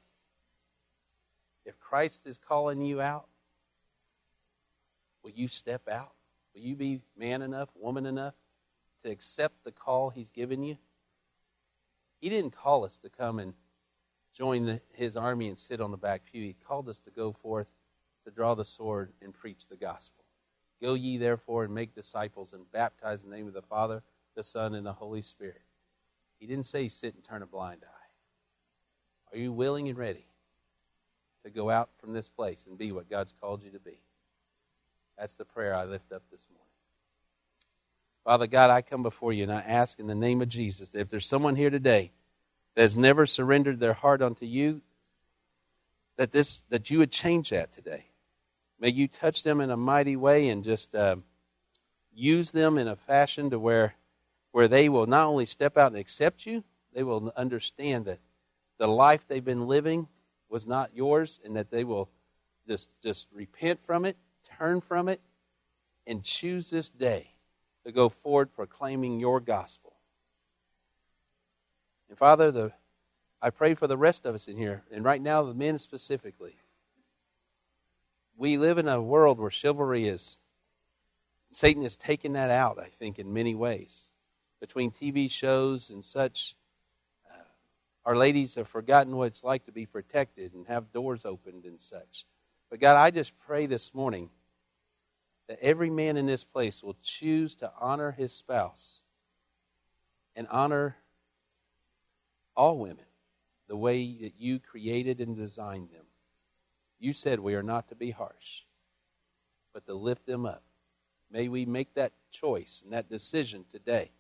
If 1.67 1.81
Christ 1.81 2.29
is 2.29 2.39
calling 2.39 2.81
you 2.81 3.01
out, 3.01 3.27
will 5.25 5.33
you 5.33 5.49
step 5.49 5.89
out? 5.89 6.13
Will 6.55 6.61
you 6.61 6.77
be 6.77 7.01
man 7.17 7.43
enough, 7.43 7.69
woman 7.75 8.07
enough 8.07 8.35
to 9.03 9.11
accept 9.11 9.65
the 9.65 9.73
call 9.73 10.11
he's 10.11 10.31
given 10.31 10.63
you? 10.63 10.79
He 12.21 12.29
didn't 12.29 12.53
call 12.53 12.85
us 12.85 12.97
to 12.99 13.11
come 13.11 13.41
and 13.41 13.53
join 14.33 14.65
the, 14.65 14.81
his 14.93 15.17
army 15.17 15.49
and 15.49 15.59
sit 15.59 15.81
on 15.81 15.91
the 15.91 15.97
back 15.97 16.23
pew. 16.25 16.41
He 16.41 16.55
called 16.67 16.89
us 16.89 17.01
to 17.01 17.11
go 17.11 17.33
forth 17.33 17.67
to 18.25 18.31
draw 18.31 18.55
the 18.55 18.65
sword 18.65 19.13
and 19.21 19.35
preach 19.35 19.67
the 19.67 19.77
gospel. 19.77 20.25
Go 20.81 20.95
ye 20.95 21.17
therefore 21.17 21.65
and 21.65 21.75
make 21.75 21.95
disciples 21.97 22.53
and 22.53 22.71
baptize 22.71 23.25
in 23.25 23.31
the 23.31 23.37
name 23.37 23.49
of 23.49 23.55
the 23.55 23.63
Father, 23.63 24.05
the 24.37 24.45
Son, 24.45 24.75
and 24.77 24.87
the 24.87 24.93
Holy 24.93 25.23
Spirit. 25.23 25.63
He 26.39 26.47
didn't 26.47 26.67
say 26.67 26.89
sit 26.89 27.15
and 27.15 27.25
turn 27.25 27.43
a 27.43 27.47
blind 27.47 27.83
eye. 27.85 29.33
Are 29.33 29.39
you 29.39 29.53
willing 29.53 29.89
and 29.89 29.99
ready 29.99 30.27
to 31.47 31.53
go 31.53 31.71
out 31.71 31.91
from 31.99 32.13
this 32.13 32.29
place 32.29 32.67
and 32.67 32.77
be 32.77 32.91
what 32.91 33.09
God's 33.09 33.33
called 33.41 33.63
you 33.63 33.71
to 33.71 33.79
be? 33.79 34.01
That's 35.17 35.37
the 35.37 35.45
prayer 35.45 35.75
I 35.75 35.85
lift 35.85 36.13
up 36.13 36.23
this 36.31 36.49
morning. 36.51 36.67
Father 38.25 38.49
God, 38.49 38.71
I 38.71 38.83
come 38.83 39.05
before 39.05 39.33
you 39.33 39.45
and 39.45 39.53
I 39.53 39.61
ask 39.61 40.01
in 40.01 40.09
the 40.09 40.15
name 40.17 40.43
of 40.43 40.49
Jesus 40.49 40.89
that 40.89 41.03
if 41.03 41.09
there's 41.09 41.25
someone 41.25 41.55
here 41.55 41.71
today 41.71 42.11
that 42.75 42.83
has 42.83 42.97
never 42.97 43.27
surrendered 43.27 43.79
their 43.79 43.93
heart 43.93 44.23
unto 44.23 44.45
you, 44.45 44.83
that 46.17 46.33
this 46.33 46.65
that 46.71 46.91
you 46.91 46.99
would 46.99 47.13
change 47.13 47.51
that 47.51 47.71
today. 47.71 48.07
May 48.81 48.89
you 48.89 49.07
touch 49.07 49.45
them 49.45 49.61
in 49.61 49.71
a 49.71 49.77
mighty 49.77 50.17
way 50.17 50.49
and 50.49 50.65
just 50.65 50.97
uh, 50.97 51.17
use 52.13 52.51
them 52.51 52.77
in 52.77 52.89
a 52.89 52.97
fashion 52.97 53.51
to 53.51 53.59
where 53.61 53.95
where 54.51 54.67
they 54.67 54.89
will 54.89 55.07
not 55.07 55.27
only 55.27 55.47
step 55.47 55.79
out 55.79 55.93
and 55.93 56.01
accept 56.01 56.45
you, 56.45 56.65
they 56.93 57.05
will 57.05 57.33
understand 57.37 58.07
that 58.07 58.19
the 58.79 58.89
life 58.89 59.25
they've 59.29 59.45
been 59.45 59.69
living 59.69 60.09
was 60.49 60.67
not 60.67 60.91
yours, 60.95 61.41
and 61.45 61.57
that 61.57 61.71
they 61.71 61.85
will 61.85 62.09
just 62.69 62.91
just 63.03 63.29
repent 63.33 63.81
from 63.85 64.05
it, 64.05 64.17
turn 64.59 64.81
from 64.81 65.09
it, 65.09 65.21
and 66.07 66.23
choose 66.23 66.71
this 66.71 66.89
day 66.89 67.31
to 67.85 67.93
go 67.93 68.09
forward 68.09 68.53
proclaiming 68.53 69.21
your 69.21 69.41
gospel. 69.41 69.95
And 72.09 72.19
Father, 72.19 72.51
the, 72.51 72.73
I 73.41 73.51
pray 73.51 73.75
for 73.75 73.87
the 73.87 73.97
rest 73.97 74.27
of 74.27 74.35
us 74.35 74.49
in 74.49 74.57
here, 74.57 74.83
and 74.91 75.05
right 75.05 75.21
now 75.21 75.43
the 75.43 75.55
men 75.55 75.79
specifically. 75.79 76.57
We 78.37 78.59
live 78.59 78.79
in 78.79 78.87
a 78.87 79.01
world 79.01 79.39
where 79.39 79.51
chivalry 79.51 80.07
is, 80.07 80.39
Satan 81.53 81.85
has 81.85 81.97
taken 81.97 82.35
that 82.35 82.51
out, 82.51 82.79
I 82.79 82.89
think, 82.89 83.19
in 83.19 83.33
many 83.33 83.55
ways. 83.55 84.11
Between 84.61 84.91
TV 84.91 85.31
shows 85.31 85.89
and 85.89 86.05
such, 86.05 86.55
our 88.07 88.17
ladies 88.17 88.55
have 88.55 88.69
forgotten 88.69 89.17
what 89.17 89.27
it's 89.27 89.43
like 89.43 89.67
to 89.67 89.73
be 89.73 89.85
protected 89.85 90.55
and 90.55 90.65
have 90.69 90.93
doors 90.93 91.25
opened 91.25 91.65
and 91.65 91.81
such. 91.81 92.25
But 92.71 92.79
God, 92.79 92.97
I 92.97 93.11
just 93.11 93.37
pray 93.41 93.67
this 93.67 93.93
morning 93.95 94.31
that 95.49 95.59
every 95.61 95.91
man 95.91 96.17
in 96.17 96.25
this 96.25 96.45
place 96.45 96.85
will 96.85 96.97
choose 97.03 97.57
to 97.57 97.73
honor 97.81 98.13
his 98.13 98.33
spouse 98.33 99.03
and 100.37 100.47
honor 100.49 100.97
all 102.57 102.79
women 102.79 103.05
the 103.69 103.77
way 103.77 104.17
that 104.21 104.35
you 104.39 104.61
created 104.61 105.21
and 105.21 105.35
designed 105.35 105.91
them. 105.91 106.07
You 107.01 107.13
said 107.13 107.41
we 107.41 107.57
are 107.57 107.63
not 107.63 107.89
to 107.89 107.97
be 107.97 108.13
harsh, 108.13 108.63
but 109.75 109.85
to 109.87 109.95
lift 109.95 110.27
them 110.27 110.47
up. 110.47 110.63
May 111.29 111.49
we 111.49 111.67
make 111.67 111.93
that 111.95 112.13
choice 112.31 112.83
and 112.85 112.93
that 112.93 113.11
decision 113.11 113.65
today. 113.69 114.13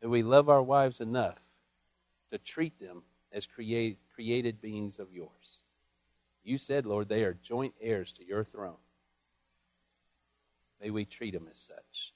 That 0.00 0.08
we 0.08 0.22
love 0.22 0.48
our 0.48 0.62
wives 0.62 1.00
enough 1.00 1.41
to 2.32 2.38
treat 2.38 2.78
them 2.80 3.02
as 3.30 3.46
create, 3.46 3.98
created 4.14 4.60
beings 4.60 4.98
of 4.98 5.12
yours. 5.12 5.62
You 6.42 6.58
said, 6.58 6.86
Lord, 6.86 7.08
they 7.08 7.24
are 7.24 7.34
joint 7.34 7.74
heirs 7.80 8.12
to 8.14 8.26
your 8.26 8.42
throne. 8.42 8.80
May 10.80 10.90
we 10.90 11.04
treat 11.04 11.32
them 11.32 11.46
as 11.48 11.60
such. 11.60 12.12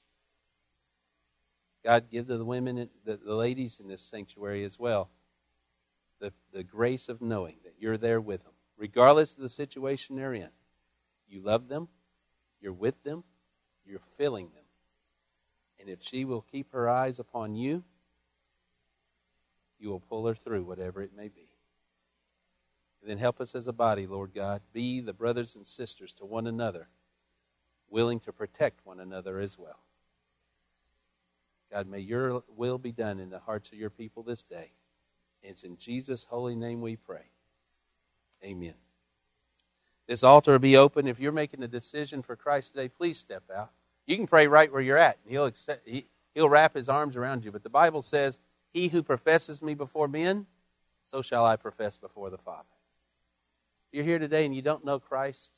God, 1.84 2.10
give 2.10 2.26
to 2.26 2.36
the 2.36 2.44
women, 2.44 2.88
the, 3.04 3.16
the 3.16 3.34
ladies 3.34 3.78
in 3.78 3.86
this 3.86 4.02
sanctuary 4.02 4.64
as 4.64 4.78
well, 4.78 5.08
the, 6.18 6.32
the 6.52 6.64
grace 6.64 7.08
of 7.08 7.22
knowing 7.22 7.56
that 7.62 7.74
you're 7.78 7.98
there 7.98 8.20
with 8.20 8.42
them, 8.42 8.54
regardless 8.76 9.34
of 9.34 9.40
the 9.40 9.50
situation 9.50 10.16
they're 10.16 10.34
in. 10.34 10.48
You 11.28 11.42
love 11.42 11.68
them, 11.68 11.88
you're 12.60 12.72
with 12.72 13.00
them, 13.04 13.22
you're 13.84 14.00
filling 14.16 14.46
them. 14.46 14.64
And 15.78 15.88
if 15.88 16.02
she 16.02 16.24
will 16.24 16.40
keep 16.40 16.72
her 16.72 16.88
eyes 16.88 17.20
upon 17.20 17.54
you, 17.54 17.84
you 19.78 19.88
will 19.88 20.00
pull 20.00 20.26
her 20.26 20.34
through 20.34 20.64
whatever 20.64 21.02
it 21.02 21.10
may 21.16 21.28
be. 21.28 21.48
And 23.00 23.10
then 23.10 23.18
help 23.18 23.40
us 23.40 23.54
as 23.54 23.68
a 23.68 23.72
body, 23.72 24.06
Lord 24.06 24.32
God, 24.34 24.62
be 24.72 25.00
the 25.00 25.12
brothers 25.12 25.54
and 25.54 25.66
sisters 25.66 26.12
to 26.14 26.24
one 26.24 26.46
another, 26.46 26.88
willing 27.88 28.20
to 28.20 28.32
protect 28.32 28.84
one 28.84 29.00
another 29.00 29.38
as 29.38 29.58
well. 29.58 29.78
God, 31.70 31.88
may 31.88 32.00
your 32.00 32.42
will 32.56 32.78
be 32.78 32.92
done 32.92 33.20
in 33.20 33.30
the 33.30 33.38
hearts 33.38 33.70
of 33.70 33.78
your 33.78 33.90
people 33.90 34.22
this 34.22 34.42
day. 34.42 34.72
It's 35.42 35.62
in 35.62 35.76
Jesus' 35.78 36.24
holy 36.24 36.56
name 36.56 36.80
we 36.80 36.96
pray. 36.96 37.30
Amen. 38.44 38.74
This 40.06 40.22
altar 40.22 40.52
will 40.52 40.58
be 40.58 40.76
open. 40.76 41.06
If 41.06 41.18
you're 41.18 41.32
making 41.32 41.62
a 41.62 41.68
decision 41.68 42.22
for 42.22 42.36
Christ 42.36 42.72
today, 42.72 42.88
please 42.88 43.18
step 43.18 43.42
out. 43.54 43.70
You 44.06 44.16
can 44.16 44.26
pray 44.26 44.46
right 44.46 44.72
where 44.72 44.82
you're 44.82 44.96
at. 44.96 45.18
He'll, 45.26 45.46
accept, 45.46 45.86
he, 45.86 46.06
he'll 46.34 46.48
wrap 46.48 46.74
his 46.74 46.88
arms 46.88 47.16
around 47.16 47.44
you. 47.44 47.50
But 47.50 47.64
the 47.64 47.70
Bible 47.70 48.02
says, 48.02 48.38
He 48.76 48.88
who 48.88 49.02
professes 49.02 49.62
me 49.62 49.72
before 49.72 50.06
men, 50.06 50.44
so 51.06 51.22
shall 51.22 51.46
I 51.46 51.56
profess 51.56 51.96
before 51.96 52.28
the 52.28 52.36
Father. 52.36 52.68
If 53.88 53.96
you're 53.96 54.04
here 54.04 54.18
today 54.18 54.44
and 54.44 54.54
you 54.54 54.60
don't 54.60 54.84
know 54.84 55.00
Christ, 55.00 55.50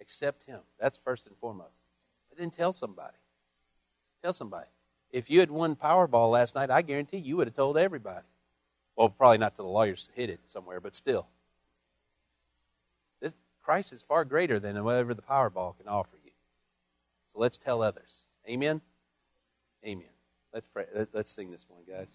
accept 0.00 0.44
Him. 0.44 0.60
That's 0.78 0.98
first 1.04 1.26
and 1.26 1.36
foremost. 1.36 1.84
But 2.30 2.38
then 2.38 2.48
tell 2.50 2.72
somebody. 2.72 3.18
Tell 4.22 4.32
somebody. 4.32 4.70
If 5.10 5.28
you 5.28 5.40
had 5.40 5.50
won 5.50 5.76
Powerball 5.76 6.30
last 6.30 6.54
night, 6.54 6.70
I 6.70 6.80
guarantee 6.80 7.18
you 7.18 7.36
would 7.36 7.46
have 7.46 7.56
told 7.56 7.76
everybody. 7.76 8.24
Well, 8.96 9.10
probably 9.10 9.36
not 9.36 9.56
to 9.56 9.62
the 9.62 9.68
lawyers 9.68 10.08
who 10.08 10.18
hid 10.22 10.30
it 10.30 10.40
somewhere, 10.48 10.80
but 10.80 10.94
still. 10.94 11.26
This, 13.20 13.34
Christ 13.62 13.92
is 13.92 14.00
far 14.00 14.24
greater 14.24 14.58
than 14.58 14.82
whatever 14.82 15.12
the 15.12 15.20
Powerball 15.20 15.76
can 15.76 15.88
offer 15.88 16.16
you. 16.24 16.32
So 17.34 17.38
let's 17.38 17.58
tell 17.58 17.82
others. 17.82 18.24
Amen? 18.48 18.80
Amen. 19.84 20.06
Let's 20.54 20.68
pray. 20.68 20.86
Let's 21.12 21.30
sing 21.30 21.50
this 21.50 21.66
one, 21.68 21.82
guys. 21.86 22.06